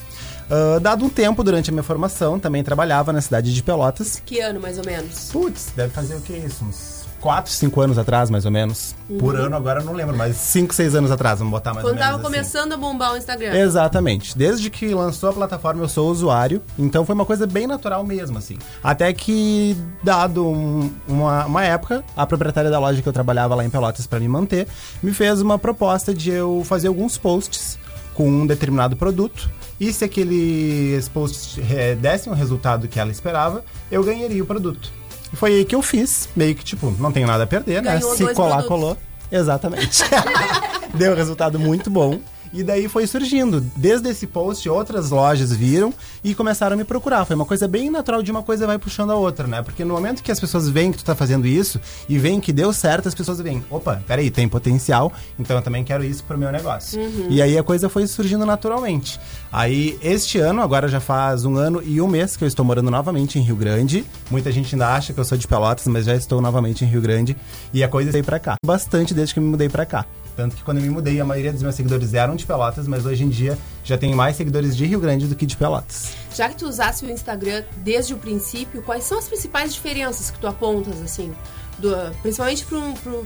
Ah, 0.51 0.79
dado 0.79 1.05
um 1.05 1.09
tempo 1.09 1.43
durante 1.43 1.71
a 1.71 1.73
minha 1.73 1.83
formação, 1.83 2.39
também 2.39 2.63
trabalhava 2.63 3.13
na 3.13 3.23
cidade 3.23 3.55
de 3.55 3.63
Pelotas. 3.63 4.23
Que 4.25 4.41
ano, 4.41 4.61
mais 4.61 4.77
ou 4.79 4.85
menos? 4.85 5.31
Putz, 5.33 5.73
deve 5.75 5.93
fazer 5.93 6.15
o 6.15 6.21
que 6.21 6.35
isso? 6.35 6.63
Uns 6.65 7.02
4, 7.23 7.51
5 7.53 7.81
anos 7.81 7.97
atrás, 7.99 8.29
mais 8.29 8.45
ou 8.45 8.51
menos. 8.51 8.95
Uhum. 9.09 9.17
Por 9.19 9.37
ano 9.37 9.55
agora 9.57 9.81
eu 9.81 9.85
não 9.87 9.93
lembro, 9.93 10.17
mas 10.17 10.37
5, 10.37 10.75
6 10.75 10.95
anos 10.97 11.11
atrás, 11.11 11.39
vamos 11.39 11.53
botar 11.53 11.73
mais 11.73 11.85
Quando 11.85 11.93
ou 11.93 11.95
menos 11.95 12.07
tava 12.11 12.21
assim. 12.23 12.25
começando 12.33 12.73
a 12.73 12.77
bombar 12.77 13.13
o 13.15 13.17
Instagram. 13.17 13.55
Exatamente. 13.57 14.37
Desde 14.37 14.69
que 14.69 14.93
lançou 14.93 15.31
a 15.31 15.33
plataforma 15.33 15.83
eu 15.85 15.89
sou 15.89 16.11
usuário, 16.11 16.61
então 16.79 17.07
foi 17.07 17.15
uma 17.15 17.25
coisa 17.25 17.47
bem 17.47 17.67
natural 17.67 18.05
mesmo, 18.05 18.37
assim. 18.39 18.59
Até 18.83 19.13
que, 19.13 19.77
dado 20.03 20.45
um- 20.47 20.91
uma, 21.07 21.47
uma 21.47 21.65
época, 21.65 22.03
a 22.17 22.27
proprietária 22.27 22.71
da 22.71 22.79
loja 22.81 23.01
que 23.01 23.09
eu 23.09 23.13
trabalhava 23.13 23.55
lá 23.55 23.65
em 23.65 23.71
Pelotas 23.71 24.07
para 24.07 24.19
me 24.19 24.27
manter, 24.29 24.67
me 25.03 25.13
fez 25.15 25.41
uma 25.41 25.57
proposta 25.59 26.13
de 26.13 26.31
eu 26.31 26.63
fazer 26.67 26.89
alguns 26.89 27.17
posts 27.17 27.79
com 28.15 28.29
um 28.29 28.47
determinado 28.47 28.97
produto. 28.97 29.49
E 29.81 29.93
se 29.93 30.05
aqueles 30.05 31.09
posts 31.09 31.59
eh, 31.71 31.95
dessem 31.95 32.33
o 32.33 32.37
resultado 32.37 32.87
que 32.89 33.01
ela 33.01 33.11
esperava, 33.11 33.65
eu 33.91 34.03
ganharia 34.05 34.43
o 34.43 34.47
produto. 34.47 34.93
E 35.33 35.37
foi 35.37 35.53
aí 35.55 35.65
que 35.65 35.75
eu 35.75 35.83
fiz, 35.83 36.29
meio 36.37 36.55
que 36.55 36.65
tipo, 36.65 36.91
não 36.99 37.11
tenho 37.13 37.27
nada 37.27 37.45
a 37.45 37.47
perder, 37.47 37.83
né? 37.83 37.95
Ganhou 37.95 38.15
Se 38.15 38.23
dois 38.25 38.37
colar, 38.37 38.63
produtos. 38.63 38.69
colou. 38.69 38.97
Exatamente. 39.31 40.05
Deu 40.95 41.13
um 41.13 41.17
resultado 41.17 41.59
muito 41.59 41.91
bom. 41.91 42.19
E 42.53 42.63
daí 42.63 42.89
foi 42.89 43.07
surgindo. 43.07 43.61
Desde 43.77 44.09
esse 44.11 44.27
post, 44.27 44.69
outras 44.69 45.11
lojas 45.11 45.53
viram 45.53 45.93
e 46.23 46.35
começaram 46.35 46.75
a 46.75 46.77
me 46.77 46.85
procurar. 46.85 47.25
Foi 47.25 47.35
uma 47.35 47.45
coisa 47.45 47.67
bem 47.67 47.91
natural 47.91 48.23
de 48.23 48.31
uma 48.31 48.43
coisa 48.43 48.67
vai 48.67 48.79
puxando 48.79 49.11
a 49.11 49.15
outra, 49.15 49.47
né? 49.47 49.63
Porque 49.63 49.85
no 49.85 49.95
momento 49.95 50.23
que 50.23 50.31
as 50.31 50.39
pessoas 50.39 50.69
veem 50.69 50.93
que 50.93 50.99
tu 50.99 51.05
tá 51.05 51.15
fazendo 51.15 51.47
isso 51.47 51.81
e 52.09 52.19
veem 52.19 52.41
que 52.41 52.53
deu 52.53 52.73
certo, 52.73 53.09
as 53.09 53.15
pessoas 53.15 53.41
veem, 53.41 53.65
opa, 53.71 54.03
peraí, 54.07 54.31
tem 54.31 54.49
potencial, 54.49 55.13
então 55.39 55.57
eu 55.57 55.63
também 55.63 55.83
quero 55.83 56.05
isso 56.05 56.23
pro 56.25 56.37
meu 56.37 56.53
negócio. 56.53 57.01
Uhum. 57.01 57.27
E 57.31 57.41
aí 57.41 57.57
a 57.57 57.63
coisa 57.63 57.89
foi 57.89 58.07
surgindo 58.07 58.45
naturalmente. 58.45 59.19
Aí, 59.51 59.99
este 60.03 60.39
ano, 60.39 60.63
agora 60.63 60.89
já 60.89 61.01
faz 61.01 61.45
um 61.45 61.57
ano 61.57 61.83
e 61.85 62.01
um 62.01 62.09
mês 62.09 62.37
que 62.37 62.45
eu 62.45 62.49
estou 62.49 62.65
morando 62.65 62.91
novamente 62.91 63.39
em 63.39 63.43
Rio 63.43 63.57
Grande. 63.57 64.05
Muita 64.31 64.51
gente 64.51 64.75
ainda 64.75 64.89
acha 64.95 65.13
que 65.13 65.21
eu 65.21 65.25
sou 65.25 65.37
de 65.37 65.47
Pelotas, 65.47 65.87
mas 65.87 66.07
já 66.07 66.15
estou 66.15 66.41
novamente 66.41 66.85
em 66.85 66.89
Rio 66.89 67.03
Grande. 67.03 67.37
E 67.73 67.85
a 67.85 67.89
coisa 67.89 68.11
veio 68.11 68.25
pra 68.25 68.39
cá. 68.39 68.57
Bastante 68.65 69.13
desde 69.13 69.35
que 69.35 69.41
eu 69.41 69.45
me 69.45 69.51
mudei 69.51 69.69
pra 69.69 69.85
cá. 69.85 70.07
Tanto 70.37 70.57
que 70.57 70.63
quando 70.63 70.79
eu 70.79 70.83
me 70.83 70.91
mudei, 70.91 71.21
a 71.21 71.25
maioria 71.25 71.53
dos 71.53 71.63
meus 71.63 71.75
seguidores 71.75 72.15
eram 72.15 72.35
de 72.37 72.47
Pelotas, 72.47 72.89
mas 72.89 73.05
hoje 73.05 73.25
em 73.25 73.29
dia 73.29 73.59
já 73.85 73.99
tenho 73.99 74.17
mais 74.17 74.37
seguidores 74.37 74.77
de 74.77 74.87
Rio 74.87 75.01
Grande 75.01 75.27
do 75.27 75.35
que 75.35 75.45
de 75.45 75.57
Pelotas. 75.57 76.15
Já 76.35 76.49
que 76.49 76.57
tu 76.57 76.67
usasse 76.67 77.05
o 77.05 77.11
Instagram 77.11 77.65
desde 77.79 78.15
o 78.15 78.17
princípio, 78.17 78.83
quais 78.83 79.05
são 79.05 79.19
as 79.19 79.29
principais 79.29 79.75
diferenças 79.75 80.31
que 80.31 80.39
tu 80.39 80.47
apontas, 80.47 81.01
assim? 81.03 81.33
Do, 81.79 81.95
principalmente 82.23 82.67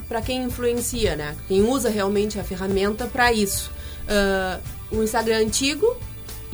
pra 0.08 0.22
quem 0.22 0.44
influencia, 0.44 1.14
né? 1.16 1.36
Quem 1.46 1.62
usa 1.62 1.88
realmente 1.90 2.38
a 2.38 2.44
ferramenta 2.44 3.06
pra 3.06 3.32
isso. 3.32 3.70
Ah, 4.08 4.58
o 4.90 5.02
Instagram 5.02 5.38
antigo 5.38 5.96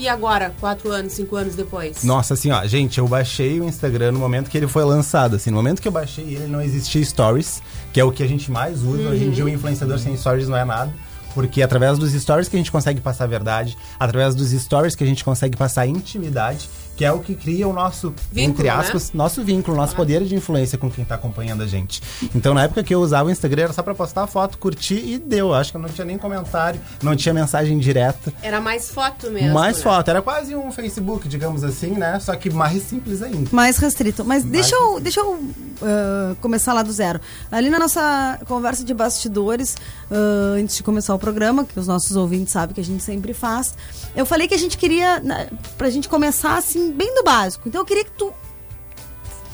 e 0.03 0.09
agora, 0.09 0.53
quatro 0.59 0.91
anos, 0.91 1.13
cinco 1.13 1.37
anos 1.37 1.55
depois. 1.55 2.03
Nossa, 2.03 2.35
assim, 2.35 2.51
ó, 2.51 2.67
gente, 2.67 2.99
eu 2.99 3.07
baixei 3.07 3.61
o 3.61 3.65
Instagram 3.65 4.11
no 4.11 4.19
momento 4.19 4.51
que 4.51 4.59
ele 4.59 4.67
foi 4.67 4.83
lançado, 4.83 5.37
assim, 5.37 5.49
no 5.49 5.57
momento 5.57 5.81
que 5.81 5.87
eu 5.87 5.93
baixei 5.93 6.25
ele 6.25 6.49
não 6.49 6.61
existia 6.61 7.05
stories, 7.05 7.63
que 7.93 8.01
é 8.01 8.05
o 8.05 8.11
que 8.11 8.21
a 8.21 8.27
gente 8.27 8.51
mais 8.51 8.83
usa. 8.83 9.11
Hoje 9.11 9.25
em 9.25 9.31
dia 9.31 9.45
o 9.45 9.49
influenciador 9.49 10.01
sem 10.01 10.17
stories 10.17 10.49
não 10.49 10.57
é 10.57 10.65
nada. 10.65 10.93
Porque 11.35 11.63
através 11.63 11.99
dos 11.99 12.13
stories 12.13 12.49
que 12.49 12.57
a 12.57 12.59
gente 12.59 12.73
consegue 12.73 13.01
passar 13.01 13.25
a 13.25 13.27
verdade, 13.29 13.79
através 13.99 14.35
dos 14.35 14.51
stories 14.51 14.97
que 14.97 15.05
a 15.05 15.07
gente 15.07 15.25
consegue 15.25 15.57
passar 15.57 15.83
a 15.83 15.87
intimidade. 15.87 16.69
Que 16.97 17.05
é 17.05 17.13
o 17.13 17.21
que 17.21 17.35
cria 17.35 17.67
o 17.67 17.73
nosso, 17.73 18.15
Vínculo, 18.31 18.53
entre 18.53 18.69
aspas, 18.69 19.13
nosso 19.13 19.43
vínculo, 19.43 19.77
nosso 19.77 19.95
poder 19.97 20.25
de 20.25 20.35
influência 20.35 20.77
com 20.77 20.91
quem 20.91 21.05
tá 21.05 21.15
acompanhando 21.15 21.63
a 21.63 21.67
gente. 21.67 22.03
Então, 22.35 22.53
na 22.55 22.65
época 22.65 22.83
que 22.83 22.95
eu 22.95 23.01
usava 23.01 23.29
o 23.29 23.33
Instagram, 23.33 23.65
era 23.65 23.73
só 23.73 23.83
pra 23.83 23.95
postar 23.95 24.27
foto, 24.27 24.59
curtir 24.59 25.03
e 25.05 25.19
deu. 25.19 25.55
Acho 25.55 25.73
que 25.73 25.79
não 25.79 25.89
tinha 25.89 26.05
nem 26.05 26.19
comentário, 26.19 26.81
não 27.03 27.17
tinha 27.17 27.33
mensagem 27.33 27.79
direta. 27.79 28.33
Era 28.43 28.61
mais 28.61 28.91
foto 28.91 29.31
mesmo. 29.31 29.55
mais 29.55 29.77
né? 29.79 29.83
foto. 29.83 30.09
Era 30.09 30.21
quase 30.23 30.55
um 30.55 30.71
Facebook, 30.71 31.29
digamos 31.29 31.65
assim, 31.65 31.93
né? 31.93 32.19
Só 32.21 32.35
que 32.37 32.51
mais 32.51 32.83
simples 32.83 33.23
ainda. 33.23 33.49
Mais 33.53 33.77
restrito. 33.79 34.25
Mas 34.25 34.43
Mais 34.45 34.45
deixa 34.45 34.75
eu, 34.77 35.01
deixa 35.01 35.21
eu 35.21 35.41
ah, 35.83 36.35
começar 36.41 36.73
lá 36.73 36.83
do 36.83 36.93
zero. 36.93 37.21
Ali 37.51 37.71
na 37.71 37.79
nossa 37.79 38.39
conversa 38.47 38.85
de 38.85 38.95
bastidores, 38.95 39.77
ah, 40.11 40.55
antes 40.59 40.77
de 40.77 40.83
começar 40.83 41.15
o 41.15 41.19
programa, 41.19 41.65
que 41.65 41.79
os 41.79 41.87
nossos 41.87 42.17
ouvintes 42.17 42.53
sabem 42.53 42.75
que 42.75 42.81
a 42.81 42.85
gente 42.85 43.03
sempre 43.03 43.33
faz, 43.35 43.75
eu 44.15 44.25
falei 44.27 44.47
que 44.47 44.55
a 44.55 44.59
gente 44.59 44.77
queria, 44.77 45.21
na- 45.21 45.47
pra 45.77 45.91
gente 45.91 46.09
começar 46.09 46.57
assim, 46.59 46.82
bem 46.91 47.15
do 47.15 47.23
básico. 47.23 47.69
Então 47.69 47.81
eu 47.81 47.85
queria 47.85 48.05
que 48.05 48.11
tu, 48.11 48.33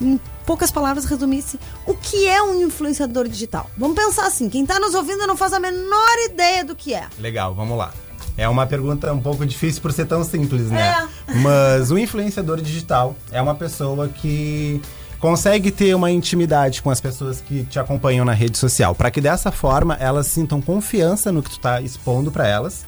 em 0.00 0.18
poucas 0.46 0.70
palavras, 0.70 1.04
resumisse 1.04 1.58
o 1.84 1.94
que 1.94 2.26
é 2.26 2.40
um 2.42 2.62
influenciador 2.62 3.28
digital. 3.28 3.68
Vamos 3.76 3.96
pensar 3.96 4.26
assim, 4.26 4.48
quem 4.48 4.64
tá 4.64 4.80
nos 4.80 4.94
ouvindo 4.94 5.26
não 5.26 5.36
faz 5.36 5.52
a 5.52 5.60
menor 5.60 6.16
ideia 6.24 6.64
do 6.64 6.74
que 6.74 6.94
é. 6.94 7.06
Legal, 7.18 7.54
vamos 7.54 7.76
lá. 7.76 7.92
É 8.36 8.48
uma 8.48 8.66
pergunta 8.66 9.12
um 9.12 9.20
pouco 9.20 9.44
difícil 9.44 9.82
por 9.82 9.92
ser 9.92 10.06
tão 10.06 10.22
simples, 10.22 10.70
né? 10.70 11.08
Mas 11.42 11.90
o 11.90 11.98
influenciador 11.98 12.60
digital 12.60 13.16
é 13.32 13.42
uma 13.42 13.54
pessoa 13.54 14.08
que 14.08 14.80
consegue 15.18 15.72
ter 15.72 15.94
uma 15.94 16.10
intimidade 16.10 16.80
com 16.80 16.88
as 16.88 17.00
pessoas 17.00 17.40
que 17.40 17.64
te 17.64 17.80
acompanham 17.80 18.24
na 18.24 18.32
rede 18.32 18.56
social, 18.56 18.94
para 18.94 19.10
que 19.10 19.20
dessa 19.20 19.50
forma 19.50 19.96
elas 19.98 20.28
sintam 20.28 20.60
confiança 20.60 21.32
no 21.32 21.42
que 21.42 21.50
tu 21.50 21.58
tá 21.58 21.80
expondo 21.80 22.30
para 22.30 22.46
elas, 22.46 22.86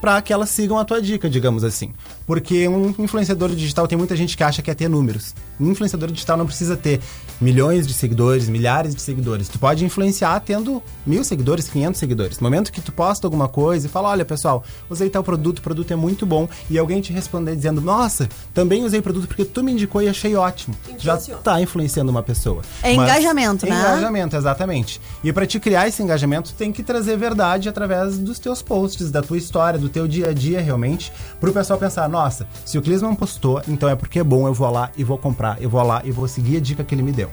para 0.00 0.20
que 0.22 0.32
elas 0.32 0.50
sigam 0.50 0.78
a 0.78 0.84
tua 0.84 1.00
dica, 1.00 1.28
digamos 1.28 1.64
assim. 1.64 1.92
Porque 2.26 2.66
um 2.68 2.94
influenciador 2.98 3.50
digital 3.50 3.86
tem 3.86 3.98
muita 3.98 4.16
gente 4.16 4.36
que 4.36 4.42
acha 4.42 4.62
que 4.62 4.70
é 4.70 4.74
ter 4.74 4.88
números. 4.88 5.34
Um 5.60 5.70
influenciador 5.70 6.10
digital 6.10 6.36
não 6.36 6.46
precisa 6.46 6.76
ter 6.76 7.00
milhões 7.40 7.86
de 7.86 7.94
seguidores, 7.94 8.48
milhares 8.48 8.94
de 8.94 9.00
seguidores. 9.00 9.48
Tu 9.48 9.58
pode 9.58 9.84
influenciar 9.84 10.38
tendo 10.40 10.82
mil 11.06 11.24
seguidores, 11.24 11.68
500 11.68 11.98
seguidores. 11.98 12.38
No 12.38 12.44
momento 12.44 12.72
que 12.72 12.80
tu 12.80 12.92
posta 12.92 13.26
alguma 13.26 13.48
coisa 13.48 13.86
e 13.86 13.90
fala, 13.90 14.10
olha 14.10 14.24
pessoal, 14.24 14.62
usei 14.88 15.08
tal 15.08 15.22
produto, 15.22 15.58
o 15.58 15.62
produto 15.62 15.92
é 15.92 15.96
muito 15.96 16.26
bom, 16.26 16.48
e 16.68 16.78
alguém 16.78 17.00
te 17.00 17.12
responder 17.12 17.56
dizendo, 17.56 17.80
nossa, 17.80 18.28
também 18.52 18.84
usei 18.84 19.00
o 19.00 19.02
produto 19.02 19.26
porque 19.26 19.44
tu 19.44 19.62
me 19.62 19.72
indicou 19.72 20.02
e 20.02 20.08
achei 20.08 20.34
ótimo. 20.36 20.74
Já 20.98 21.16
tá 21.16 21.60
influenciando 21.60 22.10
uma 22.10 22.22
pessoa. 22.22 22.62
É 22.82 22.92
engajamento, 22.92 23.66
né? 23.66 23.78
Engajamento, 23.78 24.36
exatamente. 24.36 25.00
E 25.24 25.32
para 25.32 25.46
te 25.46 25.58
criar 25.58 25.88
esse 25.88 26.02
engajamento, 26.02 26.50
tu 26.50 26.56
tem 26.56 26.72
que 26.72 26.82
trazer 26.82 27.16
verdade 27.16 27.68
através 27.68 28.18
dos 28.18 28.38
teus 28.38 28.62
posts, 28.62 29.10
da 29.10 29.22
tua 29.22 29.38
história, 29.38 29.78
do 29.78 29.88
teu 29.88 30.06
dia 30.06 30.28
a 30.28 30.32
dia 30.32 30.60
realmente, 30.60 31.12
pro 31.40 31.52
pessoal 31.52 31.78
pensar, 31.78 32.08
nossa, 32.08 32.46
se 32.64 32.78
o 32.78 32.82
Clisman 32.82 33.14
postou, 33.14 33.62
então 33.68 33.88
é 33.88 33.94
porque 33.94 34.18
é 34.18 34.24
bom, 34.24 34.46
eu 34.46 34.54
vou 34.54 34.70
lá 34.70 34.90
e 34.96 35.04
vou 35.04 35.18
comprar, 35.18 35.49
eu 35.60 35.70
vou 35.70 35.82
lá 35.82 36.02
e 36.04 36.10
vou 36.10 36.28
seguir 36.28 36.56
a 36.58 36.60
dica 36.60 36.84
que 36.84 36.94
ele 36.94 37.02
me 37.02 37.12
deu. 37.12 37.30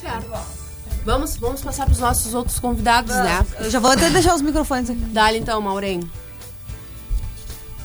Certo. 0.00 0.26
Vamos, 1.04 1.36
vamos 1.36 1.60
passar 1.62 1.84
pros 1.86 1.98
nossos 1.98 2.32
outros 2.34 2.58
convidados, 2.58 3.14
né? 3.14 3.44
Eu 3.60 3.70
já 3.70 3.78
vou 3.78 3.90
até 3.90 4.08
deixar 4.10 4.34
os 4.34 4.40
microfones 4.42 4.88
aqui. 4.90 5.00
Dá-lhe 5.00 5.38
então, 5.38 5.60
Maureen. 5.60 6.00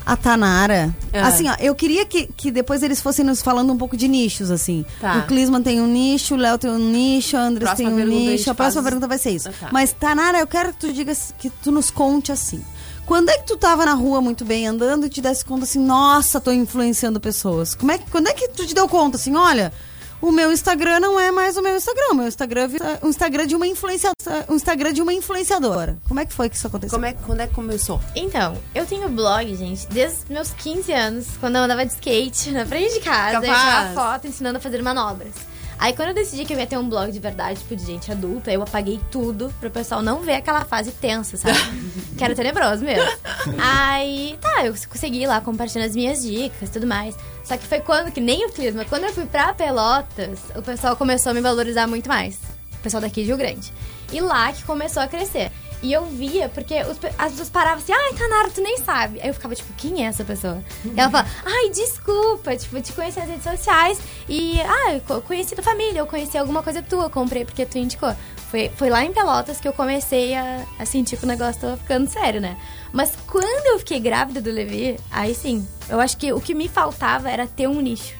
A 0.05 0.15
Tanara. 0.15 0.95
É. 1.13 1.21
Assim, 1.21 1.47
ó, 1.47 1.55
eu 1.59 1.75
queria 1.75 2.03
que, 2.05 2.25
que 2.35 2.49
depois 2.49 2.81
eles 2.81 2.99
fossem 2.99 3.23
nos 3.23 3.41
falando 3.43 3.71
um 3.71 3.77
pouco 3.77 3.95
de 3.95 4.07
nichos, 4.07 4.49
assim. 4.49 4.83
Tá. 4.99 5.17
O 5.19 5.27
Clisman 5.27 5.61
tem 5.61 5.79
um 5.81 5.85
nicho, 5.87 6.33
o 6.33 6.37
Léo 6.37 6.57
tem 6.57 6.71
um 6.71 6.79
nicho, 6.79 7.37
o 7.37 7.39
Andres 7.39 7.65
Próxima 7.67 7.89
tem 7.89 7.93
um 7.93 8.01
pergunta 8.01 8.17
a 8.17 8.31
nicho. 8.31 8.49
A 8.49 8.55
próxima 8.55 8.81
faz- 8.81 8.85
pergunta 8.91 9.07
vai 9.07 9.17
ser 9.19 9.29
isso. 9.31 9.49
Ah, 9.49 9.53
tá. 9.59 9.69
Mas, 9.71 9.93
Tanara, 9.93 10.39
eu 10.39 10.47
quero 10.47 10.73
que 10.73 10.79
tu 10.79 10.91
digas, 10.93 11.33
que 11.37 11.49
tu 11.49 11.71
nos 11.71 11.91
conte 11.91 12.31
assim. 12.31 12.63
Quando 13.09 13.29
é 13.29 13.39
que 13.39 13.47
tu 13.47 13.57
tava 13.57 13.87
na 13.87 13.95
rua 13.95 14.21
muito 14.21 14.45
bem 14.45 14.67
andando 14.67 15.07
e 15.07 15.09
te 15.09 15.19
desse 15.19 15.43
conta 15.43 15.63
assim, 15.63 15.79
nossa, 15.79 16.39
tô 16.39 16.51
influenciando 16.51 17.19
pessoas? 17.19 17.73
Como 17.73 17.91
é 17.91 17.97
que, 17.97 18.07
quando 18.11 18.27
é 18.27 18.33
que 18.33 18.49
tu 18.49 18.67
te 18.67 18.75
deu 18.75 18.87
conta 18.87 19.17
assim, 19.17 19.35
olha, 19.35 19.73
o 20.21 20.31
meu 20.31 20.51
Instagram 20.51 20.99
não 20.99 21.19
é 21.19 21.31
mais 21.31 21.57
o 21.57 21.61
meu 21.63 21.75
Instagram, 21.75 22.11
o 22.11 22.13
meu 22.13 22.27
Instagram 22.27 22.69
é 22.79 23.03
um 23.03 23.09
Instagram 23.09 23.47
de 23.47 23.55
uma 23.55 23.65
influenciadora, 23.65 24.45
um 24.47 24.53
Instagram 24.53 24.93
de 24.93 25.01
uma 25.01 25.11
influenciadora. 25.11 25.97
Como 26.07 26.19
é 26.19 26.25
que 26.27 26.31
foi 26.31 26.49
que 26.49 26.55
isso 26.55 26.67
aconteceu? 26.67 26.99
Como 26.99 27.05
é, 27.07 27.13
quando 27.13 27.39
é 27.39 27.47
que 27.47 27.55
começou? 27.55 27.99
Então, 28.15 28.55
eu 28.75 28.85
tenho 28.85 29.09
blog, 29.09 29.55
gente, 29.55 29.87
desde 29.87 30.19
os 30.19 30.29
meus 30.29 30.51
15 30.51 30.93
anos, 30.93 31.25
quando 31.39 31.55
eu 31.55 31.63
andava 31.63 31.83
de 31.83 31.93
skate 31.93 32.51
na 32.53 32.63
frente 32.63 32.93
de 32.93 32.99
casa, 32.99 33.37
eu 33.37 33.41
Capaz. 33.41 33.59
tirava 33.59 33.93
foto 33.95 34.27
ensinando 34.27 34.59
a 34.59 34.61
fazer 34.61 34.83
manobras. 34.83 35.33
Aí 35.79 35.93
quando 35.93 36.09
eu 36.09 36.13
decidi 36.13 36.43
que 36.43 36.53
eu 36.53 36.59
ia 36.59 36.67
ter 36.67 36.77
um 36.77 36.89
blog 36.89 37.09
de 37.09 37.19
verdade, 37.19 37.59
tipo, 37.59 37.73
de 37.73 37.85
gente 37.85 38.11
adulta, 38.11 38.51
eu 38.51 38.61
apaguei 38.61 38.99
tudo 39.09 39.53
pro 39.61 39.71
pessoal 39.71 40.01
não 40.01 40.19
ver 40.19 40.33
aquela 40.33 40.65
fase 40.65 40.91
tensa, 40.91 41.37
sabe? 41.37 41.57
que 42.17 42.23
era 42.23 42.35
tenebroso 42.35 42.83
mesmo. 42.83 43.09
Aí, 43.57 44.37
tá, 44.41 44.65
eu 44.65 44.73
consegui 44.89 45.25
lá 45.25 45.39
compartilhando 45.39 45.87
as 45.87 45.95
minhas 45.95 46.21
dicas 46.21 46.67
e 46.67 46.71
tudo 46.71 46.85
mais. 46.85 47.15
Só 47.45 47.55
que 47.55 47.65
foi 47.65 47.79
quando, 47.79 48.11
que 48.11 48.19
nem 48.19 48.45
o 48.45 48.51
Clisma, 48.51 48.83
quando 48.83 49.05
eu 49.05 49.13
fui 49.13 49.25
pra 49.25 49.53
Pelotas, 49.53 50.39
o 50.53 50.61
pessoal 50.61 50.97
começou 50.97 51.31
a 51.31 51.33
me 51.33 51.39
valorizar 51.39 51.87
muito 51.87 52.09
mais. 52.09 52.35
O 52.73 52.83
pessoal 52.83 52.99
daqui 52.99 53.21
de 53.21 53.27
Rio 53.27 53.37
Grande. 53.37 53.71
E 54.11 54.19
lá 54.19 54.51
que 54.51 54.63
começou 54.63 55.01
a 55.01 55.07
crescer. 55.07 55.49
E 55.81 55.93
eu 55.93 56.05
via, 56.05 56.49
porque 56.49 56.81
os 56.81 56.97
as 57.17 57.31
pessoas 57.31 57.49
paravam 57.49 57.77
assim, 57.81 57.93
ai, 57.93 58.13
Tanara, 58.13 58.49
tu 58.49 58.59
nem 58.61 58.77
sabe. 58.79 59.21
Aí 59.21 59.29
eu 59.29 59.33
ficava, 59.33 59.55
tipo, 59.55 59.71
quem 59.77 60.03
é 60.05 60.09
essa 60.09 60.25
pessoa? 60.25 60.61
E 60.83 60.99
ela 60.99 61.09
fala, 61.09 61.25
ai, 61.45 61.69
desculpa, 61.69 62.55
tipo, 62.57 62.81
te 62.81 62.91
conheci 62.91 63.17
nas 63.19 63.29
redes 63.29 63.43
sociais 63.43 63.97
e, 64.27 64.59
ah, 64.59 64.93
eu 64.95 65.01
co- 65.01 65.21
conheci 65.21 65.55
tua 65.55 65.63
família, 65.63 65.99
eu 65.99 66.05
conheci 66.07 66.37
alguma 66.37 66.61
coisa 66.61 66.81
tua, 66.83 67.09
comprei 67.09 67.45
porque 67.45 67.65
tu 67.65 67.77
indicou. 67.77 68.13
Foi, 68.51 68.69
foi 68.75 68.89
lá 68.89 69.05
em 69.05 69.13
Pelotas 69.13 69.59
que 69.61 69.67
eu 69.67 69.73
comecei 69.73 70.35
a, 70.35 70.65
a 70.77 70.85
sentir 70.85 71.15
que 71.17 71.23
o 71.23 71.27
negócio 71.27 71.61
tava 71.61 71.77
ficando 71.77 72.09
sério, 72.09 72.41
né? 72.41 72.57
Mas 72.91 73.13
quando 73.27 73.67
eu 73.67 73.79
fiquei 73.79 73.99
grávida 74.01 74.41
do 74.41 74.51
Levi, 74.51 74.99
aí 75.11 75.33
sim, 75.33 75.65
eu 75.87 75.99
acho 76.01 76.17
que 76.17 76.33
o 76.33 76.41
que 76.41 76.53
me 76.53 76.67
faltava 76.67 77.29
era 77.29 77.47
ter 77.47 77.67
um 77.69 77.79
nicho. 77.79 78.15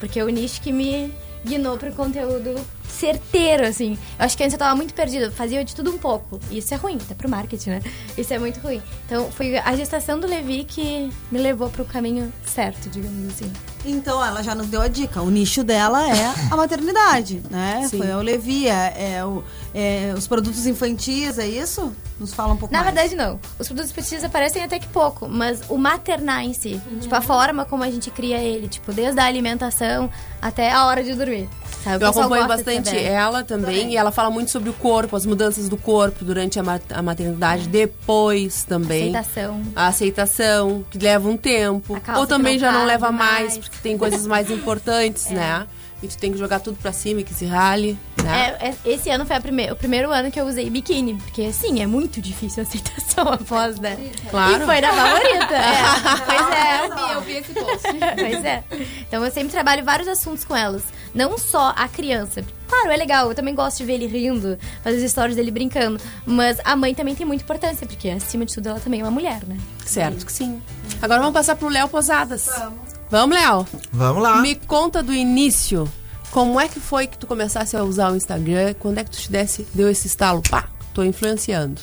Porque 0.00 0.18
é 0.20 0.24
o 0.24 0.28
nicho 0.28 0.60
que 0.62 0.72
me 0.72 1.12
guinou 1.44 1.76
pro 1.76 1.92
conteúdo 1.92 2.54
certeiro, 2.94 3.66
assim. 3.66 3.98
Eu 4.18 4.24
acho 4.24 4.36
que 4.36 4.42
antes 4.42 4.52
eu 4.54 4.58
tava 4.58 4.74
muito 4.76 4.94
perdida, 4.94 5.30
fazia 5.30 5.64
de 5.64 5.74
tudo 5.74 5.90
um 5.90 5.98
pouco. 5.98 6.38
E 6.50 6.58
isso 6.58 6.72
é 6.72 6.76
ruim, 6.76 6.96
até 7.02 7.14
pro 7.14 7.28
marketing, 7.28 7.70
né? 7.70 7.82
Isso 8.16 8.32
é 8.32 8.38
muito 8.38 8.60
ruim. 8.60 8.80
Então 9.06 9.30
foi 9.32 9.56
a 9.58 9.74
gestação 9.76 10.18
do 10.18 10.26
Levi 10.26 10.64
que 10.64 11.10
me 11.30 11.38
levou 11.38 11.68
pro 11.70 11.84
caminho 11.84 12.32
certo, 12.46 12.88
digamos 12.88 13.34
assim. 13.34 13.52
Então, 13.86 14.24
ela 14.24 14.42
já 14.42 14.54
nos 14.54 14.68
deu 14.68 14.80
a 14.80 14.88
dica. 14.88 15.20
O 15.20 15.28
nicho 15.30 15.62
dela 15.62 16.08
é 16.08 16.32
a 16.50 16.56
maternidade, 16.56 17.42
né? 17.50 17.86
Sim. 17.90 17.98
Foi 17.98 18.10
a 18.10 18.16
Olevi, 18.16 18.66
é, 18.66 19.16
é 19.18 19.24
o- 19.26 19.44
é 19.74 20.14
os 20.16 20.26
produtos 20.26 20.66
infantis, 20.66 21.38
é 21.38 21.46
isso? 21.46 21.92
Nos 22.18 22.32
fala 22.32 22.54
um 22.54 22.56
pouco 22.56 22.72
Na 22.72 22.82
mais. 22.82 22.94
verdade, 22.94 23.14
não. 23.14 23.38
Os 23.58 23.66
produtos 23.66 23.90
infantis 23.90 24.24
aparecem 24.24 24.62
até 24.64 24.78
que 24.78 24.86
pouco, 24.88 25.28
mas 25.28 25.60
o 25.68 25.76
maternar 25.76 26.42
em 26.44 26.54
si, 26.54 26.80
tipo, 26.98 27.14
a 27.14 27.20
forma 27.20 27.66
como 27.66 27.82
a 27.82 27.90
gente 27.90 28.10
cria 28.10 28.38
ele, 28.38 28.68
tipo, 28.68 28.90
desde 28.90 29.20
a 29.20 29.24
alimentação 29.26 30.08
até 30.40 30.72
a 30.72 30.86
hora 30.86 31.04
de 31.04 31.12
dormir. 31.12 31.46
Sabe? 31.84 32.02
Eu 32.04 32.08
acompanho 32.08 32.48
bastante 32.48 32.96
ela 32.96 33.44
também, 33.44 33.92
e 33.92 33.96
ela 33.96 34.10
fala 34.10 34.30
muito 34.30 34.50
sobre 34.50 34.70
o 34.70 34.72
corpo, 34.72 35.14
as 35.14 35.26
mudanças 35.26 35.68
do 35.68 35.76
corpo 35.76 36.24
durante 36.24 36.58
a, 36.58 36.62
ma- 36.62 36.80
a 36.92 37.02
maternidade, 37.02 37.68
depois 37.68 38.64
também. 38.64 39.14
Aceitação. 39.14 39.62
A 39.76 39.86
aceitação, 39.88 40.84
que 40.90 40.98
leva 40.98 41.28
um 41.28 41.36
tempo. 41.36 42.00
Ou 42.16 42.26
também 42.26 42.54
não 42.54 42.60
já 42.60 42.72
não 42.72 42.86
leva 42.86 43.12
mais, 43.12 43.52
mais. 43.54 43.58
porque 43.58 43.76
tem 43.82 43.98
coisas 43.98 44.26
mais 44.26 44.50
importantes, 44.50 45.26
né? 45.30 45.66
E 46.02 46.06
tu 46.08 46.18
tem 46.18 46.30
que 46.32 46.38
jogar 46.38 46.60
tudo 46.60 46.76
pra 46.76 46.92
cima 46.92 47.20
e 47.20 47.24
que 47.24 47.32
se 47.32 47.46
rale, 47.46 47.98
né? 48.22 48.56
É, 48.60 48.68
é- 48.68 48.74
esse 48.92 49.08
ano 49.08 49.24
foi 49.24 49.36
a 49.36 49.40
prime- 49.40 49.70
o 49.72 49.76
primeiro 49.76 50.10
ano 50.12 50.30
que 50.30 50.38
eu 50.38 50.44
usei 50.46 50.68
biquíni, 50.68 51.14
porque 51.14 51.42
assim, 51.42 51.80
é 51.82 51.86
muito 51.86 52.20
difícil 52.20 52.62
a 52.62 52.66
aceitação 52.66 53.28
após, 53.32 53.78
né? 53.78 53.96
Claro. 54.30 54.62
E 54.62 54.66
foi 54.66 54.80
na 54.82 54.92
favorita. 54.92 55.54
É. 55.54 55.74
Pois 56.26 56.50
é. 56.50 56.84
Eu 56.86 56.94
vi, 56.96 57.12
eu 57.14 57.20
vi 57.22 57.32
esse 57.36 57.52
post. 57.54 57.88
pois 58.16 58.44
é. 58.44 58.62
Então 59.08 59.24
eu 59.24 59.30
sempre 59.30 59.50
trabalho 59.52 59.82
vários 59.84 60.08
assuntos 60.08 60.44
com 60.44 60.54
elas. 60.54 60.82
Não 61.14 61.38
só 61.38 61.72
a 61.76 61.86
criança. 61.86 62.44
Claro, 62.68 62.90
é 62.90 62.96
legal, 62.96 63.28
eu 63.28 63.34
também 63.34 63.54
gosto 63.54 63.78
de 63.78 63.84
ver 63.84 63.94
ele 63.94 64.06
rindo, 64.06 64.58
fazer 64.82 64.96
as 64.96 65.02
histórias 65.02 65.36
dele 65.36 65.50
brincando. 65.50 66.00
Mas 66.26 66.58
a 66.64 66.74
mãe 66.74 66.94
também 66.94 67.14
tem 67.14 67.24
muita 67.24 67.44
importância, 67.44 67.86
porque 67.86 68.08
acima 68.08 68.44
de 68.44 68.54
tudo 68.54 68.68
ela 68.68 68.80
também 68.80 69.00
é 69.00 69.04
uma 69.04 69.10
mulher, 69.10 69.42
né? 69.46 69.56
Certo 69.84 70.26
que 70.26 70.32
sim. 70.32 70.60
Agora 71.00 71.20
vamos 71.20 71.34
passar 71.34 71.54
pro 71.56 71.68
Léo 71.68 71.88
Posadas. 71.88 72.46
Vamos. 72.58 72.94
Vamos, 73.10 73.36
Léo? 73.36 73.66
Vamos 73.92 74.22
lá. 74.22 74.40
Me 74.40 74.56
conta 74.56 75.02
do 75.02 75.12
início. 75.14 75.88
Como 76.32 76.60
é 76.60 76.66
que 76.66 76.80
foi 76.80 77.06
que 77.06 77.16
tu 77.16 77.28
começasse 77.28 77.76
a 77.76 77.84
usar 77.84 78.10
o 78.10 78.16
Instagram? 78.16 78.74
Quando 78.80 78.98
é 78.98 79.04
que 79.04 79.10
tu 79.10 79.18
te 79.18 79.30
desse, 79.30 79.64
deu 79.72 79.88
esse 79.88 80.08
estalo? 80.08 80.42
Pá, 80.50 80.68
tô 80.92 81.04
influenciando. 81.04 81.80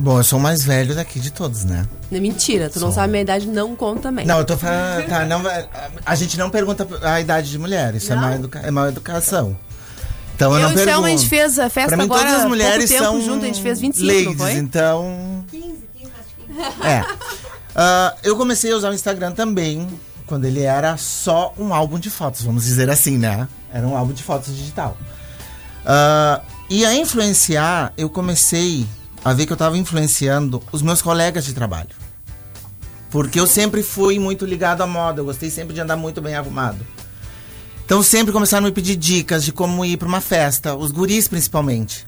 Bom, 0.00 0.18
eu 0.18 0.24
sou 0.24 0.38
o 0.38 0.42
mais 0.42 0.62
velho 0.62 0.94
daqui 0.94 1.18
de 1.18 1.32
todos, 1.32 1.64
né? 1.64 1.84
É 2.12 2.20
mentira, 2.20 2.70
tu 2.70 2.78
não 2.78 2.92
sabe 2.92 3.06
a 3.06 3.08
minha 3.08 3.22
idade, 3.22 3.48
não 3.48 3.74
conta 3.74 4.02
também. 4.02 4.24
Não, 4.24 4.38
eu 4.38 4.44
tô 4.44 4.56
falando. 4.56 5.06
Tá, 5.08 5.26
não, 5.26 5.42
a 6.06 6.14
gente 6.14 6.38
não 6.38 6.50
pergunta 6.50 6.86
a 7.02 7.20
idade 7.20 7.50
de 7.50 7.58
mulher, 7.58 7.94
isso 7.96 8.12
é 8.12 8.14
Não? 8.14 8.22
má, 8.22 8.34
educa 8.36 8.60
é 8.60 8.70
má 8.70 8.88
educação. 8.88 9.56
Então 10.36 10.52
eu, 10.52 10.60
Eu 10.60 10.62
não 10.62 10.70
e 10.70 10.72
o 10.72 10.74
pergunto. 10.76 10.92
Selma, 10.92 11.06
a 11.08 11.10
gente 11.10 11.28
fez 11.28 11.58
a 11.58 11.68
festa 11.68 11.88
pra 11.88 11.96
mim, 11.96 12.04
agora, 12.04 12.20
todas 12.20 12.34
as 12.34 12.40
pouco 12.42 12.48
mulheres 12.50 12.88
tempo 12.88 13.02
são 13.02 13.20
junto, 13.20 13.42
a 13.42 13.46
gente 13.48 13.60
fez 13.60 13.80
25, 13.80 14.06
ladies, 14.06 14.26
não 14.26 14.34
foi? 14.36 14.52
então... 14.52 15.44
É. 16.82 17.04
Ah, 17.74 18.14
eu 18.22 18.36
comecei 18.36 18.72
a 18.72 18.76
usar 18.76 18.90
o 18.90 18.94
Instagram 18.94 19.32
também 19.32 19.88
quando 20.26 20.44
ele 20.44 20.62
era 20.62 20.96
só 20.96 21.52
um 21.58 21.74
álbum 21.74 21.98
de 21.98 22.10
fotos, 22.10 22.42
vamos 22.42 22.64
dizer 22.64 22.88
assim, 22.88 23.18
né? 23.18 23.48
Era 23.72 23.86
um 23.86 23.96
álbum 23.96 24.12
de 24.12 24.22
fotos 24.22 24.54
digital. 24.54 24.96
Ah, 25.84 26.40
e 26.70 26.84
a 26.84 26.94
influenciar, 26.94 27.92
eu 27.96 28.08
comecei 28.08 28.86
a 29.24 29.32
ver 29.32 29.46
que 29.46 29.52
eu 29.52 29.56
estava 29.56 29.76
influenciando 29.76 30.62
os 30.72 30.82
meus 30.82 31.02
colegas 31.02 31.44
de 31.44 31.52
trabalho. 31.52 31.90
Porque 33.10 33.40
eu 33.40 33.46
sempre 33.46 33.82
fui 33.82 34.18
muito 34.18 34.44
ligado 34.44 34.82
à 34.82 34.86
moda, 34.86 35.20
eu 35.20 35.24
gostei 35.24 35.50
sempre 35.50 35.74
de 35.74 35.80
andar 35.80 35.96
muito 35.96 36.20
bem 36.20 36.34
arrumado. 36.34 36.78
Então 37.84 38.02
sempre 38.02 38.32
começaram 38.32 38.66
a 38.66 38.68
me 38.68 38.74
pedir 38.74 38.96
dicas 38.96 39.42
de 39.42 39.50
como 39.50 39.84
ir 39.84 39.96
pra 39.96 40.06
uma 40.06 40.20
festa, 40.20 40.74
os 40.74 40.90
guris 40.90 41.26
principalmente. 41.26 42.06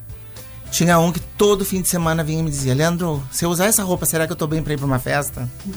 Tinha 0.71 0.99
um 0.99 1.11
que 1.11 1.21
todo 1.21 1.65
fim 1.65 1.81
de 1.81 1.89
semana 1.89 2.23
vinha 2.23 2.41
e 2.41 2.43
me 2.43 2.51
dizia: 2.51 2.75
Leandro, 2.75 3.23
se 3.31 3.45
eu 3.45 3.51
usar 3.51 3.67
essa 3.67 3.83
roupa, 3.83 4.07
será 4.07 4.27
que 4.27 4.33
eu 4.33 4.37
tô 4.37 4.47
bem 4.47 4.63
pra 4.63 4.75
ir 4.75 4.77
pra 4.77 4.87
uma 4.87 4.99
festa? 4.99 5.49
Eu 5.67 5.75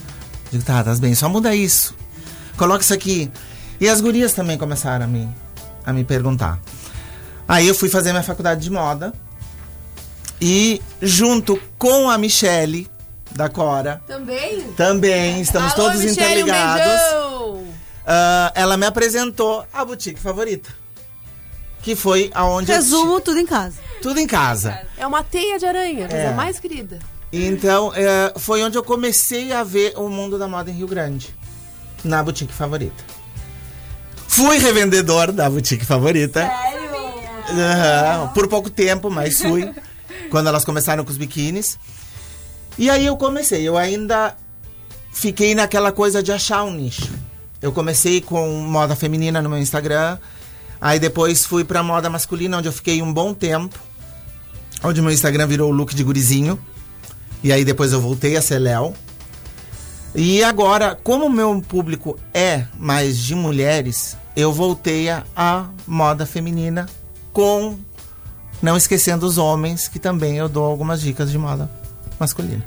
digo, 0.52 0.64
tá, 0.64 0.84
tá 0.84 0.94
bem, 0.96 1.16
só 1.16 1.28
muda 1.30 1.56
isso. 1.56 1.96
Coloca 2.58 2.84
isso 2.84 2.94
aqui. 2.94 3.32
E 3.80 3.90
as 3.90 4.02
gurias 4.02 4.34
também 4.34 4.58
começaram 4.58 5.06
a 5.06 5.08
me, 5.08 5.28
a 5.86 5.92
me 5.92 6.04
perguntar. 6.04 6.60
Aí 7.48 7.68
eu 7.68 7.74
fui 7.74 7.90
fazer 7.90 8.12
minha 8.12 8.24
faculdade 8.24 8.62
de 8.62 8.70
moda. 8.70 9.14
E 10.46 10.82
junto 11.02 11.58
com 11.78 12.10
a 12.10 12.18
Michele, 12.18 12.90
da 13.32 13.48
Cora, 13.48 14.02
Também? 14.06 14.62
também 14.76 15.40
estamos 15.40 15.72
Alô, 15.72 15.84
todos 15.84 16.02
Michele, 16.04 16.44
um 16.44 16.48
interligados. 16.48 16.84
beijão! 16.86 17.64
Ah, 18.06 18.52
ela 18.54 18.76
me 18.76 18.86
apresentou 18.86 19.66
a 19.74 19.86
boutique 19.86 20.20
favorita. 20.20 20.70
Que 21.82 21.96
foi 21.96 22.30
aonde 22.34 22.70
eu 22.72 22.76
Resumo, 22.76 23.22
tudo 23.22 23.40
em 23.40 23.46
casa. 23.46 23.78
Tudo 24.02 24.20
em 24.20 24.28
casa. 24.28 24.82
É 24.98 25.08
uma 25.08 25.24
teia 25.24 25.58
de 25.58 25.66
aranha, 25.66 26.10
coisa 26.10 26.24
É. 26.26 26.34
mais 26.34 26.60
querida. 26.60 27.00
Então, 27.32 27.94
é, 27.96 28.34
foi 28.38 28.62
onde 28.64 28.78
eu 28.78 28.84
comecei 28.84 29.54
a 29.54 29.64
ver 29.64 29.94
o 29.96 30.10
mundo 30.10 30.38
da 30.38 30.48
moda 30.50 30.70
em 30.70 30.74
Rio 30.74 30.88
Grande. 30.88 31.34
Na 32.04 32.22
boutique 32.22 32.52
favorita. 32.54 33.02
Fui 34.28 34.58
revendedor 34.58 35.32
da 35.32 35.50
boutique 35.50 35.86
favorita. 35.86 36.52
Aham, 37.50 38.28
por 38.34 38.50
pouco 38.50 38.70
tempo, 38.70 39.10
mas 39.10 39.42
fui. 39.42 39.74
quando 40.30 40.48
elas 40.48 40.66
começaram 40.66 41.04
com 41.04 41.12
os 41.12 41.18
biquínis. 41.18 41.78
E 42.78 42.90
aí 42.90 43.06
eu 43.06 43.16
comecei. 43.18 43.68
Eu 43.68 43.78
ainda 43.78 44.36
fiquei 45.12 45.54
naquela 45.54 45.92
coisa 45.92 46.24
de 46.24 46.32
achar 46.32 46.64
um 46.64 46.74
nicho. 46.74 47.12
Eu 47.62 47.72
comecei 47.72 48.20
com 48.20 48.50
moda 48.62 48.96
feminina 48.96 49.42
no 49.42 49.50
meu 49.50 49.60
Instagram. 49.60 50.18
Aí 50.82 51.00
depois 51.00 51.46
fui 51.46 51.64
pra 51.64 51.82
moda 51.82 52.10
masculina, 52.10 52.58
onde 52.58 52.68
eu 52.68 52.74
fiquei 52.74 53.02
um 53.02 53.14
bom 53.14 53.34
tempo. 53.34 53.80
Onde 54.84 55.02
meu 55.02 55.12
Instagram 55.12 55.48
virou 55.48 55.72
o 55.72 55.74
look 55.74 55.96
de 55.96 56.04
gurizinho. 56.04 56.60
E 57.44 57.52
aí 57.54 57.64
depois 57.64 57.94
eu 57.94 58.02
voltei 58.02 58.36
a 58.36 58.42
ser 58.42 58.60
Léo. 58.60 58.94
E 60.16 60.44
agora, 60.44 60.96
como 61.04 61.26
o 61.26 61.30
meu 61.30 61.60
público 61.62 62.20
é 62.34 62.66
mais 62.78 63.18
de 63.18 63.34
mulheres, 63.34 64.16
eu 64.36 64.52
voltei 64.52 65.10
a 65.10 65.68
moda 65.88 66.26
feminina 66.26 66.86
com 67.32 67.80
não 68.64 68.78
esquecendo 68.78 69.26
os 69.26 69.38
homens, 69.38 69.90
que 69.90 70.00
também 70.00 70.38
eu 70.38 70.48
dou 70.48 70.64
algumas 70.64 71.02
dicas 71.02 71.30
de 71.30 71.38
moda 71.38 71.70
masculina. 72.18 72.64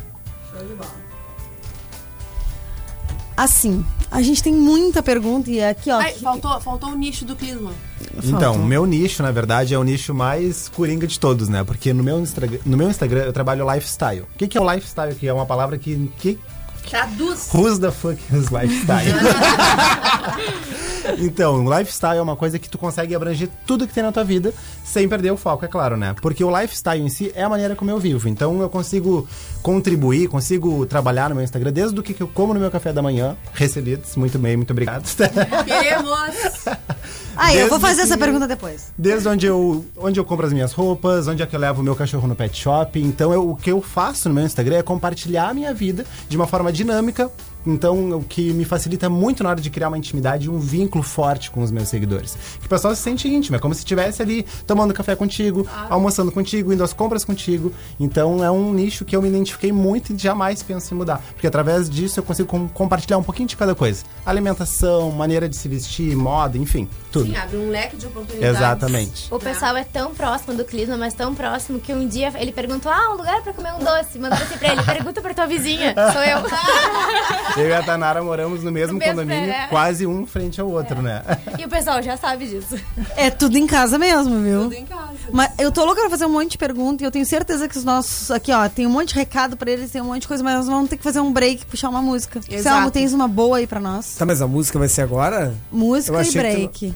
Assim, 3.34 3.84
a 4.10 4.22
gente 4.22 4.42
tem 4.42 4.52
muita 4.52 5.02
pergunta 5.02 5.50
e 5.50 5.62
aqui, 5.62 5.90
ó. 5.90 5.98
Ai, 5.98 6.12
faltou, 6.14 6.58
faltou 6.60 6.90
o 6.90 6.94
nicho 6.96 7.24
do 7.24 7.34
Clisma. 7.34 7.70
Então, 8.22 8.54
o 8.54 8.64
meu 8.64 8.86
nicho, 8.86 9.22
na 9.22 9.30
verdade, 9.30 9.74
é 9.74 9.78
o 9.78 9.82
nicho 9.82 10.14
mais 10.14 10.68
coringa 10.68 11.06
de 11.06 11.18
todos, 11.18 11.48
né? 11.48 11.64
Porque 11.64 11.92
no 11.92 12.02
meu, 12.02 12.18
Instagram, 12.20 12.58
no 12.64 12.76
meu 12.76 12.88
Instagram 12.88 13.24
eu 13.24 13.32
trabalho 13.32 13.70
lifestyle. 13.70 14.22
O 14.22 14.38
que, 14.38 14.48
que 14.48 14.56
é 14.56 14.60
o 14.60 14.70
lifestyle? 14.70 15.14
Que 15.14 15.28
é 15.28 15.32
uma 15.32 15.46
palavra 15.46 15.76
que. 15.76 16.10
que 16.18 16.38
Traduz. 16.88 17.50
Who's 17.52 17.78
the 17.78 17.90
fuck 17.90 18.18
lifestyle? 18.32 19.14
então, 21.18 21.64
lifestyle 21.64 22.18
é 22.18 22.22
uma 22.22 22.36
coisa 22.36 22.58
que 22.58 22.68
tu 22.68 22.78
consegue 22.78 23.14
abranger 23.14 23.48
tudo 23.66 23.86
que 23.86 23.92
tem 23.94 24.02
na 24.02 24.12
tua 24.12 24.24
vida 24.24 24.52
sem 24.84 25.08
perder 25.08 25.32
o 25.32 25.36
foco, 25.36 25.64
é 25.64 25.68
claro, 25.68 25.96
né? 25.96 26.14
Porque 26.20 26.42
o 26.42 26.60
lifestyle 26.60 27.02
em 27.02 27.08
si 27.08 27.32
é 27.34 27.42
a 27.42 27.48
maneira 27.48 27.74
como 27.74 27.90
eu 27.90 27.98
vivo. 27.98 28.28
Então 28.28 28.60
eu 28.60 28.70
consigo 28.70 29.28
contribuir, 29.62 30.28
consigo 30.28 30.86
trabalhar 30.86 31.28
no 31.28 31.34
meu 31.34 31.44
Instagram 31.44 31.72
desde 31.72 31.98
o 31.98 32.02
que 32.02 32.14
que 32.14 32.22
eu 32.22 32.28
como 32.28 32.54
no 32.54 32.60
meu 32.60 32.70
café 32.70 32.92
da 32.92 33.02
manhã. 33.02 33.36
Recebidos, 33.52 34.16
muito 34.16 34.38
bem, 34.38 34.56
muito 34.56 34.70
obrigado. 34.70 35.04
Queremos! 35.64 36.66
Ah, 37.36 37.54
eu 37.54 37.68
vou 37.68 37.78
fazer 37.80 38.02
essa 38.02 38.16
pergunta 38.18 38.46
depois. 38.48 38.92
Desde 38.96 39.28
onde 39.28 39.46
eu, 39.46 39.84
onde 39.96 40.18
eu 40.18 40.24
compro 40.24 40.46
as 40.46 40.52
minhas 40.52 40.72
roupas, 40.72 41.28
onde 41.28 41.42
é 41.42 41.46
que 41.46 41.54
eu 41.54 41.60
levo 41.60 41.80
o 41.80 41.84
meu 41.84 41.94
cachorro 41.94 42.26
no 42.26 42.34
pet 42.34 42.56
shop. 42.56 43.00
Então, 43.00 43.32
eu- 43.32 43.50
o 43.50 43.56
que 43.56 43.70
eu 43.70 43.80
faço 43.82 44.28
no 44.28 44.34
meu 44.34 44.44
Instagram 44.44 44.76
é 44.76 44.82
compartilhar 44.82 45.48
a 45.50 45.54
minha 45.54 45.72
vida 45.74 46.04
de 46.28 46.36
uma 46.36 46.46
forma 46.46 46.72
dinâmica. 46.72 47.30
Então, 47.66 48.10
o 48.18 48.22
que 48.22 48.52
me 48.52 48.64
facilita 48.64 49.08
muito 49.08 49.42
na 49.42 49.50
hora 49.50 49.60
de 49.60 49.68
criar 49.70 49.88
uma 49.88 49.98
intimidade 49.98 50.46
e 50.46 50.48
um 50.48 50.58
vínculo 50.58 51.02
forte 51.02 51.50
com 51.50 51.62
os 51.62 51.70
meus 51.70 51.88
seguidores. 51.88 52.36
Que 52.60 52.66
o 52.66 52.68
pessoal 52.68 52.94
se 52.94 53.02
sente 53.02 53.28
íntimo, 53.28 53.56
é 53.56 53.58
como 53.58 53.74
se 53.74 53.80
estivesse 53.80 54.22
ali 54.22 54.44
tomando 54.66 54.94
café 54.94 55.16
contigo, 55.16 55.66
almoçando 55.90 56.30
contigo, 56.30 56.72
indo 56.72 56.84
às 56.84 56.92
compras 56.92 57.24
contigo. 57.24 57.72
Então, 57.98 58.42
é 58.44 58.50
um 58.50 58.72
nicho 58.72 59.04
que 59.04 59.16
eu 59.16 59.20
me 59.22 59.28
identifiquei 59.28 59.72
muito 59.72 60.12
e 60.12 60.18
jamais 60.18 60.62
penso 60.62 60.94
em 60.94 60.96
mudar. 60.96 61.20
Porque 61.32 61.46
através 61.46 61.90
disso 61.90 62.20
eu 62.20 62.24
consigo 62.24 62.48
com- 62.48 62.68
compartilhar 62.68 63.18
um 63.18 63.22
pouquinho 63.22 63.48
de 63.48 63.56
cada 63.56 63.74
coisa: 63.74 64.04
alimentação, 64.24 65.10
maneira 65.10 65.48
de 65.48 65.56
se 65.56 65.68
vestir, 65.68 66.14
moda, 66.16 66.56
enfim, 66.58 66.88
tudo. 67.10 67.26
Sim, 67.26 67.36
abre 67.36 67.56
um 67.56 67.70
leque 67.70 67.96
de 67.96 68.06
oportunidades. 68.06 68.56
Exatamente. 68.56 69.26
O 69.34 69.38
pessoal 69.38 69.76
é 69.76 69.84
tão 69.84 70.14
próximo 70.14 70.54
do 70.54 70.64
Clisma, 70.64 70.96
mas 70.96 71.14
tão 71.14 71.34
próximo 71.34 71.80
que 71.80 71.92
um 71.92 72.06
dia 72.06 72.32
ele 72.38 72.52
perguntou: 72.52 72.90
Ah, 72.92 73.10
um 73.12 73.16
lugar 73.16 73.42
pra 73.42 73.52
comer 73.52 73.72
um 73.74 73.78
doce. 73.84 74.18
Mandaram 74.18 74.44
assim 74.44 74.56
pra 74.58 74.72
ele: 74.72 74.82
Pergunta 74.82 75.20
pra 75.20 75.34
tua 75.34 75.46
vizinha. 75.46 75.94
Sou 76.12 76.22
eu. 76.22 76.36
Eu 77.56 77.68
e 77.68 77.72
a 77.72 77.82
Tanara 77.82 78.22
moramos 78.22 78.62
no 78.62 78.70
mesmo 78.70 78.94
No 78.94 78.98
mesmo 78.98 79.14
condomínio, 79.20 79.50
é. 79.50 79.66
quase 79.68 80.06
um 80.06 80.26
frente 80.26 80.60
ao 80.60 80.68
outro, 80.70 81.00
né? 81.02 81.22
e 81.58 81.64
o 81.64 81.68
pessoal 81.68 82.02
já 82.02 82.16
sabe 82.16 82.46
disso. 82.46 82.76
É 83.16 83.30
tudo 83.30 83.56
em 83.56 83.66
casa 83.66 83.98
mesmo, 83.98 84.40
viu? 84.42 84.62
Tudo 84.64 84.74
em 84.74 84.84
casa. 84.84 85.06
Mas 85.32 85.50
eu 85.58 85.72
tô 85.72 85.84
louca 85.84 86.00
pra 86.02 86.10
fazer 86.10 86.26
um 86.26 86.32
monte 86.32 86.52
de 86.52 86.58
perguntas 86.58 87.00
e 87.02 87.04
eu 87.04 87.10
tenho 87.10 87.24
certeza 87.26 87.68
que 87.68 87.76
os 87.76 87.84
nossos. 87.84 88.30
Aqui, 88.30 88.52
ó, 88.52 88.68
tem 88.68 88.86
um 88.86 88.90
monte 88.90 89.08
de 89.10 89.14
recado 89.16 89.56
pra 89.56 89.70
eles, 89.70 89.90
tem 89.90 90.00
um 90.02 90.06
monte 90.06 90.22
de 90.22 90.28
coisa, 90.28 90.42
mas 90.44 90.54
nós 90.56 90.66
vamos 90.66 90.88
ter 90.90 90.96
que 90.96 91.02
fazer 91.02 91.20
um 91.20 91.32
break, 91.32 91.64
puxar 91.66 91.88
uma 91.88 92.02
música. 92.02 92.38
Exato. 92.48 92.62
Selma, 92.76 92.90
tens 92.90 93.12
uma 93.12 93.26
boa 93.28 93.56
aí 93.58 93.66
pra 93.66 93.80
nós? 93.80 94.14
Tá, 94.16 94.26
mas 94.26 94.40
a 94.42 94.46
música 94.46 94.78
vai 94.78 94.88
ser 94.88 95.02
agora? 95.02 95.54
Eu 95.72 95.78
Música 95.78 96.20
e 96.22 96.24
que 96.24 96.30
tu- 96.32 96.38
break. 96.38 96.94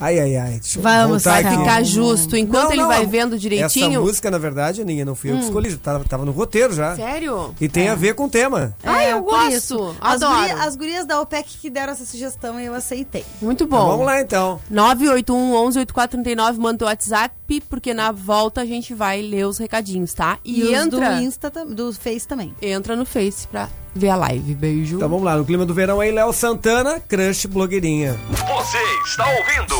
Ai, 0.00 0.18
ai, 0.18 0.36
ai. 0.36 0.50
Deixa 0.60 0.78
eu 0.78 0.82
Vamos, 0.82 1.24
vai 1.24 1.44
aqui. 1.44 1.56
Ficar 1.58 1.82
justo. 1.84 2.36
Enquanto 2.36 2.72
ele 2.72 2.84
vai 2.84 3.06
vendo 3.06 3.38
direitinho. 3.38 3.90
Essa 3.90 4.00
música, 4.00 4.30
na 4.30 4.38
verdade, 4.38 4.80
Aninha, 4.80 5.04
não 5.04 5.14
fui 5.14 5.30
eu 5.30 5.34
que 5.36 5.42
Hum. 5.42 5.46
escolhi. 5.46 5.76
Tava, 5.76 6.04
tava 6.04 6.24
no 6.24 6.32
roteiro 6.32 6.72
já. 6.74 6.96
Sério? 6.96 7.54
E 7.60 7.68
tem 7.68 7.88
a 7.88 7.94
ver 7.94 8.14
com 8.14 8.24
o 8.24 8.28
tema. 8.30 8.74
Ai, 8.82 9.12
eu 9.12 9.22
por 9.22 9.32
gosto. 9.32 9.52
isso. 9.52 9.96
As, 10.00 10.22
Adoro. 10.22 10.40
guria- 10.40 10.64
as 10.64 10.76
gurias 10.76 11.06
da 11.06 11.20
OPEC 11.20 11.58
que 11.58 11.68
deram 11.70 11.92
essa 11.92 12.04
sugestão 12.04 12.58
e 12.60 12.64
eu 12.66 12.74
aceitei. 12.74 13.24
Muito 13.42 13.64
Então, 13.64 13.78
bom. 13.78 13.86
vamos 13.88 14.06
lá, 14.06 14.20
então. 14.20 14.58
981 14.70 15.54
11 15.54 15.78
8439, 15.80 16.58
manda 16.58 16.84
o 16.84 16.88
WhatsApp, 16.88 17.34
porque 17.68 17.92
na 17.92 18.10
volta 18.12 18.62
a 18.62 18.66
gente 18.66 18.94
vai 18.94 19.20
ler 19.20 19.46
os 19.46 19.58
recadinhos, 19.58 20.14
tá? 20.14 20.38
E, 20.44 20.62
E, 20.62 20.74
entra, 20.74 21.16
do 21.16 21.22
Insta, 21.22 21.50
do 21.50 21.92
Face 21.92 22.26
também. 22.26 22.54
entra 22.62 22.96
no 22.96 23.04
Face 23.04 23.46
pra 23.48 23.68
ver 23.94 24.08
a 24.10 24.16
live. 24.16 24.54
Beijo. 24.54 24.96
Então 24.96 25.08
vamos 25.08 25.24
lá, 25.24 25.36
no 25.36 25.44
clima 25.44 25.66
do 25.66 25.74
verão 25.74 26.00
aí, 26.00 26.10
Léo 26.10 26.32
Santana, 26.32 27.00
crush 27.00 27.46
blogueirinha. 27.46 28.18
Você 28.30 28.78
está 29.06 29.26
ouvindo 29.28 29.76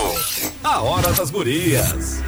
a 0.64 0.80
Hora 0.82 1.12
das 1.12 1.30
Gurias. 1.30 2.20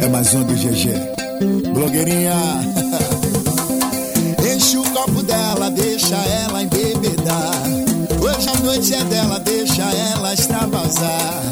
É 0.00 0.08
mais 0.08 0.32
um 0.34 0.42
do 0.44 0.54
GG. 0.54 0.90
Blogueirinha. 1.72 2.34
Enche 4.54 4.76
o 4.76 4.82
copo 4.90 5.22
dela, 5.22 5.70
deixa 5.70 6.14
ela 6.16 6.62
embebedar. 6.62 7.52
Hoje 8.20 8.48
a 8.48 8.54
noite 8.64 8.94
é 8.94 9.04
dela, 9.04 9.38
deixa 9.40 9.82
ela 9.82 10.34
extravasar. 10.34 11.42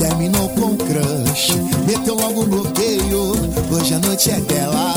Terminou 0.00 0.48
com 0.48 0.78
crush, 0.78 1.52
meteu 1.86 2.14
logo 2.14 2.46
bloqueio. 2.46 3.32
Hoje 3.70 3.92
a 3.92 3.98
noite 3.98 4.30
é 4.30 4.40
dela, 4.40 4.94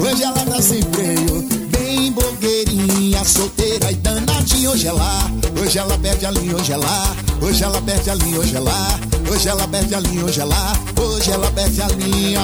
hoje 0.00 0.22
ela 0.22 0.42
tá 0.42 0.62
sem 0.62 0.80
freio. 0.84 1.46
Bem 1.70 2.10
blogueirinha, 2.12 3.22
solteira 3.26 3.92
e 3.92 3.96
danadinha. 3.96 4.70
Hoje 4.70 4.86
ela, 4.86 5.30
hoje 5.60 5.78
ela 5.78 5.98
perde 5.98 6.24
a 6.24 6.30
linha, 6.30 6.56
hoje 6.56 6.72
ela, 6.72 7.16
hoje 7.42 7.62
ela 7.62 7.82
perde 7.82 8.08
a 8.08 8.14
linha, 8.14 8.40
hoje 8.40 8.56
ela, 8.56 9.00
hoje 9.30 9.48
ela 9.50 9.68
perde 9.68 9.94
a 9.94 10.00
linha, 10.00 10.24
hoje 10.24 10.40
ela, 10.40 10.72
hoje 10.96 11.30
ela 11.30 11.50
perde 11.50 11.82
a 11.82 11.88
linha, 11.88 12.40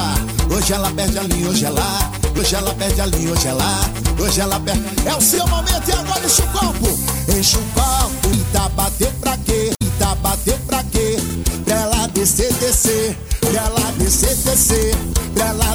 hoje 0.51 0.73
ela 0.73 0.91
perde 0.91 1.17
a 1.17 1.23
linha, 1.23 1.49
hoje 1.49 1.65
ela, 1.65 2.11
hoje 2.37 2.55
ela 2.55 2.73
perde 2.75 3.01
a 3.01 3.05
linha, 3.07 3.31
hoje 3.31 3.47
ela, 3.47 3.91
hoje 4.19 4.41
ela 4.41 4.59
perde. 4.59 4.83
É 5.07 5.15
o 5.15 5.21
seu 5.21 5.47
momento 5.47 5.89
e 5.89 5.91
agora 5.91 6.23
enche 6.23 6.41
o 6.43 6.47
copo, 6.49 6.99
enche 7.35 7.57
o 7.57 7.63
copo 7.73 8.29
e 8.31 8.53
tá 8.53 8.69
bater 8.69 9.11
pra 9.19 9.35
quê? 9.37 9.71
E 9.81 9.85
tá 9.97 10.13
bater 10.13 10.59
pra 10.67 10.83
quê? 10.83 11.17
Pra 11.65 11.75
ela 11.77 11.94
descer, 12.25 12.51
descer, 12.53 13.17
pra 13.39 13.49
ela 13.49 13.91
descer, 13.99 14.35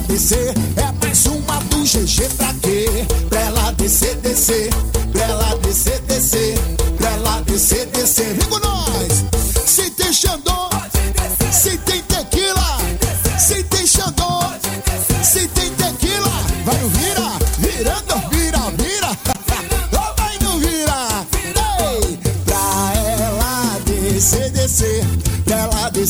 descer. 0.09 0.55
É 0.77 1.07
mais 1.07 1.27
uma 1.27 1.61
do 1.71 1.85
GG 1.85 2.29
pra 2.37 2.53
quê? 2.61 3.07
Pra 3.29 3.41
ela 3.41 3.71
descer, 3.73 4.17
descer, 4.17 4.71
pra 5.13 5.23
ela 5.23 5.55
descer, 5.63 6.01
pra 6.97 7.11
ela. 7.11 7.41
Vem 8.35 8.49
com 8.49 8.59
nós! 8.59 9.25
Se 9.65 9.91
tem 9.91 10.13
Xandô, 10.13 10.69
se 11.53 11.79
tem 11.79 12.03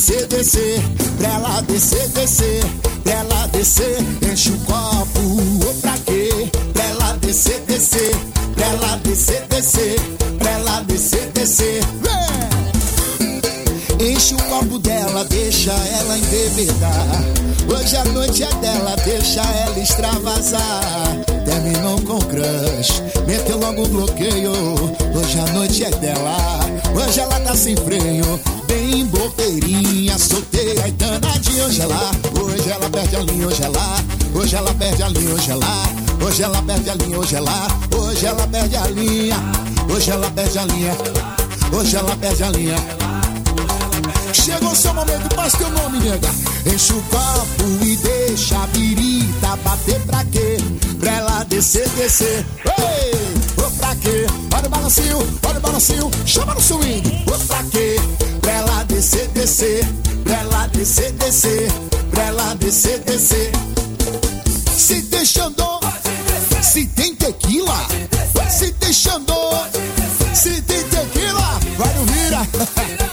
descer, 0.00 0.26
descer, 0.28 0.82
pra 1.18 1.28
ela 1.28 1.60
descer, 1.60 2.08
descer, 2.08 2.64
pra 3.04 3.12
ela 3.12 3.46
descer, 3.48 3.98
enche 4.32 4.50
o 4.50 4.56
copo, 4.60 5.20
ô 5.20 5.74
pra 5.82 5.94
quê? 6.06 6.50
Pra 6.72 6.84
ela 6.84 7.12
descer, 7.18 7.60
descer, 7.66 8.16
pra 8.54 8.66
ela 8.66 8.96
descer, 8.96 9.46
descer, 9.48 10.00
pra 10.38 10.50
ela 10.52 10.80
descer, 10.84 11.30
descer. 11.32 12.09
Enche 14.30 14.34
o 14.34 14.48
copo 14.48 14.78
dela, 14.78 15.24
deixa 15.24 15.72
ela 15.72 16.16
embebedar. 16.16 17.24
Hoje 17.68 17.96
a 17.96 18.04
noite 18.04 18.44
é 18.44 18.54
dela, 18.60 18.94
deixa 19.04 19.40
ela 19.40 19.76
extravasar. 19.76 21.16
Terminou 21.44 22.00
com 22.02 22.20
crush, 22.20 23.02
meteu 23.26 23.58
logo 23.58 23.82
o 23.82 23.88
bloqueio. 23.88 24.52
Hoje 24.52 25.40
a 25.40 25.52
noite 25.52 25.84
é 25.84 25.90
dela, 25.90 26.60
hoje 26.94 27.18
ela 27.18 27.40
tá 27.40 27.56
sem 27.56 27.74
freio. 27.74 28.40
Bem 28.68 29.04
bobeirinha, 29.06 30.16
solteira 30.16 30.86
e 30.86 30.92
danadinha. 30.92 31.64
Hoje 31.66 31.80
ela, 31.80 32.10
hoje 32.40 32.70
ela 32.70 32.88
perde 32.88 33.16
a 33.16 33.20
linha, 33.20 33.48
hoje 33.48 33.62
ela, 33.64 34.04
hoje 34.32 34.54
ela 34.54 34.74
perde 34.74 35.02
a 35.02 35.08
linha, 35.08 35.34
hoje 35.34 35.50
ela, 35.50 35.88
hoje 36.24 36.42
ela 36.44 36.62
perde 36.62 36.90
a 36.90 36.94
linha, 36.94 37.18
hoje 37.18 37.34
ela, 37.34 37.68
hoje 37.98 38.26
ela 38.26 38.46
perde 38.46 38.76
a 38.76 38.86
linha, 38.86 39.36
hoje 39.92 40.10
ela 40.12 40.30
perde 40.30 40.58
a 40.58 40.64
linha, 40.66 40.96
hoje 41.72 41.96
ela 41.96 42.16
perde 42.16 42.44
a 42.44 42.50
linha. 42.50 42.99
Chegou 44.32 44.74
seu 44.74 44.94
momento, 44.94 45.34
faz 45.34 45.54
teu 45.54 45.68
nome, 45.70 45.98
nega. 45.98 46.28
Enche 46.66 46.92
o 46.92 47.02
copo 47.02 47.84
e 47.84 47.96
deixa 47.96 48.62
a 48.62 48.66
birita 48.68 49.56
bater 49.64 50.00
pra 50.02 50.24
quê? 50.26 50.56
Pra 50.98 51.12
ela 51.12 51.44
descer, 51.44 51.88
descer. 51.90 52.46
Ei, 52.78 53.64
ô 53.64 53.70
pra 53.72 53.94
quê? 53.96 54.26
Olha 54.54 54.66
o 54.66 54.70
balancinho, 54.70 55.18
olha 55.46 55.58
o 55.58 55.60
balancinho, 55.60 56.10
chama 56.26 56.54
no 56.54 56.60
swing. 56.60 57.24
Ô 57.26 57.38
pra 57.46 57.62
quê? 57.64 57.96
Pra 58.40 58.52
ela 58.52 58.84
descer, 58.84 59.28
descer. 59.28 59.86
Pra 60.22 60.36
ela 60.38 60.66
descer, 60.68 61.12
descer. 61.12 61.72
Pra 62.10 62.22
ela 62.24 62.54
descer, 62.54 62.98
descer. 63.00 63.52
Se 64.76 65.02
deixando, 65.02 65.80
se 66.62 66.86
tem 66.86 67.14
tequila, 67.14 67.86
se 68.48 68.70
deixando, 68.72 69.34
se 70.34 70.62
tem 70.62 70.82
tequila, 70.84 71.60
vai 71.76 71.94
no 71.94 72.06
vira, 72.06 72.48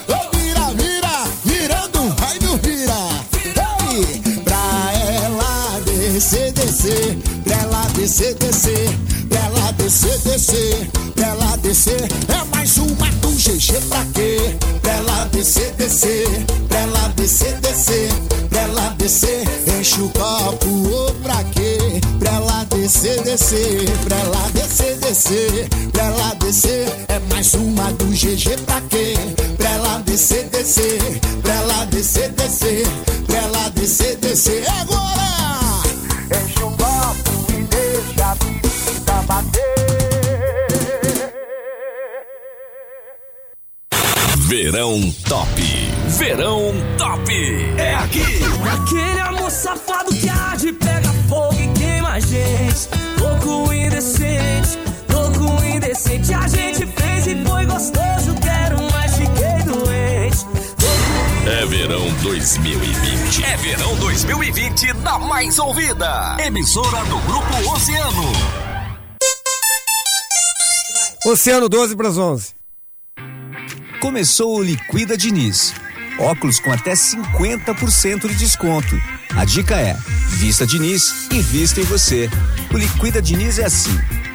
descer, 6.18 6.52
descer, 6.54 7.18
pra 7.44 7.58
ela 7.58 7.82
descer, 7.94 8.34
descer, 8.34 8.90
pra 9.30 9.40
ela 9.40 9.72
descer, 9.74 10.18
descer, 10.22 10.90
pra 11.14 11.28
ela 11.28 11.58
descer. 11.58 12.02
É 12.28 12.56
mais 12.56 12.76
uma 12.78 13.08
do 13.22 13.30
GG 13.30 13.80
pra 13.88 14.04
quê? 14.16 14.58
Pra 14.82 14.94
ela 14.94 15.26
descer, 15.26 15.72
descer, 15.74 16.28
pra 16.68 16.80
ela 16.80 17.08
descer, 17.10 17.54
descer, 17.62 18.10
pra 18.50 18.62
ela 18.62 18.90
descer. 18.98 19.44
Enche 19.80 20.02
o 20.02 20.10
copo, 20.10 20.68
ô 20.68 21.14
pra 21.22 21.44
quê? 21.54 21.78
Pra 22.18 22.32
ela 22.32 22.64
descer, 22.64 23.22
descer, 23.22 23.86
pra 24.06 24.18
ela 24.18 24.50
descer, 24.56 24.98
descer, 24.98 25.70
pra 25.92 26.04
ela 26.04 26.34
descer. 26.40 26.88
É 27.10 27.20
mais 27.32 27.54
uma 27.54 27.92
do 27.94 28.06
GG 28.06 28.58
pra 28.66 28.82
quê? 28.90 29.14
Pra 29.56 29.70
ela 29.70 30.00
descer, 30.00 30.50
descer, 30.50 31.00
pra 31.44 31.54
ela 31.54 31.86
descer, 31.86 32.32
descer, 32.32 32.88
Verão 44.78 45.12
Top. 45.28 45.62
Verão 46.20 46.74
Top. 47.00 47.34
É 47.80 47.96
aqui. 47.96 48.22
Aquele 48.72 49.20
amor 49.22 49.50
safado 49.50 50.14
que 50.14 50.30
arde, 50.30 50.72
pega 50.72 51.12
fogo 51.28 51.56
e 51.56 51.68
queima 51.80 52.10
a 52.10 52.20
gente. 52.20 52.88
Louco 53.20 53.74
indecente, 53.74 54.78
louco 55.12 55.66
indecente. 55.66 56.32
A 56.32 56.48
gente 56.48 56.86
fez 56.86 57.26
e 57.26 57.44
foi 57.44 57.66
gostoso, 57.66 58.36
quero 58.40 58.92
mais, 58.92 59.16
fiquei 59.16 59.64
doente. 59.66 60.46
É 61.48 61.66
verão 61.66 62.14
2020. 62.22 63.46
É 63.46 63.58
verão 63.58 63.96
2020 63.96 64.94
da 64.94 65.18
mais 65.18 65.58
ouvida. 65.58 66.38
Emissora 66.40 67.04
do 67.06 67.18
Grupo 67.22 67.72
Oceano. 67.74 68.32
Oceano 71.26 71.68
12 71.68 71.96
para 71.96 72.10
as 72.10 72.18
11. 72.20 72.57
Começou 74.08 74.56
o 74.56 74.64
Liquida 74.64 75.18
Diniz. 75.18 75.74
Óculos 76.18 76.62
com 76.62 76.72
até 76.72 76.94
50% 76.94 78.30
de 78.30 78.36
desconto. 78.36 78.96
A 79.36 79.44
dica 79.44 79.76
é: 79.76 79.98
vista 80.30 80.66
Diniz, 80.66 81.28
invista 81.30 81.82
em 81.82 81.84
você. 81.84 82.30
O 82.74 82.78
Liquida 82.78 83.22
Diniz 83.22 83.60
é 83.60 83.66
assim: 83.66 83.92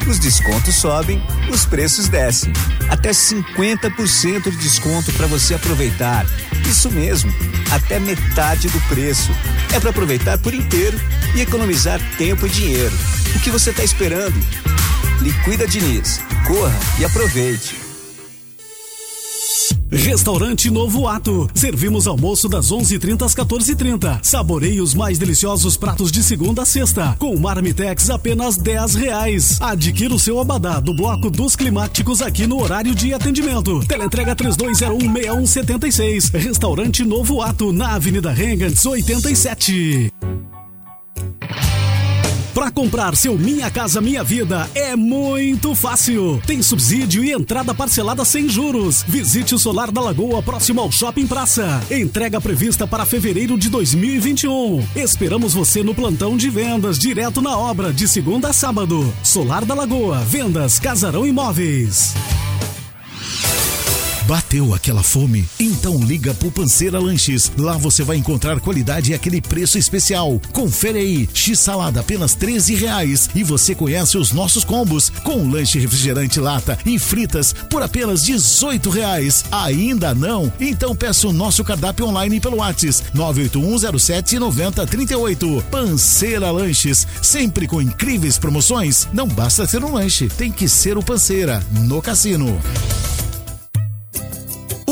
os 0.06 0.18
descontos 0.18 0.74
sobem, 0.74 1.26
os 1.50 1.64
preços 1.64 2.06
descem. 2.10 2.52
Até 2.90 3.12
50% 3.12 4.50
de 4.50 4.56
desconto 4.58 5.10
para 5.14 5.26
você 5.26 5.54
aproveitar. 5.54 6.26
Isso 6.68 6.90
mesmo, 6.90 7.32
até 7.70 7.98
metade 7.98 8.68
do 8.68 8.80
preço. 8.88 9.32
É 9.74 9.80
para 9.80 9.88
aproveitar 9.88 10.36
por 10.36 10.52
inteiro 10.52 11.00
e 11.34 11.40
economizar 11.40 11.98
tempo 12.18 12.46
e 12.46 12.50
dinheiro. 12.50 12.94
O 13.34 13.40
que 13.40 13.50
você 13.50 13.70
está 13.70 13.82
esperando? 13.82 14.38
Liquida 15.22 15.66
Diniz. 15.66 16.20
Corra 16.46 16.78
e 17.00 17.06
aproveite. 17.06 17.91
Restaurante 19.90 20.70
Novo 20.70 21.06
Ato. 21.06 21.48
Servimos 21.54 22.06
almoço 22.06 22.48
das 22.48 22.70
11:30 22.70 23.24
às 23.24 23.34
14:30. 23.34 24.20
Saboreie 24.22 24.80
os 24.80 24.94
mais 24.94 25.18
deliciosos 25.18 25.76
pratos 25.76 26.10
de 26.10 26.22
segunda 26.22 26.62
a 26.62 26.64
sexta. 26.64 27.14
Com 27.18 27.38
Marmitex 27.38 28.08
apenas 28.08 28.56
10 28.56 28.94
reais. 28.94 29.58
Adquira 29.60 30.14
o 30.14 30.18
seu 30.18 30.40
abadá 30.40 30.80
do 30.80 30.94
bloco 30.94 31.30
dos 31.30 31.54
climáticos 31.54 32.22
aqui 32.22 32.46
no 32.46 32.62
horário 32.62 32.94
de 32.94 33.12
atendimento. 33.12 33.80
Teleentrega 33.86 34.34
32016176. 34.34 36.30
Restaurante 36.32 37.04
Novo 37.04 37.42
Ato 37.42 37.72
na 37.72 37.94
Avenida 37.94 38.30
Rengants 38.32 38.86
87. 38.86 40.10
Para 42.55 42.70
comprar 42.70 43.16
seu 43.16 43.38
Minha 43.38 43.70
Casa 43.70 44.00
Minha 44.00 44.22
Vida 44.22 44.68
é 44.74 44.94
muito 44.94 45.74
fácil. 45.74 46.40
Tem 46.46 46.62
subsídio 46.62 47.24
e 47.24 47.32
entrada 47.32 47.72
parcelada 47.72 48.24
sem 48.26 48.46
juros. 48.46 49.03
Visite 49.09 49.55
o 49.55 49.59
Solar 49.59 49.90
da 49.90 50.03
Lagoa 50.03 50.42
próximo 50.42 50.80
ao 50.80 50.92
Shopping 50.92 51.26
Praça. 51.26 51.82
Entrega 51.90 52.40
prevista 52.42 52.86
para 52.86 53.07
fevereiro 53.07 53.57
de 53.57 53.70
2021. 53.70 54.86
Esperamos 54.94 55.55
você 55.55 55.82
no 55.82 55.94
plantão 55.94 56.36
de 56.36 56.50
vendas 56.50 56.98
direto 56.98 57.40
na 57.40 57.57
obra 57.57 57.90
de 57.90 58.07
segunda 58.07 58.50
a 58.50 58.53
sábado. 58.53 59.12
Solar 59.22 59.64
da 59.64 59.74
Lagoa, 59.74 60.18
vendas 60.18 60.78
Casarão 60.78 61.26
Imóveis. 61.26 62.14
Bateu 64.26 64.72
aquela 64.72 65.02
fome? 65.02 65.48
Então 65.58 65.98
liga 65.98 66.32
pro 66.32 66.50
Panceira 66.50 66.98
Lanches. 66.98 67.50
Lá 67.58 67.76
você 67.76 68.02
vai 68.04 68.16
encontrar 68.16 68.60
qualidade 68.60 69.10
e 69.10 69.14
aquele 69.14 69.40
preço 69.40 69.78
especial. 69.78 70.40
Confere 70.52 70.98
aí, 70.98 71.28
X-salada 71.34 72.00
apenas 72.00 72.34
13 72.34 72.74
reais. 72.76 73.28
E 73.34 73.42
você 73.42 73.74
conhece 73.74 74.16
os 74.16 74.32
nossos 74.32 74.64
combos 74.64 75.10
com 75.24 75.50
lanche 75.50 75.78
refrigerante 75.78 76.38
lata 76.38 76.78
e 76.86 76.98
fritas 76.98 77.52
por 77.68 77.82
apenas 77.82 78.24
18 78.24 78.90
reais. 78.90 79.44
Ainda 79.50 80.14
não? 80.14 80.52
Então 80.60 80.94
peça 80.94 81.26
o 81.26 81.32
nosso 81.32 81.64
cardápio 81.64 82.06
online 82.06 82.40
pelo 82.40 82.58
WhatsApp 82.58 82.72
98107 83.14 84.38
9038. 84.38 85.64
Panceira 85.70 86.50
Lanches, 86.50 87.06
sempre 87.20 87.66
com 87.66 87.82
incríveis 87.82 88.38
promoções. 88.38 89.08
Não 89.12 89.26
basta 89.26 89.66
ser 89.66 89.84
um 89.84 89.92
lanche, 89.92 90.28
tem 90.28 90.50
que 90.50 90.68
ser 90.68 90.96
o 90.96 91.02
Panceira 91.02 91.62
no 91.72 92.00
cassino. 92.00 92.60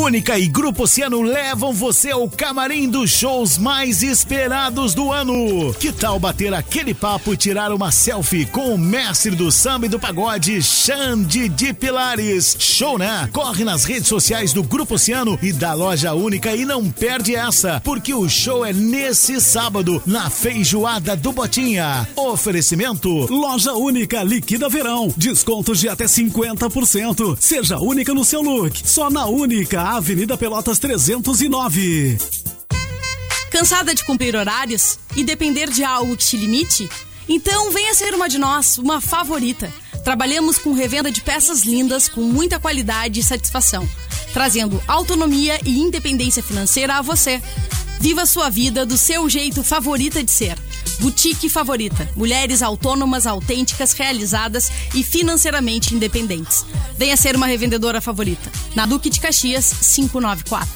Única 0.00 0.38
e 0.38 0.48
Grupo 0.48 0.84
Oceano 0.84 1.20
levam 1.20 1.74
você 1.74 2.10
ao 2.10 2.26
camarim 2.26 2.88
dos 2.88 3.10
shows 3.10 3.58
mais 3.58 4.02
esperados 4.02 4.94
do 4.94 5.12
ano. 5.12 5.74
Que 5.74 5.92
tal 5.92 6.18
bater 6.18 6.54
aquele 6.54 6.94
papo 6.94 7.34
e 7.34 7.36
tirar 7.36 7.70
uma 7.70 7.92
selfie 7.92 8.46
com 8.46 8.74
o 8.74 8.78
mestre 8.78 9.32
do 9.32 9.52
samba 9.52 9.84
e 9.84 9.88
do 9.90 10.00
pagode, 10.00 10.62
Xande 10.62 11.50
de 11.50 11.74
Pilares? 11.74 12.56
Show, 12.58 12.96
né? 12.96 13.28
Corre 13.30 13.62
nas 13.62 13.84
redes 13.84 14.08
sociais 14.08 14.54
do 14.54 14.62
Grupo 14.62 14.94
Oceano 14.94 15.38
e 15.42 15.52
da 15.52 15.74
Loja 15.74 16.14
Única 16.14 16.56
e 16.56 16.64
não 16.64 16.90
perde 16.90 17.36
essa, 17.36 17.78
porque 17.84 18.14
o 18.14 18.26
show 18.26 18.64
é 18.64 18.72
nesse 18.72 19.38
sábado, 19.38 20.02
na 20.06 20.30
Feijoada 20.30 21.14
do 21.14 21.30
Botinha. 21.30 22.08
Oferecimento 22.16 23.26
Loja 23.30 23.74
Única 23.74 24.22
Liquida 24.22 24.66
Verão. 24.66 25.12
Descontos 25.14 25.78
de 25.78 25.90
até 25.90 26.06
50%. 26.06 27.36
Seja 27.38 27.78
única 27.78 28.14
no 28.14 28.24
seu 28.24 28.40
look. 28.40 28.80
Só 28.82 29.10
na 29.10 29.26
Única, 29.26 29.89
Avenida 29.96 30.38
Pelotas 30.38 30.78
309. 30.78 32.16
Cansada 33.50 33.92
de 33.92 34.04
cumprir 34.04 34.36
horários 34.36 35.00
e 35.16 35.24
depender 35.24 35.68
de 35.68 35.82
algo 35.82 36.16
que 36.16 36.24
te 36.24 36.36
limite? 36.36 36.88
Então 37.28 37.72
venha 37.72 37.92
ser 37.92 38.14
uma 38.14 38.28
de 38.28 38.38
nós, 38.38 38.78
uma 38.78 39.00
favorita. 39.00 39.68
Trabalhamos 40.04 40.58
com 40.58 40.72
revenda 40.72 41.10
de 41.10 41.20
peças 41.20 41.62
lindas 41.62 42.08
com 42.08 42.20
muita 42.20 42.60
qualidade 42.60 43.18
e 43.18 43.22
satisfação, 43.24 43.88
trazendo 44.32 44.82
autonomia 44.86 45.58
e 45.64 45.78
independência 45.78 46.42
financeira 46.42 46.94
a 46.94 47.02
você. 47.02 47.42
Viva 48.00 48.24
sua 48.24 48.48
vida 48.48 48.86
do 48.86 48.96
seu 48.96 49.28
jeito 49.28 49.62
favorita 49.62 50.22
de 50.22 50.30
ser. 50.30 50.58
Boutique 51.00 51.48
Favorita. 51.48 52.08
Mulheres 52.14 52.62
autônomas, 52.62 53.26
autênticas, 53.26 53.92
realizadas 53.92 54.70
e 54.94 55.02
financeiramente 55.02 55.94
independentes. 55.94 56.64
Venha 56.96 57.16
ser 57.16 57.34
uma 57.34 57.46
revendedora 57.46 58.00
favorita. 58.00 58.50
Na 58.74 58.86
Duque 58.86 59.08
de 59.08 59.20
Caxias, 59.20 59.72
594. 59.94 60.68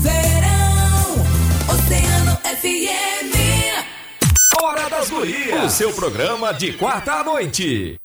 Verão, 0.00 1.14
Oceano 1.68 2.38
FM. 2.60 3.36
Hora 4.62 4.88
das 4.88 5.10
Gurias. 5.10 5.64
O 5.64 5.76
seu 5.76 5.92
programa 5.92 6.52
de 6.52 6.72
quarta 6.72 7.14
à 7.14 7.24
noite. 7.24 7.96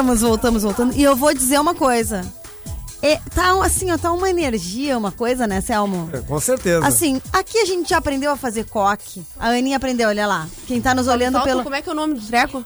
Voltamos, 0.00 0.20
voltamos, 0.22 0.62
voltando. 0.62 0.94
E 0.96 1.02
eu 1.02 1.14
vou 1.14 1.34
dizer 1.34 1.60
uma 1.60 1.74
coisa. 1.74 2.24
É, 3.02 3.18
tá 3.34 3.52
assim, 3.62 3.90
ó, 3.92 3.98
tá 3.98 4.10
uma 4.12 4.30
energia, 4.30 4.96
uma 4.96 5.12
coisa, 5.12 5.46
né, 5.46 5.60
Selmo? 5.60 6.08
É, 6.12 6.18
Com 6.20 6.40
certeza. 6.40 6.86
Assim, 6.86 7.20
aqui 7.30 7.58
a 7.58 7.64
gente 7.66 7.90
já 7.90 7.98
aprendeu 7.98 8.30
a 8.32 8.36
fazer 8.36 8.64
coque. 8.64 9.22
A 9.38 9.48
Aninha 9.48 9.76
aprendeu, 9.76 10.08
olha 10.08 10.26
lá. 10.26 10.48
Quem 10.66 10.80
tá 10.80 10.94
nos 10.94 11.06
olhando 11.06 11.34
Falta- 11.34 11.48
pelo. 11.48 11.62
Como 11.62 11.74
é 11.74 11.82
que 11.82 11.88
é 11.88 11.92
o 11.92 11.94
nome 11.94 12.14
do 12.14 12.26
treco? 12.26 12.64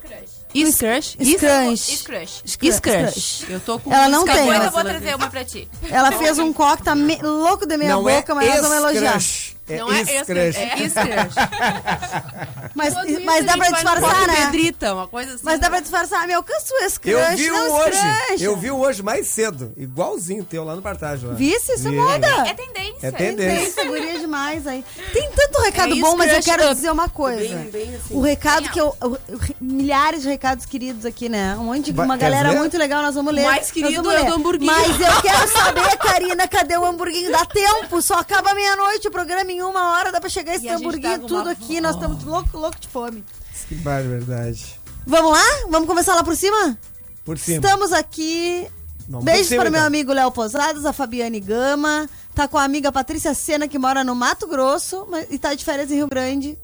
Scrush? 0.55 1.17
Scrunch. 1.21 1.97
Scrush. 1.97 2.43
Scrush. 2.45 3.45
Eu 3.49 3.59
tô 3.59 3.77
com 3.79 3.93
Ela 3.93 4.07
não 4.07 4.23
tem. 4.23 4.47
Eu 4.47 4.53
essa 4.53 4.69
vou 4.71 4.83
trazer 4.83 5.15
uma 5.15 5.29
pra 5.29 5.43
ti. 5.43 5.67
Ela 5.89 6.13
fez 6.13 6.39
um 6.39 6.53
coque, 6.53 6.83
tá 6.83 6.95
me- 6.95 7.19
louco 7.21 7.65
de 7.65 7.75
meia 7.75 7.91
Não 7.95 8.07
é 8.07 8.15
boca, 8.17 8.33
mas 8.33 8.47
nós 8.49 8.61
vamos 8.61 8.77
elogiar. 8.77 9.19
É 9.67 9.77
Não 9.77 9.91
é 9.91 10.01
escrush. 10.01 10.57
É. 10.57 10.75
Mas, 12.75 12.93
mas 13.23 13.45
dá 13.45 13.57
pra 13.57 13.69
disfarçar, 13.69 14.27
né? 14.27 14.35
Pedrita, 14.45 14.93
uma 14.93 15.07
coisa 15.07 15.35
assim. 15.35 15.43
Mas 15.45 15.59
dá 15.61 15.69
pra 15.69 15.79
disfarçar. 15.79 16.27
Me 16.27 16.33
alcança 16.33 16.73
o 16.73 16.89
scrush, 16.89 17.13
Eu 17.13 17.37
vi 17.37 17.49
não 17.49 17.69
um 17.69 17.73
hoje. 17.77 18.43
Eu 18.43 18.57
vi 18.57 18.69
um 18.71 18.79
hoje 18.81 19.01
mais 19.01 19.27
cedo. 19.27 19.71
Igualzinho 19.77 20.43
teu 20.43 20.63
lá 20.65 20.75
no 20.75 20.81
Partage. 20.81 21.25
lá. 21.25 21.33
Vice, 21.33 21.71
isso 21.73 21.87
é 21.87 21.91
Vi. 21.91 21.97
moda. 21.97 22.27
É 22.27 22.53
tendência. 22.53 23.07
É 23.07 23.11
tendência. 23.11 23.57
Tem 23.57 23.71
seguria 23.71 24.19
demais 24.19 24.67
aí. 24.67 24.83
Tem 25.13 25.29
tanto 25.31 25.61
recado 25.61 25.93
É 25.93 25.99
bom, 26.01 26.17
mas 26.17 26.33
eu 26.33 26.43
quero 26.43 26.65
up. 26.65 26.75
dizer 26.75 26.91
uma 26.91 27.07
coisa. 27.07 27.55
Bem- 27.55 27.69
bem 27.71 27.95
assim. 27.95 28.13
O 28.13 28.19
recado 28.19 28.69
que 28.69 28.81
eu, 28.81 28.93
eu- 29.01 29.17
eu- 29.29 29.39
Milhares 29.61 30.21
de 30.23 30.27
recados 30.27 30.65
queridos 30.65 31.05
aqui, 31.05 31.29
né? 31.29 31.55
Um 31.55 31.65
monte 31.65 31.93
de. 31.93 32.01
Uma 32.01 32.17
galera 32.17 32.49
ver? 32.51 32.57
muito 32.57 32.77
legal, 32.77 33.01
nós 33.01 33.15
vamos 33.15 33.33
ler. 33.33 33.45
mais 33.45 33.71
querido 33.71 34.11
é 34.11 34.25
do 34.25 34.33
hamburguinho. 34.33 34.69
Mas 34.71 34.99
eu 34.99 35.21
quero 35.21 35.47
saber, 35.49 35.95
Karina, 35.97 36.45
cadê 36.47 36.77
o 36.77 36.83
hamburguinho? 36.83 37.31
Dá 37.31 37.45
tempo, 37.45 38.01
só 38.01 38.15
acaba 38.15 38.53
meia-noite 38.53 39.07
o 39.07 39.11
programa 39.11 39.49
em 39.55 39.61
uma 39.61 39.91
hora, 39.91 40.11
dá 40.11 40.19
pra 40.19 40.29
chegar 40.29 40.55
esse 40.55 40.67
hamburguinho 40.69 41.19
tá 41.21 41.27
tudo 41.27 41.41
uma 41.43 41.51
aqui. 41.51 41.79
Nós 41.81 41.95
estamos 41.95 42.23
louco, 42.23 42.57
louco 42.57 42.79
de 42.79 42.87
fome. 42.87 43.23
Que 43.67 43.75
verdade. 43.75 44.79
Vamos 45.07 45.31
lá? 45.31 45.43
Vamos 45.69 45.87
começar 45.87 46.15
lá 46.15 46.23
por 46.23 46.35
cima? 46.35 46.77
Por 47.23 47.37
cima. 47.37 47.57
Estamos 47.57 47.91
aqui. 47.93 48.67
Vamos 49.07 49.23
por 49.25 49.31
Beijos 49.31 49.47
cima, 49.47 49.61
para 49.61 49.69
meu 49.69 49.77
então. 49.79 49.87
amigo 49.87 50.13
Léo 50.13 50.31
Posadas, 50.31 50.85
a 50.85 50.93
Fabiane 50.93 51.39
Gama. 51.39 52.09
Tá 52.33 52.47
com 52.47 52.57
a 52.57 52.63
amiga 52.63 52.91
Patrícia 52.91 53.33
Sena, 53.33 53.67
que 53.67 53.79
mora 53.79 54.03
no 54.03 54.13
Mato 54.15 54.45
Grosso 54.47 55.07
mas- 55.09 55.27
e 55.29 55.37
tá 55.39 55.53
de 55.53 55.63
férias 55.63 55.89
em 55.91 55.95
Rio 55.95 56.07
Grande. 56.07 56.57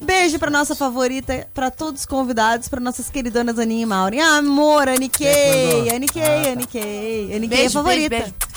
Beijo 0.00 0.38
pra 0.38 0.50
nossa 0.50 0.74
favorita, 0.74 1.46
pra 1.54 1.70
todos 1.70 2.00
os 2.00 2.06
convidados, 2.06 2.68
pra 2.68 2.80
nossas 2.80 3.08
queridonas 3.08 3.58
Aninha 3.58 3.82
e 3.84 3.86
Maureen. 3.86 4.20
Amor, 4.20 4.88
Aniquei, 4.88 5.88
Aniquei, 5.90 6.50
Aniquei. 6.52 6.52
Aniquei 6.52 7.32
é 7.32 7.36
a 7.36 7.48
Beijo, 7.48 7.74
favorita. 7.74 8.08
beijo, 8.10 8.24
beijo. 8.32 8.53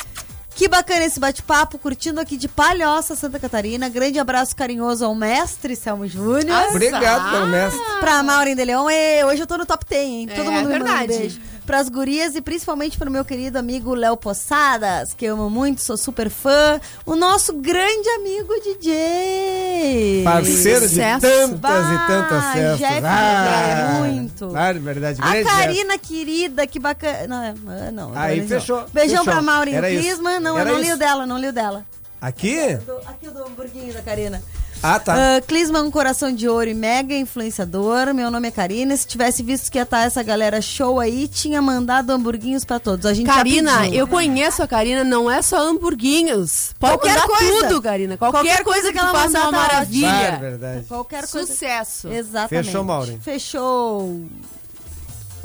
Que 0.57 0.67
bacana 0.67 1.05
esse 1.05 1.19
bate-papo, 1.19 1.77
curtindo 1.77 2.19
aqui 2.19 2.35
de 2.35 2.47
Palhoça, 2.47 3.15
Santa 3.15 3.37
Catarina. 3.39 3.87
Grande 3.89 4.17
abraço 4.17 4.55
carinhoso 4.55 5.05
ao 5.05 5.13
mestre 5.13 5.75
Selmo 5.75 6.07
Júnior. 6.07 6.69
Obrigado 6.71 7.29
pelo 7.29 7.45
mestre. 7.45 7.79
Pra 7.99 8.23
Maureen 8.23 8.55
de 8.55 8.65
Leão. 8.65 8.89
Ê, 8.89 9.23
hoje 9.23 9.43
eu 9.43 9.45
tô 9.45 9.55
no 9.55 9.67
top 9.67 9.85
10, 9.87 10.03
hein? 10.03 10.27
Todo 10.35 10.49
É, 10.49 10.51
mundo 10.55 10.67
me 10.69 10.79
manda 10.79 10.93
um 10.93 10.97
verdade. 10.97 11.41
Beijo. 11.67 11.77
Pras 11.77 11.89
gurias 11.89 12.35
e 12.35 12.41
principalmente 12.41 12.97
pro 12.97 13.11
meu 13.11 13.23
querido 13.25 13.57
amigo 13.59 13.93
Léo 13.93 14.15
Possadas, 14.17 15.13
que 15.13 15.25
eu 15.25 15.33
amo 15.35 15.49
muito, 15.49 15.83
sou 15.83 15.97
super 15.97 16.29
fã. 16.29 16.79
O 17.05 17.15
nosso 17.15 17.53
grande 17.53 18.07
amigo 18.09 18.53
DJ. 18.63 20.21
Parceiro 20.23 20.87
de 20.87 20.95
tantas 20.95 21.25
e 21.25 22.07
tantas 22.07 22.43
Bah, 22.43 22.51
festas. 22.53 22.79
Jeff, 22.79 23.01
Ah, 23.05 23.95
muito. 23.99 24.47
Claro, 24.47 24.79
verdade. 24.79 25.19
A 25.21 25.29
grande 25.29 25.43
Jeff. 25.43 25.57
Karina, 25.57 25.97
querida, 25.97 26.67
que 26.67 26.79
bacana. 26.79 27.27
Não, 27.27 27.43
é- 27.73 27.91
não, 27.91 28.11
Aí, 28.15 28.41
não. 28.41 28.47
fechou, 28.47 28.85
Beijão 28.93 29.23
fechou. 29.23 29.33
pra 29.33 29.41
Maureen. 29.41 29.79
Clisman. 29.81 30.39
Não, 30.39 30.57
Era 30.57 30.69
eu 30.69 30.73
não 30.75 30.81
li 30.81 30.93
o 30.93 30.97
dela, 30.97 31.25
não 31.25 31.37
li 31.37 31.47
o 31.47 31.53
dela. 31.53 31.85
Aqui? 32.21 32.75
Do- 32.77 32.97
aqui 33.07 33.27
o 33.27 33.31
do 33.31 33.43
hamburguinho 33.45 33.93
da 33.93 34.01
Karina. 34.01 34.41
Ah, 34.81 34.99
tá. 34.99 35.15
Clisman, 35.47 35.83
um 35.83 35.91
coração 35.91 36.31
de 36.33 36.47
ouro 36.47 36.69
e 36.69 36.73
mega 36.73 37.15
influenciador. 37.15 38.13
Meu 38.13 38.29
nome 38.29 38.47
é 38.47 38.51
Karina. 38.51 38.95
Se 38.95 39.07
tivesse 39.07 39.41
visto 39.43 39.71
que 39.71 39.77
ia 39.77 39.83
estar 39.83 40.05
essa 40.05 40.21
galera 40.23 40.61
show 40.61 40.99
aí, 40.99 41.27
tinha 41.27 41.61
mandado 41.61 42.11
hamburguinhos 42.11 42.63
pra 42.63 42.79
todos. 42.79 43.05
A 43.05 43.13
gente 43.13 43.25
Karina, 43.27 43.87
eu 43.89 44.07
conheço 44.07 44.61
a 44.61 44.67
Karina, 44.67 45.03
não 45.03 45.29
é 45.29 45.41
só 45.41 45.57
hamburguinhos. 45.67 46.73
Pode 46.79 46.93
Qualquer 46.93 47.19
mandar 47.19 47.27
coisa. 47.27 47.67
tudo, 47.67 47.81
Karina. 47.81 48.17
Qualquer, 48.17 48.37
Qualquer 48.39 48.63
coisa, 48.63 48.81
coisa 48.81 48.87
que, 48.87 48.93
que 48.93 48.99
ela 48.99 49.11
faça 49.11 49.37
é 49.37 49.41
uma 49.41 49.51
tá 49.51 49.79
ótimo. 49.81 49.99
Claro, 49.99 50.13
maravilha. 50.13 50.37
verdade. 50.39 50.85
Qualquer 50.87 51.27
coisa. 51.27 51.47
Sucesso. 51.47 52.07
Exatamente. 52.09 52.65
Fechou, 52.65 52.83
Maureen. 52.83 53.19
Fechou. 53.19 54.21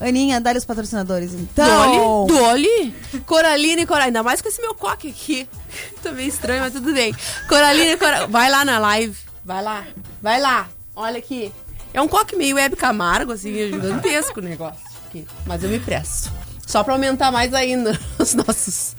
Aninha, 0.03 0.40
dá 0.40 0.53
os 0.53 0.64
patrocinadores, 0.64 1.32
então. 1.32 2.26
Dolly, 2.26 2.40
Dolly, 2.40 2.94
Coralina 3.24 3.82
e 3.82 3.86
Coraline. 3.86 4.09
Ainda 4.09 4.22
mais 4.22 4.42
com 4.42 4.48
esse 4.48 4.61
meu 4.61 4.74
coque 4.74 5.09
aqui. 5.09 5.48
Tô 6.03 6.12
meio 6.12 6.28
estranho, 6.28 6.61
mas 6.61 6.72
tudo 6.72 6.92
bem. 6.92 7.14
Coralina 7.48 7.92
e 7.92 7.96
Coraline. 7.96 8.32
Vai 8.32 8.50
lá 8.50 8.64
na 8.64 8.78
live. 8.78 9.16
Vai 9.44 9.62
lá. 9.62 9.84
Vai 10.20 10.40
lá. 10.40 10.68
Olha 10.96 11.18
aqui. 11.18 11.53
É 11.94 12.00
um 12.00 12.09
coque 12.09 12.34
meio 12.34 12.57
web 12.57 12.74
Camargo, 12.74 13.32
assim, 13.32 13.53
gigantesco 13.53 14.40
o 14.40 14.42
negócio. 14.42 14.80
Aqui. 15.09 15.26
Mas 15.46 15.62
eu 15.62 15.70
me 15.70 15.78
presto. 15.78 16.32
Só 16.66 16.82
pra 16.82 16.94
aumentar 16.94 17.30
mais 17.30 17.53
ainda 17.55 17.98
os 18.18 18.34
nossos 18.34 18.96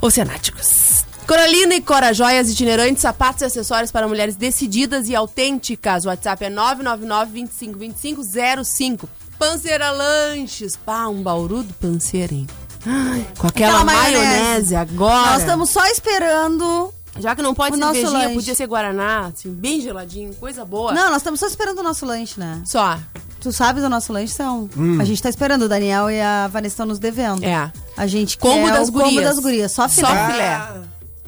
oceanáticos. 0.00 1.04
Coralina 1.26 1.74
e 1.74 1.82
Cora 1.82 2.14
Joias 2.14 2.48
itinerantes, 2.48 3.02
sapatos 3.02 3.42
e 3.42 3.44
acessórios 3.44 3.90
para 3.90 4.08
mulheres 4.08 4.36
decididas 4.36 5.08
e 5.10 5.14
autênticas. 5.14 6.06
O 6.06 6.08
WhatsApp 6.08 6.46
é 6.46 6.48
999 6.48 7.32
25 7.32 7.78
25 7.78 8.64
05. 8.64 9.08
Panceira 9.38 9.90
Lanches. 9.90 10.76
Pá, 10.76 11.06
um 11.08 11.22
bauru 11.22 11.62
do 11.62 11.72
Panceira, 11.74 12.34
hein? 12.34 12.46
Ai, 12.86 13.26
com 13.38 13.46
aquela, 13.46 13.84
maionese. 13.84 14.74
agora. 14.76 15.32
Nós 15.32 15.40
estamos 15.40 15.70
só 15.70 15.84
esperando. 15.86 16.92
Já 17.18 17.34
que 17.34 17.42
não 17.42 17.52
pode 17.54 17.74
o 17.74 17.78
nosso 17.78 17.94
cervejinha, 17.94 18.22
lanche. 18.22 18.34
podia 18.34 18.54
ser 18.54 18.66
Guaraná, 18.66 19.26
assim, 19.26 19.50
bem 19.52 19.80
geladinho, 19.80 20.32
coisa 20.34 20.64
boa. 20.64 20.92
Não, 20.92 21.08
nós 21.08 21.16
estamos 21.16 21.40
só 21.40 21.46
esperando 21.46 21.80
o 21.80 21.82
nosso 21.82 22.06
lanche, 22.06 22.38
né? 22.38 22.62
Só. 22.64 22.96
Tu 23.40 23.52
sabes 23.52 23.82
o 23.82 23.88
nosso 23.88 24.12
lanche, 24.12 24.32
são? 24.32 24.68
Hum. 24.76 25.00
A 25.00 25.04
gente 25.04 25.20
tá 25.20 25.28
esperando, 25.28 25.62
o 25.62 25.68
Daniel 25.68 26.08
e 26.10 26.20
a 26.20 26.46
Vanessa 26.46 26.74
estão 26.74 26.86
nos 26.86 26.98
devendo. 27.00 27.44
É. 27.44 27.72
A 27.96 28.06
gente 28.06 28.38
Combo 28.38 28.66
quer 28.66 28.72
das 28.72 28.88
o 28.88 28.92
combo 28.92 29.04
gurias. 29.06 29.24
das 29.24 29.38
gurias, 29.40 29.72
só 29.72 29.88
filé. 29.88 30.08
Só 30.08 30.32
filé. 30.32 30.60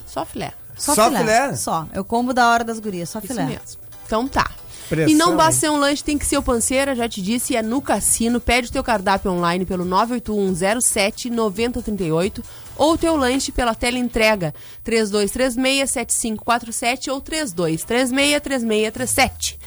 Só 0.06 0.24
filé. 0.24 0.52
Só, 0.76 0.94
Só 0.94 1.04
filé. 1.06 1.18
filé? 1.18 1.56
Só. 1.56 1.86
É 1.92 2.00
o 2.00 2.04
combo 2.04 2.32
da 2.32 2.48
hora 2.50 2.62
das 2.64 2.78
gurias, 2.78 3.08
só 3.08 3.18
Isso 3.18 3.26
filé. 3.28 3.44
mesmo. 3.44 3.80
Então 4.06 4.28
tá. 4.28 4.48
Pressão, 4.90 5.14
e 5.14 5.14
não 5.14 5.36
basta 5.36 5.60
ser 5.60 5.70
um 5.70 5.76
lanche, 5.76 6.02
tem 6.02 6.18
que 6.18 6.26
ser 6.26 6.36
o 6.36 6.42
panceira, 6.42 6.96
já 6.96 7.08
te 7.08 7.22
disse, 7.22 7.54
é 7.54 7.62
no 7.62 7.80
cassino. 7.80 8.40
Pede 8.40 8.68
o 8.68 8.72
teu 8.72 8.82
cardápio 8.82 9.30
online 9.30 9.64
pelo 9.64 9.84
98107 9.84 11.30
9038 11.30 12.42
ou 12.76 12.98
teu 12.98 13.14
lanche 13.14 13.52
pela 13.52 13.72
tela 13.72 13.98
entrega 13.98 14.52
3236 14.82 15.88
7547 15.90 17.08
ou 17.08 17.20
3236 17.20 18.40
3637. 18.42 19.60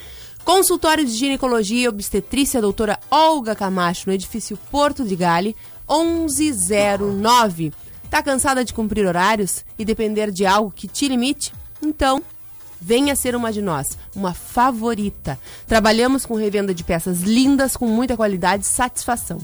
Consultório 0.43 1.05
de 1.05 1.11
Ginecologia 1.11 1.85
e 1.85 1.87
Obstetrícia 1.87 2.61
doutora 2.61 2.99
Olga 3.09 3.55
Camacho, 3.55 4.09
no 4.09 4.13
edifício 4.13 4.57
Porto 4.69 5.05
de 5.05 5.15
Gale, 5.15 5.55
1109. 5.89 7.71
Tá 8.09 8.21
cansada 8.21 8.65
de 8.65 8.73
cumprir 8.73 9.07
horários 9.07 9.63
e 9.79 9.85
depender 9.85 10.31
de 10.31 10.45
algo 10.45 10.69
que 10.69 10.85
te 10.85 11.07
limite? 11.07 11.53
Então, 11.81 12.21
venha 12.83 13.15
ser 13.15 13.35
uma 13.35 13.51
de 13.51 13.61
nós, 13.61 13.97
uma 14.13 14.33
favorita. 14.33 15.39
Trabalhamos 15.65 16.25
com 16.25 16.35
revenda 16.35 16.73
de 16.73 16.83
peças 16.83 17.21
lindas, 17.21 17.77
com 17.77 17.87
muita 17.87 18.17
qualidade 18.17 18.65
e 18.65 18.67
satisfação. 18.67 19.39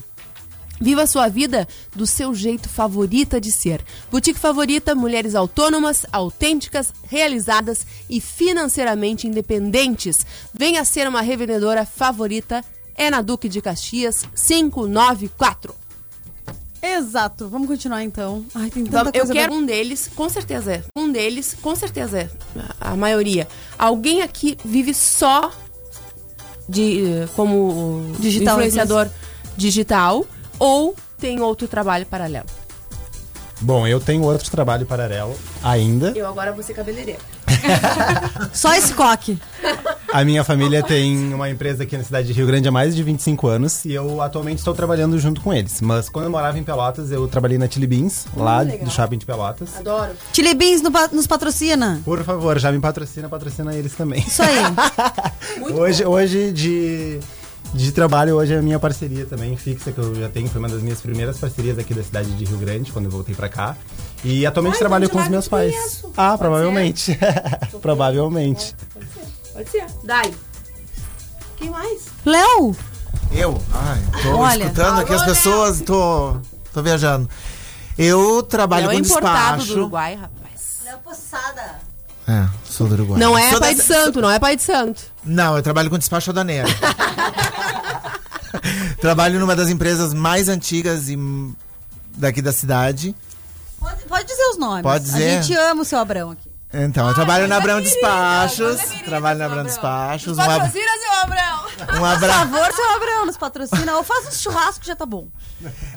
Viva 0.81 1.03
a 1.03 1.07
sua 1.07 1.27
vida 1.27 1.67
do 1.93 2.07
seu 2.07 2.33
jeito 2.33 2.69
favorita 2.69 3.39
de 3.39 3.51
ser. 3.51 3.83
Boutique 4.09 4.39
Favorita, 4.39 4.95
mulheres 4.95 5.35
autônomas, 5.35 6.05
autênticas, 6.11 6.93
realizadas 7.03 7.85
e 8.09 8.21
financeiramente 8.21 9.27
independentes. 9.27 10.17
Venha 10.53 10.85
ser 10.85 11.07
uma 11.07 11.21
revendedora 11.21 11.85
favorita. 11.85 12.63
É 12.95 13.09
na 13.09 13.21
Duque 13.21 13.49
de 13.49 13.61
Caxias 13.61 14.25
594. 14.35 15.78
Exato. 16.81 17.47
Vamos 17.49 17.67
continuar 17.67 18.03
então. 18.03 18.45
Ai, 18.55 18.69
tem 18.69 18.85
tanta 18.85 19.09
eu 19.09 19.25
coisa 19.25 19.33
quero 19.33 19.53
um 19.53 19.65
deles, 19.65 20.09
com 20.15 20.29
certeza 20.29 20.73
é. 20.73 20.83
Um 20.95 21.11
deles, 21.11 21.55
com 21.61 21.75
certeza 21.75 22.19
é. 22.19 22.29
A 22.79 22.89
a 22.91 22.95
maioria. 22.95 23.47
Alguém 23.77 24.21
aqui 24.21 24.57
vive 24.63 24.93
só 24.93 25.51
de 26.67 27.27
como 27.35 28.13
Digital, 28.19 28.55
influenciador 28.55 29.09
digital 29.57 30.25
ou 30.57 30.95
tem 31.17 31.41
outro 31.41 31.67
trabalho 31.67 32.05
paralelo? 32.05 32.47
Bom, 33.61 33.85
eu 33.85 33.99
tenho 33.99 34.23
outro 34.23 34.49
trabalho 34.49 34.85
paralelo 34.85 35.35
ainda. 35.61 36.13
Eu 36.15 36.27
agora 36.27 36.51
vou 36.51 36.63
ser 36.63 36.73
cabeleireira. 36.73 37.19
Só 38.53 38.73
esse 38.73 38.93
coque. 38.93 39.37
A 40.11 40.23
minha 40.23 40.43
família 40.43 40.81
tem 40.81 41.33
uma 41.33 41.49
empresa 41.49 41.83
aqui 41.83 41.95
na 41.97 42.03
cidade 42.03 42.27
de 42.27 42.33
Rio 42.33 42.47
Grande 42.47 42.67
há 42.67 42.71
mais 42.71 42.95
de 42.95 43.03
25 43.03 43.47
anos 43.47 43.85
e 43.85 43.93
eu 43.93 44.21
atualmente 44.21 44.57
estou 44.57 44.73
trabalhando 44.73 45.19
junto 45.19 45.41
com 45.41 45.53
eles. 45.53 45.81
Mas 45.81 46.09
quando 46.09 46.25
eu 46.25 46.31
morava 46.31 46.57
em 46.57 46.63
Pelotas, 46.63 47.11
eu 47.11 47.27
trabalhei 47.27 47.57
na 47.57 47.69
Chili 47.69 47.85
Beans, 47.85 48.25
lá 48.35 48.61
legal. 48.61 48.85
do 48.85 48.91
shopping 48.91 49.17
de 49.17 49.25
Pelotas. 49.25 49.77
Adoro. 49.77 50.11
Chili 50.33 50.53
Beans 50.53 50.81
no 50.81 50.89
nos 51.11 51.27
patrocina. 51.27 52.01
Por 52.03 52.23
favor, 52.23 52.57
já 52.59 52.71
me 52.71 52.79
patrocina, 52.79 53.29
patrocina 53.29 53.73
eles 53.75 53.93
também. 53.93 54.21
Isso 54.21 54.41
aí. 54.41 54.59
hoje, 55.73 56.05
hoje 56.05 56.51
de, 56.51 57.19
de 57.73 57.91
trabalho, 57.91 58.35
hoje 58.35 58.53
é 58.53 58.57
a 58.57 58.61
minha 58.61 58.79
parceria 58.79 59.25
também 59.25 59.55
fixa, 59.55 59.91
que 59.91 59.97
eu 59.99 60.15
já 60.15 60.27
tenho. 60.29 60.47
Foi 60.49 60.59
uma 60.59 60.69
das 60.69 60.81
minhas 60.81 61.01
primeiras 61.01 61.37
parcerias 61.37 61.77
aqui 61.77 61.93
da 61.93 62.03
cidade 62.03 62.31
de 62.35 62.45
Rio 62.45 62.57
Grande, 62.57 62.91
quando 62.91 63.05
eu 63.05 63.11
voltei 63.11 63.35
pra 63.35 63.47
cá. 63.47 63.75
E 64.23 64.45
atualmente 64.45 64.73
Ai, 64.73 64.79
trabalho 64.79 65.09
com 65.09 65.19
os 65.19 65.27
meus 65.27 65.47
pais. 65.47 65.73
conheço. 65.75 66.11
Ah, 66.17 66.29
Pode 66.29 66.39
provavelmente. 66.39 67.17
provavelmente. 67.81 68.75
Pode 69.53 69.69
ser. 69.69 69.85
Dai. 70.03 70.33
Quem 71.57 71.69
mais? 71.69 72.05
Léo! 72.25 72.75
Eu? 73.31 73.61
Ai, 73.73 74.01
tô 74.23 74.37
Olha. 74.37 74.63
escutando 74.63 74.99
aqui 75.01 75.13
as 75.13 75.23
pessoas, 75.23 75.81
tô, 75.81 76.37
tô 76.73 76.81
viajando. 76.81 77.29
Eu 77.97 78.41
trabalho 78.43 78.87
Léo 78.87 78.97
é 78.97 78.99
com 78.99 79.05
importado 79.05 79.57
despacho. 79.57 79.73
do 79.73 79.79
Uruguai, 79.81 80.15
rapaz. 80.15 80.79
Léo 80.85 80.97
Poçada. 80.99 81.88
É, 82.29 82.47
sou 82.63 82.87
do 82.87 82.93
Uruguai. 82.93 83.19
Não 83.19 83.35
é 83.35 83.49
Sou 83.49 83.59
pai 83.59 83.73
da- 83.73 83.81
de 83.81 83.87
santo, 83.87 84.21
não 84.21 84.29
é 84.29 84.37
pai 84.37 84.55
de 84.55 84.61
santo. 84.61 85.01
Não, 85.23 85.57
eu 85.57 85.63
trabalho 85.63 85.89
com 85.89 85.97
despacho 85.97 86.29
aduaneiro. 86.29 86.67
trabalho 89.01 89.39
numa 89.39 89.55
das 89.55 89.69
empresas 89.69 90.13
mais 90.13 90.49
antigas 90.49 91.09
e 91.09 91.17
daqui 92.15 92.41
da 92.41 92.51
cidade. 92.51 93.15
Pode, 93.79 94.03
pode 94.05 94.25
dizer 94.27 94.43
os 94.51 94.57
nomes. 94.59 94.83
Pode 94.83 95.03
dizer. 95.05 95.39
A 95.39 95.41
gente 95.41 95.57
ama 95.57 95.81
o 95.81 95.85
seu 95.85 95.99
Abrão 95.99 96.31
aqui. 96.31 96.49
Então, 96.71 97.07
eu 97.07 97.15
trabalho 97.15 97.47
na 97.47 97.57
Abrão 97.57 97.81
Despachos. 97.81 98.77
Trabalho 99.05 99.39
na 99.39 99.45
Abrão 99.45 99.63
Despachos. 99.63 100.37
Um, 100.37 100.41
ab- 100.41 100.49
Patrocina, 100.59 100.91
seu 101.01 101.13
Abrão. 101.23 101.65
um, 101.65 101.97
Por 101.99 102.07
abra... 102.07 102.33
favor, 102.33 102.73
seu 102.73 102.91
Abrão, 102.95 103.25
nos 103.25 103.37
patrocina. 103.37 103.95
Ou 103.97 104.03
faz 104.03 104.27
um 104.27 104.31
churrasco 104.31 104.81
que 104.81 104.87
já 104.87 104.95
tá 104.95 105.05
bom. 105.05 105.29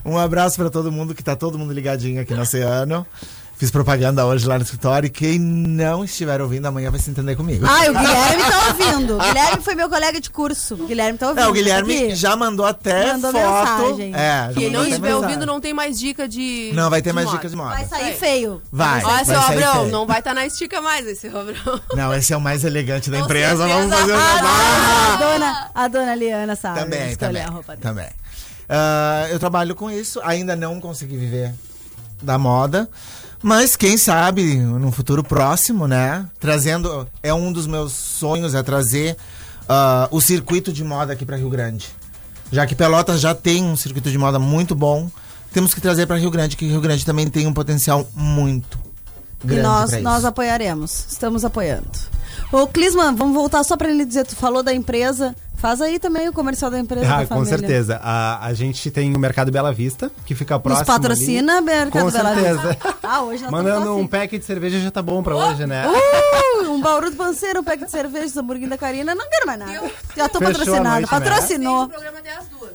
um 0.03 0.16
abraço 0.16 0.57
pra 0.57 0.70
todo 0.70 0.91
mundo, 0.91 1.14
que 1.14 1.22
tá 1.22 1.37
todo 1.37 1.59
mundo 1.59 1.74
ligadinho 1.74 2.22
aqui 2.22 2.33
no 2.33 2.41
Oceano. 2.41 3.07
Fiz 3.57 3.70
propaganda 3.70 4.26
hoje 4.26 4.44
lá 4.44 4.57
no 4.59 4.64
escritório 4.64 5.07
e 5.07 5.11
quem 5.11 5.38
não 5.38 6.03
estiver 6.03 6.40
ouvindo 6.40 6.66
amanhã 6.66 6.90
vai 6.90 6.98
se 6.98 7.09
entender 7.09 7.36
comigo. 7.36 7.64
Ai, 7.68 7.90
o 7.90 7.92
Guilherme 7.96 8.42
tá 8.42 8.66
ouvindo. 8.66 9.14
O 9.16 9.18
Guilherme 9.20 9.62
foi 9.62 9.74
meu 9.76 9.88
colega 9.88 10.20
de 10.20 10.30
curso. 10.30 10.74
O 10.74 10.86
Guilherme 10.88 11.16
tá 11.16 11.28
ouvindo. 11.28 11.44
É, 11.44 11.48
o 11.48 11.53
Guilherme 11.53 11.96
Aqui. 11.96 12.14
já 12.16 12.34
mandou 12.34 12.66
até 12.66 13.12
Mandou 13.12 13.30
foto. 13.30 13.82
mensagem. 13.82 14.12
É, 14.16 14.48
já 14.48 14.53
Quem 14.55 14.68
não 14.68 14.80
estiver 14.82 14.98
mensagem. 15.11 15.24
ouvindo 15.24 15.46
não 15.46 15.61
tem 15.61 15.72
mais 15.72 15.96
dica 15.96 16.26
de. 16.26 16.72
Não, 16.74 16.90
vai 16.90 17.00
ter 17.03 17.12
mais 17.12 17.26
moda. 17.26 17.38
dicas 17.38 17.50
de 17.53 17.57
moda. 17.57 17.70
Vai 17.76 17.84
sair 17.86 18.14
feio. 18.16 18.61
Vai. 18.72 19.05
Olha, 19.05 19.24
seu 19.24 19.40
Abrão, 19.40 19.88
não 19.88 20.07
vai 20.09 20.18
estar 20.18 20.34
na 20.34 20.44
estica 20.44 20.80
mais 20.80 21.07
esse 21.07 21.28
Abrão. 21.28 21.80
Não, 21.94 22.12
esse 22.12 22.32
é 22.32 22.36
o 22.36 22.40
mais 22.40 22.64
elegante 22.64 23.11
da 23.11 23.18
Com 23.18 23.24
empresa. 23.26 23.64
Vamos 23.68 23.94
fazer 23.94 24.12
o 24.12 24.16
A 24.16 24.36
jabá. 24.36 25.16
dona, 25.18 25.70
a 25.72 25.88
dona 25.88 26.14
Liana 26.16 26.57
sabe. 26.57 26.80
Também, 26.80 27.11
escolher 27.12 27.44
também. 27.44 27.62
a 27.68 27.76
também. 27.76 28.09
Ah, 28.68 29.26
eu 29.30 29.38
trabalho 29.38 29.76
com 29.76 29.88
isso, 29.88 30.20
ainda 30.24 30.57
não 30.57 30.80
consegui 30.80 31.16
viver 31.16 31.55
da 32.20 32.38
moda, 32.38 32.88
mas 33.43 33.76
quem 33.76 33.97
sabe 33.97 34.57
no 34.57 34.93
futuro 34.93 35.24
próximo, 35.24 35.88
né? 35.88 36.26
Trazendo. 36.38 37.09
É 37.22 37.34
um 37.34 37.53
dos 37.53 37.66
meus 37.66 37.93
sonhos, 37.93 38.55
é 38.55 38.62
trazer 38.62 39.16
ah, 39.68 40.09
o 40.11 40.20
circuito 40.20 40.72
de 40.72 40.84
moda 40.84 41.12
aqui 41.12 41.26
para 41.26 41.36
Rio 41.36 41.51
Grande. 41.51 41.88
Já 42.53 42.66
que 42.66 42.74
Pelotas 42.74 43.20
já 43.20 43.34
tem 43.34 43.64
um 43.64 43.76
circuito 43.76 44.11
de 44.11 44.18
moda 44.18 44.38
muito 44.38 44.74
bom, 44.74 45.11
temos 45.53 45.74
que 45.74 45.80
trazer 45.80 46.07
para 46.07 46.16
Rio 46.16 46.30
Grande, 46.30 46.57
que 46.57 46.66
Rio 46.66 46.80
Grande 46.80 47.05
também 47.05 47.28
tem 47.28 47.47
um 47.47 47.53
potencial 47.53 48.09
muito 48.14 48.91
E 49.45 49.47
grande 49.47 49.62
nós, 49.62 49.90
pra 49.90 49.99
isso. 49.99 50.05
nós 50.05 50.24
apoiaremos. 50.24 51.07
Estamos 51.11 51.45
apoiando. 51.45 51.88
Ô, 52.51 52.66
Clisman, 52.66 53.14
vamos 53.14 53.34
voltar 53.34 53.64
só 53.64 53.76
pra 53.76 53.88
ele 53.88 54.05
dizer. 54.05 54.26
Tu 54.26 54.36
falou 54.36 54.62
da 54.62 54.74
empresa. 54.74 55.34
Faz 55.57 55.80
aí 55.80 55.99
também 56.01 56.28
o 56.28 56.32
comercial 56.32 56.72
da 56.72 56.78
empresa. 56.78 57.07
Ah, 57.07 57.20
da 57.20 57.26
com 57.26 57.45
certeza. 57.45 58.01
A, 58.03 58.45
a 58.45 58.53
gente 58.53 58.90
tem 58.90 59.14
o 59.14 59.18
Mercado 59.18 59.53
Bela 59.53 59.72
Vista, 59.72 60.11
que 60.26 60.34
fica 60.34 60.59
próximo. 60.59 60.84
Nos 60.84 60.95
patrocina, 60.97 61.59
ali. 61.59 61.66
Mercado 61.66 62.03
Com 62.05 62.11
Bela 62.11 62.34
certeza. 62.34 62.68
Vista. 62.68 62.95
Ah, 63.03 63.22
hoje 63.22 63.43
nós 63.43 63.51
Mandando 63.53 63.78
estamos 63.78 63.97
um 63.97 64.01
assim. 64.01 64.07
pack 64.09 64.38
de 64.38 64.45
cerveja 64.45 64.80
já 64.80 64.90
tá 64.90 65.03
bom 65.03 65.22
pra 65.22 65.36
hoje, 65.36 65.66
né? 65.66 65.84
Uh, 65.86 66.70
um 66.70 66.80
bauru 66.80 67.11
do 67.11 67.16
panceiro, 67.16 67.61
um 67.61 67.64
pack 67.64 67.84
de 67.84 67.90
cerveja, 67.90 68.40
hamburguinho 68.40 68.70
da 68.70 68.78
Karina. 68.78 69.14
Não 69.14 69.28
quero 69.28 69.47
mais 69.47 69.59
nada. 69.59 69.90
Já 70.16 70.28
tô 70.28 70.38
Fechou 70.38 70.53
patrocinada. 70.55 70.90
noite, 70.90 71.12
né? 71.12 71.20
Patrocinou. 71.20 71.90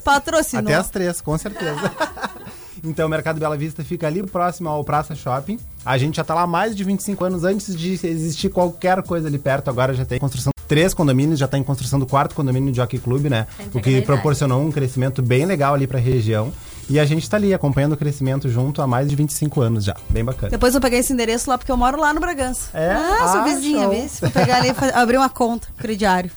Patrocinou. 0.03 0.63
Até 0.63 0.75
as 0.75 0.89
três, 0.89 1.21
com 1.21 1.37
certeza. 1.37 1.91
então, 2.83 3.07
o 3.07 3.09
Mercado 3.09 3.39
Bela 3.39 3.57
Vista 3.57 3.83
fica 3.83 4.07
ali 4.07 4.23
próximo 4.23 4.69
ao 4.69 4.83
Praça 4.83 5.15
Shopping. 5.15 5.57
A 5.85 5.97
gente 5.97 6.15
já 6.17 6.23
tá 6.23 6.33
lá 6.33 6.41
há 6.41 6.47
mais 6.47 6.75
de 6.75 6.83
25 6.83 7.23
anos 7.25 7.43
antes 7.43 7.75
de 7.75 7.93
existir 7.93 8.49
qualquer 8.49 9.01
coisa 9.03 9.27
ali 9.27 9.37
perto. 9.39 9.69
Agora 9.69 9.93
já 9.93 10.05
tem 10.05 10.19
construção 10.19 10.51
de 10.57 10.65
três 10.67 10.93
condomínios, 10.93 11.39
já 11.39 11.47
tá 11.47 11.57
em 11.57 11.63
construção 11.63 11.97
do 11.99 12.05
quarto 12.05 12.35
condomínio 12.35 12.71
de 12.71 12.77
Jockey 12.77 12.99
Club, 12.99 13.25
né? 13.27 13.47
O 13.73 13.79
que 13.79 14.01
proporcionou 14.01 14.61
um 14.61 14.71
crescimento 14.71 15.21
bem 15.21 15.45
legal 15.45 15.73
ali 15.73 15.87
pra 15.87 15.99
região. 15.99 16.51
E 16.89 16.99
a 17.01 17.05
gente 17.05 17.29
tá 17.29 17.35
ali 17.35 17.53
acompanhando 17.53 17.93
o 17.93 17.97
crescimento 17.97 18.47
junto 18.47 18.81
há 18.81 18.87
mais 18.87 19.09
de 19.09 19.15
25 19.15 19.59
anos 19.59 19.83
já. 19.83 19.95
Bem 20.09 20.23
bacana. 20.23 20.49
Depois 20.49 20.73
eu 20.73 20.79
peguei 20.79 20.99
esse 20.99 21.11
endereço 21.11 21.49
lá 21.49 21.57
porque 21.57 21.69
eu 21.71 21.75
moro 21.75 21.99
lá 21.99 22.13
no 22.13 22.19
Bragança. 22.21 22.69
É? 22.73 22.91
Ah, 22.93 23.27
sou 23.29 23.41
Ah, 23.41 23.43
vizinha, 23.43 23.81
show. 23.83 23.89
vê? 23.89 24.07
Se 24.07 24.19
for 24.21 24.31
pegar 24.31 24.57
ali 24.57 24.69
e 24.69 24.73
abrir 24.93 25.17
uma 25.17 25.27
conta, 25.29 25.67
crediário. 25.77 26.31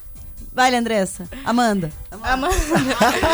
Vai, 0.53 0.75
Andressa. 0.75 1.29
Amanda. 1.45 1.93
Amanda. 2.11 2.55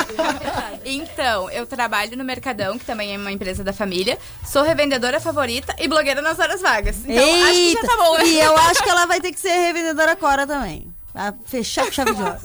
então, 0.84 1.50
eu 1.50 1.66
trabalho 1.66 2.16
no 2.16 2.24
Mercadão, 2.24 2.78
que 2.78 2.84
também 2.84 3.14
é 3.14 3.16
uma 3.16 3.32
empresa 3.32 3.64
da 3.64 3.72
família. 3.72 4.18
Sou 4.44 4.62
revendedora 4.62 5.18
favorita 5.18 5.74
e 5.78 5.88
blogueira 5.88 6.20
nas 6.20 6.38
horas 6.38 6.60
vagas. 6.60 6.96
Então, 7.06 7.44
acho 7.44 7.54
que 7.54 7.72
já 7.72 7.80
tá 7.82 7.96
bom. 7.96 8.20
E 8.20 8.38
eu 8.38 8.56
acho 8.56 8.82
que 8.82 8.90
ela 8.90 9.06
vai 9.06 9.20
ter 9.20 9.32
que 9.32 9.40
ser 9.40 9.48
revendedora 9.48 10.14
Cora 10.14 10.46
também. 10.46 10.92
Pra 11.12 11.34
fechar 11.46 11.86
com 11.86 11.92
chave 11.92 12.12
de 12.12 12.22
ouro. 12.22 12.38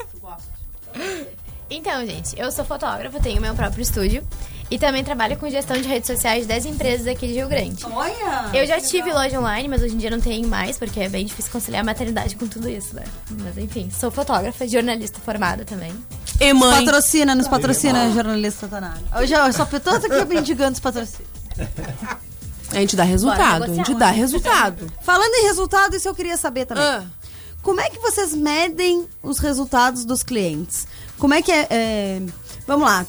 Então, 1.68 2.06
gente, 2.06 2.38
eu 2.38 2.50
sou 2.50 2.64
fotógrafa, 2.64 3.20
tenho 3.20 3.40
meu 3.40 3.54
próprio 3.54 3.82
estúdio 3.82 4.26
e 4.72 4.78
também 4.78 5.04
trabalho 5.04 5.36
com 5.36 5.50
gestão 5.50 5.76
de 5.76 5.86
redes 5.86 6.06
sociais 6.06 6.46
das 6.46 6.64
empresas 6.64 7.06
aqui 7.06 7.26
de 7.26 7.34
Rio 7.34 7.46
Grande. 7.46 7.84
Olha! 7.84 8.48
Eu 8.54 8.66
já 8.66 8.80
tive 8.80 9.12
loja 9.12 9.38
online, 9.38 9.68
mas 9.68 9.82
hoje 9.82 9.94
em 9.94 9.98
dia 9.98 10.08
não 10.08 10.18
tenho 10.18 10.48
mais, 10.48 10.78
porque 10.78 10.98
é 10.98 11.10
bem 11.10 11.26
difícil 11.26 11.52
conciliar 11.52 11.82
a 11.82 11.84
maternidade 11.84 12.34
com 12.36 12.46
tudo 12.46 12.70
isso, 12.70 12.96
né? 12.96 13.04
Mas 13.44 13.58
enfim, 13.58 13.90
sou 13.90 14.10
fotógrafa, 14.10 14.66
jornalista 14.66 15.20
formada 15.20 15.66
também. 15.66 15.92
E 16.40 16.54
mãe. 16.54 16.86
Patrocina, 16.86 17.34
nos 17.34 17.48
patrocina, 17.48 18.10
jornalista 18.12 18.66
Tanari. 18.66 19.04
Hoje 19.14 19.34
eu 19.34 19.52
só 19.52 19.66
tô 19.66 19.90
aqui 19.90 20.24
mendigando 20.24 20.72
os 20.72 20.80
patrocínios. 20.80 21.28
A 22.70 22.76
gente 22.76 22.96
dá 22.96 23.04
resultado, 23.04 23.64
a 23.64 23.74
gente 23.74 23.94
dá 23.94 24.10
resultado. 24.10 24.90
Falando 25.02 25.34
em 25.34 25.42
resultado, 25.48 25.94
isso 25.94 26.08
eu 26.08 26.14
queria 26.14 26.38
saber 26.38 26.64
também. 26.64 26.82
Ah. 26.82 27.04
Como 27.60 27.78
é 27.78 27.90
que 27.90 27.98
vocês 27.98 28.34
medem 28.34 29.06
os 29.22 29.38
resultados 29.38 30.06
dos 30.06 30.22
clientes? 30.22 30.86
Como 31.18 31.34
é 31.34 31.42
que 31.42 31.52
é. 31.52 31.66
é, 31.70 32.22
Vamos 32.66 32.86
lá. 32.86 33.06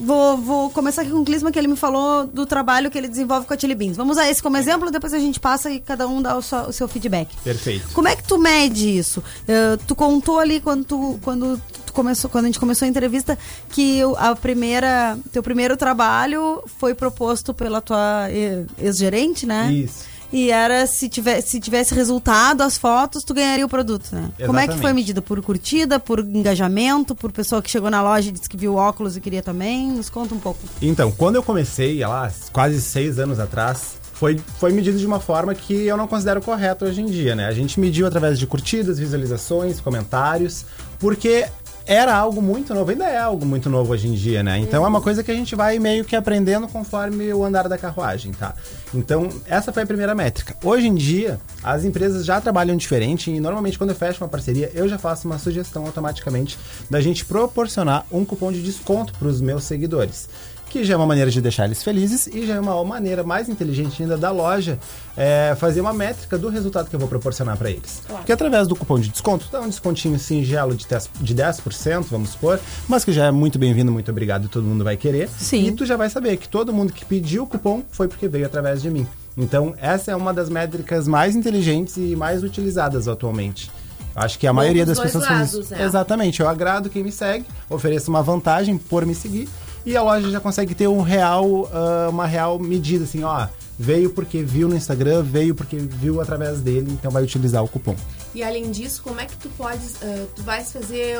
Vou, 0.00 0.36
vou 0.38 0.70
começar 0.70 1.02
aqui 1.02 1.10
com 1.10 1.18
o 1.18 1.24
Clisma, 1.24 1.52
que 1.52 1.58
ele 1.58 1.68
me 1.68 1.76
falou 1.76 2.26
do 2.26 2.46
trabalho 2.46 2.90
que 2.90 2.96
ele 2.96 3.06
desenvolve 3.08 3.46
com 3.46 3.52
a 3.52 3.58
Chili 3.58 3.74
Beans. 3.74 3.96
Vamos 3.98 4.16
usar 4.16 4.30
esse 4.30 4.42
como 4.42 4.56
exemplo, 4.56 4.90
depois 4.90 5.12
a 5.12 5.18
gente 5.18 5.38
passa 5.38 5.70
e 5.70 5.78
cada 5.78 6.08
um 6.08 6.22
dá 6.22 6.36
o, 6.36 6.42
seu- 6.42 6.62
o 6.62 6.72
seu 6.72 6.88
feedback. 6.88 7.28
Perfeito. 7.44 7.88
Como 7.92 8.08
é 8.08 8.16
que 8.16 8.22
tu 8.24 8.38
mede 8.38 8.96
isso? 8.96 9.22
Eh, 9.46 9.76
tu 9.86 9.94
contou 9.94 10.38
ali 10.38 10.58
quando 10.60 10.84
tu, 10.84 11.18
quando 11.22 11.60
tu 11.84 11.92
começou, 11.92 12.30
quando 12.30 12.46
a 12.46 12.48
gente 12.48 12.58
começou 12.58 12.86
a 12.86 12.88
entrevista 12.88 13.38
que 13.68 14.00
a 14.16 14.34
primeira, 14.34 15.18
teu 15.32 15.42
primeiro 15.42 15.76
trabalho 15.76 16.62
foi 16.78 16.94
proposto 16.94 17.52
pela 17.52 17.82
tua 17.82 18.26
eh, 18.30 18.64
ex-gerente, 18.78 19.44
né? 19.44 19.70
Isso. 19.72 20.09
E 20.32 20.50
era 20.50 20.86
se 20.86 21.08
tivesse, 21.08 21.48
se 21.48 21.60
tivesse 21.60 21.94
resultado 21.94 22.62
as 22.62 22.78
fotos, 22.78 23.24
tu 23.24 23.34
ganharia 23.34 23.66
o 23.66 23.68
produto, 23.68 24.08
né? 24.12 24.30
Como 24.46 24.58
é 24.58 24.62
que 24.62 24.68
foi 24.68 24.76
Exatamente. 24.76 24.94
medida? 24.94 25.22
Por 25.22 25.42
curtida, 25.42 25.98
por 25.98 26.20
engajamento, 26.20 27.14
por 27.14 27.32
pessoa 27.32 27.60
que 27.60 27.70
chegou 27.70 27.90
na 27.90 28.02
loja 28.02 28.28
e 28.28 28.32
disse 28.32 28.48
que 28.48 28.56
viu 28.56 28.76
óculos 28.76 29.16
e 29.16 29.20
queria 29.20 29.42
também? 29.42 29.90
Nos 29.90 30.08
conta 30.08 30.34
um 30.34 30.38
pouco. 30.38 30.60
Então, 30.80 31.10
quando 31.10 31.36
eu 31.36 31.42
comecei, 31.42 31.98
lá, 32.04 32.30
quase 32.52 32.80
seis 32.80 33.18
anos 33.18 33.40
atrás, 33.40 34.00
foi, 34.20 34.38
foi 34.58 34.70
medido 34.70 34.98
de 34.98 35.06
uma 35.06 35.18
forma 35.18 35.54
que 35.54 35.86
eu 35.86 35.96
não 35.96 36.06
considero 36.06 36.42
correta 36.42 36.84
hoje 36.84 37.00
em 37.00 37.06
dia, 37.06 37.34
né? 37.34 37.46
A 37.46 37.52
gente 37.52 37.80
mediu 37.80 38.06
através 38.06 38.38
de 38.38 38.46
curtidas, 38.46 38.98
visualizações, 38.98 39.80
comentários, 39.80 40.66
porque 40.98 41.46
era 41.90 42.14
algo 42.14 42.40
muito 42.40 42.72
novo, 42.72 42.92
ainda 42.92 43.04
é 43.04 43.18
algo 43.18 43.44
muito 43.44 43.68
novo 43.68 43.92
hoje 43.92 44.06
em 44.06 44.12
dia, 44.12 44.44
né? 44.44 44.56
Então 44.58 44.84
é 44.84 44.88
uma 44.88 45.00
coisa 45.00 45.24
que 45.24 45.30
a 45.32 45.34
gente 45.34 45.56
vai 45.56 45.76
meio 45.80 46.04
que 46.04 46.14
aprendendo 46.14 46.68
conforme 46.68 47.34
o 47.34 47.44
andar 47.44 47.68
da 47.68 47.76
carruagem, 47.76 48.30
tá? 48.30 48.54
Então, 48.94 49.28
essa 49.44 49.72
foi 49.72 49.82
a 49.82 49.86
primeira 49.86 50.14
métrica. 50.14 50.54
Hoje 50.62 50.86
em 50.86 50.94
dia, 50.94 51.40
as 51.64 51.84
empresas 51.84 52.24
já 52.24 52.40
trabalham 52.40 52.76
diferente 52.76 53.32
e 53.32 53.40
normalmente 53.40 53.76
quando 53.76 53.90
eu 53.90 53.96
fecho 53.96 54.22
uma 54.22 54.30
parceria, 54.30 54.70
eu 54.72 54.88
já 54.88 54.98
faço 54.98 55.26
uma 55.26 55.36
sugestão 55.36 55.84
automaticamente 55.84 56.56
da 56.88 57.00
gente 57.00 57.24
proporcionar 57.24 58.06
um 58.08 58.24
cupom 58.24 58.52
de 58.52 58.62
desconto 58.62 59.12
para 59.14 59.26
os 59.26 59.40
meus 59.40 59.64
seguidores. 59.64 60.28
Que 60.70 60.84
já 60.84 60.94
é 60.94 60.96
uma 60.96 61.06
maneira 61.06 61.30
de 61.30 61.40
deixar 61.40 61.64
eles 61.64 61.82
felizes 61.82 62.28
e 62.28 62.46
já 62.46 62.54
é 62.54 62.60
uma 62.60 62.82
maneira 62.84 63.24
mais 63.24 63.48
inteligente 63.48 64.02
ainda 64.02 64.16
da 64.16 64.30
loja 64.30 64.78
é, 65.16 65.54
fazer 65.58 65.80
uma 65.80 65.92
métrica 65.92 66.38
do 66.38 66.48
resultado 66.48 66.88
que 66.88 66.94
eu 66.94 67.00
vou 67.00 67.08
proporcionar 67.08 67.56
para 67.56 67.68
eles. 67.68 68.02
Claro. 68.06 68.22
Porque 68.22 68.32
através 68.32 68.68
do 68.68 68.76
cupom 68.76 68.98
de 68.98 69.08
desconto, 69.08 69.48
dá 69.50 69.60
um 69.60 69.68
descontinho 69.68 70.18
singelo 70.18 70.74
de 70.74 70.86
10%, 70.86 71.08
de 71.20 71.34
10%, 71.34 72.04
vamos 72.08 72.30
supor, 72.30 72.60
mas 72.88 73.04
que 73.04 73.12
já 73.12 73.26
é 73.26 73.30
muito 73.32 73.58
bem-vindo, 73.58 73.90
muito 73.90 74.10
obrigado, 74.12 74.48
todo 74.48 74.64
mundo 74.64 74.84
vai 74.84 74.96
querer. 74.96 75.28
Sim. 75.28 75.66
E 75.66 75.72
tu 75.72 75.84
já 75.84 75.96
vai 75.96 76.08
saber 76.08 76.36
que 76.36 76.48
todo 76.48 76.72
mundo 76.72 76.92
que 76.92 77.04
pediu 77.04 77.42
o 77.42 77.46
cupom 77.46 77.82
foi 77.90 78.06
porque 78.06 78.28
veio 78.28 78.46
através 78.46 78.80
de 78.80 78.88
mim. 78.88 79.06
Então, 79.36 79.74
essa 79.76 80.12
é 80.12 80.16
uma 80.16 80.32
das 80.32 80.48
métricas 80.48 81.08
mais 81.08 81.34
inteligentes 81.34 81.96
e 81.96 82.14
mais 82.14 82.44
utilizadas 82.44 83.08
atualmente. 83.08 83.70
Acho 84.14 84.38
que 84.38 84.46
a 84.46 84.52
Bom 84.52 84.56
maioria 84.56 84.86
das 84.86 84.98
pessoas 84.98 85.26
faz 85.26 85.52
lados, 85.52 85.66
isso. 85.66 85.74
né? 85.74 85.84
Exatamente. 85.84 86.40
Eu 86.40 86.48
agrado 86.48 86.90
quem 86.90 87.02
me 87.02 87.12
segue, 87.12 87.44
ofereço 87.68 88.10
uma 88.10 88.22
vantagem 88.22 88.76
por 88.76 89.04
me 89.04 89.14
seguir 89.14 89.48
e 89.84 89.96
a 89.96 90.02
loja 90.02 90.30
já 90.30 90.40
consegue 90.40 90.74
ter 90.74 90.88
um 90.88 91.00
real, 91.00 91.68
ah, 91.72 92.08
uma 92.10 92.26
real 92.26 92.58
medida, 92.58 93.04
assim, 93.04 93.22
ó. 93.22 93.46
Veio 93.78 94.10
porque 94.10 94.42
viu 94.42 94.68
no 94.68 94.76
Instagram, 94.76 95.22
veio 95.22 95.54
porque 95.54 95.76
viu 95.78 96.20
através 96.20 96.60
dele, 96.60 96.92
então 96.92 97.10
vai 97.10 97.22
utilizar 97.22 97.64
o 97.64 97.68
cupom. 97.68 97.96
E 98.34 98.42
além 98.42 98.70
disso, 98.70 99.02
como 99.02 99.20
é 99.20 99.24
que 99.24 99.36
tu 99.36 99.48
podes. 99.50 99.96
ah, 100.02 100.26
tu 100.36 100.42
vais 100.42 100.70
fazer 100.70 101.18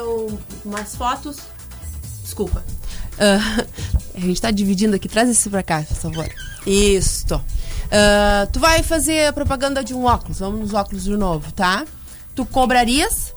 umas 0.63 0.95
fotos. 0.95 1.37
Desculpa. 2.23 2.63
Ah, 3.19 3.65
a 4.15 4.19
gente 4.19 4.39
tá 4.39 4.51
dividindo 4.51 4.95
aqui. 4.95 5.09
Traz 5.09 5.29
esse 5.29 5.49
pra 5.49 5.63
cá, 5.63 5.81
por 5.81 5.97
favor. 5.97 6.29
Isso. 6.65 7.41
Ah, 7.91 8.47
tu 8.53 8.59
vai 8.59 8.83
fazer 8.83 9.27
a 9.27 9.33
propaganda 9.33 9.83
de 9.83 9.93
um 9.93 10.05
óculos. 10.05 10.39
Vamos 10.39 10.59
nos 10.59 10.73
óculos 10.73 11.03
de 11.03 11.17
novo, 11.17 11.51
tá? 11.51 11.85
Tu 12.35 12.45
cobrarias? 12.45 13.33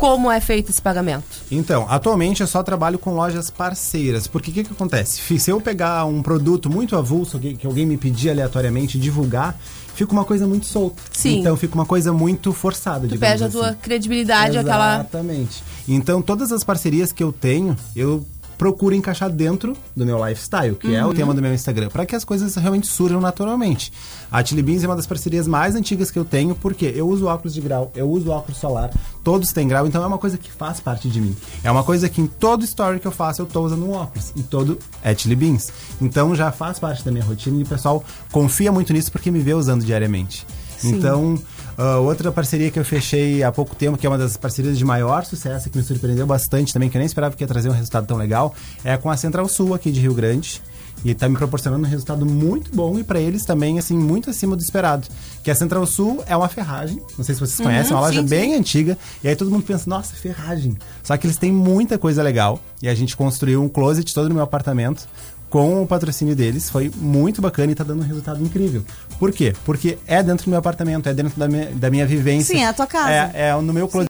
Como 0.00 0.30
é 0.30 0.40
feito 0.40 0.70
esse 0.70 0.80
pagamento? 0.80 1.24
Então, 1.50 1.86
atualmente 1.86 2.40
eu 2.40 2.46
só 2.46 2.62
trabalho 2.62 2.98
com 2.98 3.14
lojas 3.14 3.50
parceiras, 3.50 4.26
porque 4.26 4.50
o 4.50 4.54
que, 4.54 4.64
que 4.64 4.72
acontece? 4.72 5.20
Se 5.38 5.50
eu 5.50 5.60
pegar 5.60 6.06
um 6.06 6.22
produto 6.22 6.70
muito 6.70 6.96
avulso 6.96 7.38
que, 7.38 7.54
que 7.54 7.66
alguém 7.66 7.84
me 7.84 7.98
pedir 7.98 8.30
aleatoriamente 8.30 8.98
divulgar, 8.98 9.60
fica 9.94 10.10
uma 10.10 10.24
coisa 10.24 10.46
muito 10.46 10.64
solta. 10.64 11.02
Sim. 11.12 11.40
Então 11.40 11.54
fica 11.54 11.74
uma 11.74 11.84
coisa 11.84 12.14
muito 12.14 12.50
forçada, 12.54 13.06
Tu 13.06 13.18
perde 13.18 13.44
a 13.44 13.48
assim. 13.48 13.58
tua 13.58 13.74
credibilidade, 13.74 14.56
aquela. 14.56 14.94
Exatamente. 15.00 15.62
Então, 15.86 16.22
todas 16.22 16.50
as 16.50 16.64
parcerias 16.64 17.12
que 17.12 17.22
eu 17.22 17.30
tenho, 17.30 17.76
eu 17.94 18.24
procuro 18.60 18.94
encaixar 18.94 19.30
dentro 19.30 19.74
do 19.96 20.04
meu 20.04 20.22
lifestyle, 20.22 20.74
que 20.74 20.94
é 20.94 21.02
o 21.02 21.08
Uhum. 21.08 21.14
tema 21.14 21.32
do 21.32 21.40
meu 21.40 21.54
Instagram, 21.54 21.88
para 21.88 22.04
que 22.04 22.14
as 22.14 22.26
coisas 22.26 22.54
realmente 22.56 22.88
surjam 22.88 23.18
naturalmente. 23.18 23.90
A 24.30 24.44
Chili 24.44 24.62
Beans 24.62 24.84
é 24.84 24.86
uma 24.86 24.94
das 24.96 25.06
parcerias 25.06 25.48
mais 25.48 25.74
antigas 25.74 26.10
que 26.10 26.18
eu 26.18 26.26
tenho, 26.26 26.54
porque 26.54 26.84
eu 26.94 27.08
uso 27.08 27.24
óculos 27.24 27.54
de 27.54 27.60
grau, 27.62 27.90
eu 27.96 28.06
uso 28.06 28.28
óculos 28.30 28.58
solar, 28.58 28.90
todos 29.24 29.50
têm 29.54 29.66
grau, 29.66 29.86
então 29.86 30.02
é 30.04 30.06
uma 30.06 30.18
coisa 30.18 30.36
que 30.36 30.52
faz 30.52 30.78
parte 30.78 31.08
de 31.08 31.22
mim. 31.22 31.34
É 31.64 31.70
uma 31.70 31.82
coisa 31.82 32.06
que 32.06 32.20
em 32.20 32.26
todo 32.26 32.62
story 32.62 33.00
que 33.00 33.06
eu 33.06 33.10
faço, 33.12 33.40
eu 33.40 33.46
tô 33.46 33.62
usando 33.62 33.82
um 33.86 33.92
óculos, 33.92 34.30
e 34.36 34.42
todo 34.42 34.78
é 35.02 35.14
Chili 35.14 35.36
Beans. 35.36 35.72
Então 35.98 36.34
já 36.36 36.52
faz 36.52 36.78
parte 36.78 37.02
da 37.02 37.10
minha 37.10 37.24
rotina 37.24 37.58
e 37.58 37.62
o 37.62 37.66
pessoal 37.66 38.04
confia 38.30 38.70
muito 38.70 38.92
nisso 38.92 39.10
porque 39.10 39.30
me 39.30 39.38
vê 39.38 39.54
usando 39.54 39.86
diariamente. 39.86 40.46
Sim. 40.76 40.96
Então, 40.96 41.38
ah, 41.80 41.98
outra 41.98 42.30
parceria 42.30 42.70
que 42.70 42.78
eu 42.78 42.84
fechei 42.84 43.42
há 43.42 43.50
pouco 43.50 43.74
tempo, 43.74 43.96
que 43.96 44.06
é 44.06 44.10
uma 44.10 44.18
das 44.18 44.36
parcerias 44.36 44.76
de 44.76 44.84
maior 44.84 45.24
sucesso, 45.24 45.70
que 45.70 45.78
me 45.78 45.82
surpreendeu 45.82 46.26
bastante 46.26 46.74
também, 46.74 46.90
que 46.90 46.96
eu 46.96 46.98
nem 46.98 47.06
esperava 47.06 47.34
que 47.34 47.42
ia 47.42 47.48
trazer 47.48 47.70
um 47.70 47.72
resultado 47.72 48.06
tão 48.06 48.18
legal, 48.18 48.54
é 48.84 48.98
com 48.98 49.08
a 49.08 49.16
Central 49.16 49.48
Sul 49.48 49.72
aqui 49.72 49.90
de 49.90 49.98
Rio 49.98 50.12
Grande. 50.12 50.60
E 51.02 51.14
tá 51.14 51.26
me 51.26 51.36
proporcionando 51.36 51.86
um 51.86 51.88
resultado 51.88 52.26
muito 52.26 52.70
bom 52.76 52.98
e 52.98 53.02
para 53.02 53.18
eles 53.18 53.46
também, 53.46 53.78
assim, 53.78 53.96
muito 53.96 54.28
acima 54.28 54.54
do 54.54 54.60
esperado. 54.62 55.08
Que 55.42 55.50
a 55.50 55.54
Central 55.54 55.86
Sul 55.86 56.22
é 56.26 56.36
uma 56.36 56.48
ferragem, 56.48 57.00
não 57.16 57.24
sei 57.24 57.34
se 57.34 57.40
vocês 57.40 57.58
Uhum, 57.58 57.64
conhecem, 57.64 57.92
é 57.92 57.94
uma 57.94 58.02
loja 58.02 58.20
sim, 58.20 58.28
bem 58.28 58.50
sim. 58.50 58.58
antiga. 58.58 58.98
E 59.24 59.28
aí 59.28 59.34
todo 59.34 59.50
mundo 59.50 59.62
pensa, 59.62 59.88
nossa, 59.88 60.12
ferragem. 60.14 60.76
Só 61.02 61.16
que 61.16 61.26
eles 61.26 61.38
têm 61.38 61.50
muita 61.50 61.96
coisa 61.96 62.22
legal. 62.22 62.60
E 62.82 62.88
a 62.88 62.94
gente 62.94 63.16
construiu 63.16 63.62
um 63.62 63.68
closet 63.68 64.12
todo 64.12 64.28
no 64.28 64.34
meu 64.34 64.44
apartamento 64.44 65.08
com 65.50 65.82
o 65.82 65.86
patrocínio 65.86 66.34
deles. 66.34 66.70
Foi 66.70 66.90
muito 66.96 67.42
bacana 67.42 67.72
e 67.72 67.74
tá 67.74 67.84
dando 67.84 68.00
um 68.00 68.06
resultado 68.06 68.42
incrível. 68.42 68.82
Por 69.18 69.32
quê? 69.32 69.52
Porque 69.64 69.98
é 70.06 70.22
dentro 70.22 70.46
do 70.46 70.50
meu 70.50 70.58
apartamento, 70.58 71.08
é 71.08 71.12
dentro 71.12 71.38
da 71.38 71.48
minha, 71.48 71.66
da 71.72 71.90
minha 71.90 72.06
vivência. 72.06 72.54
Sim, 72.54 72.62
é 72.62 72.68
a 72.68 72.72
tua 72.72 72.86
casa. 72.86 73.10
É, 73.34 73.48
é 73.48 73.54
no 73.60 73.72
meu 73.72 73.88
closet. 73.88 74.08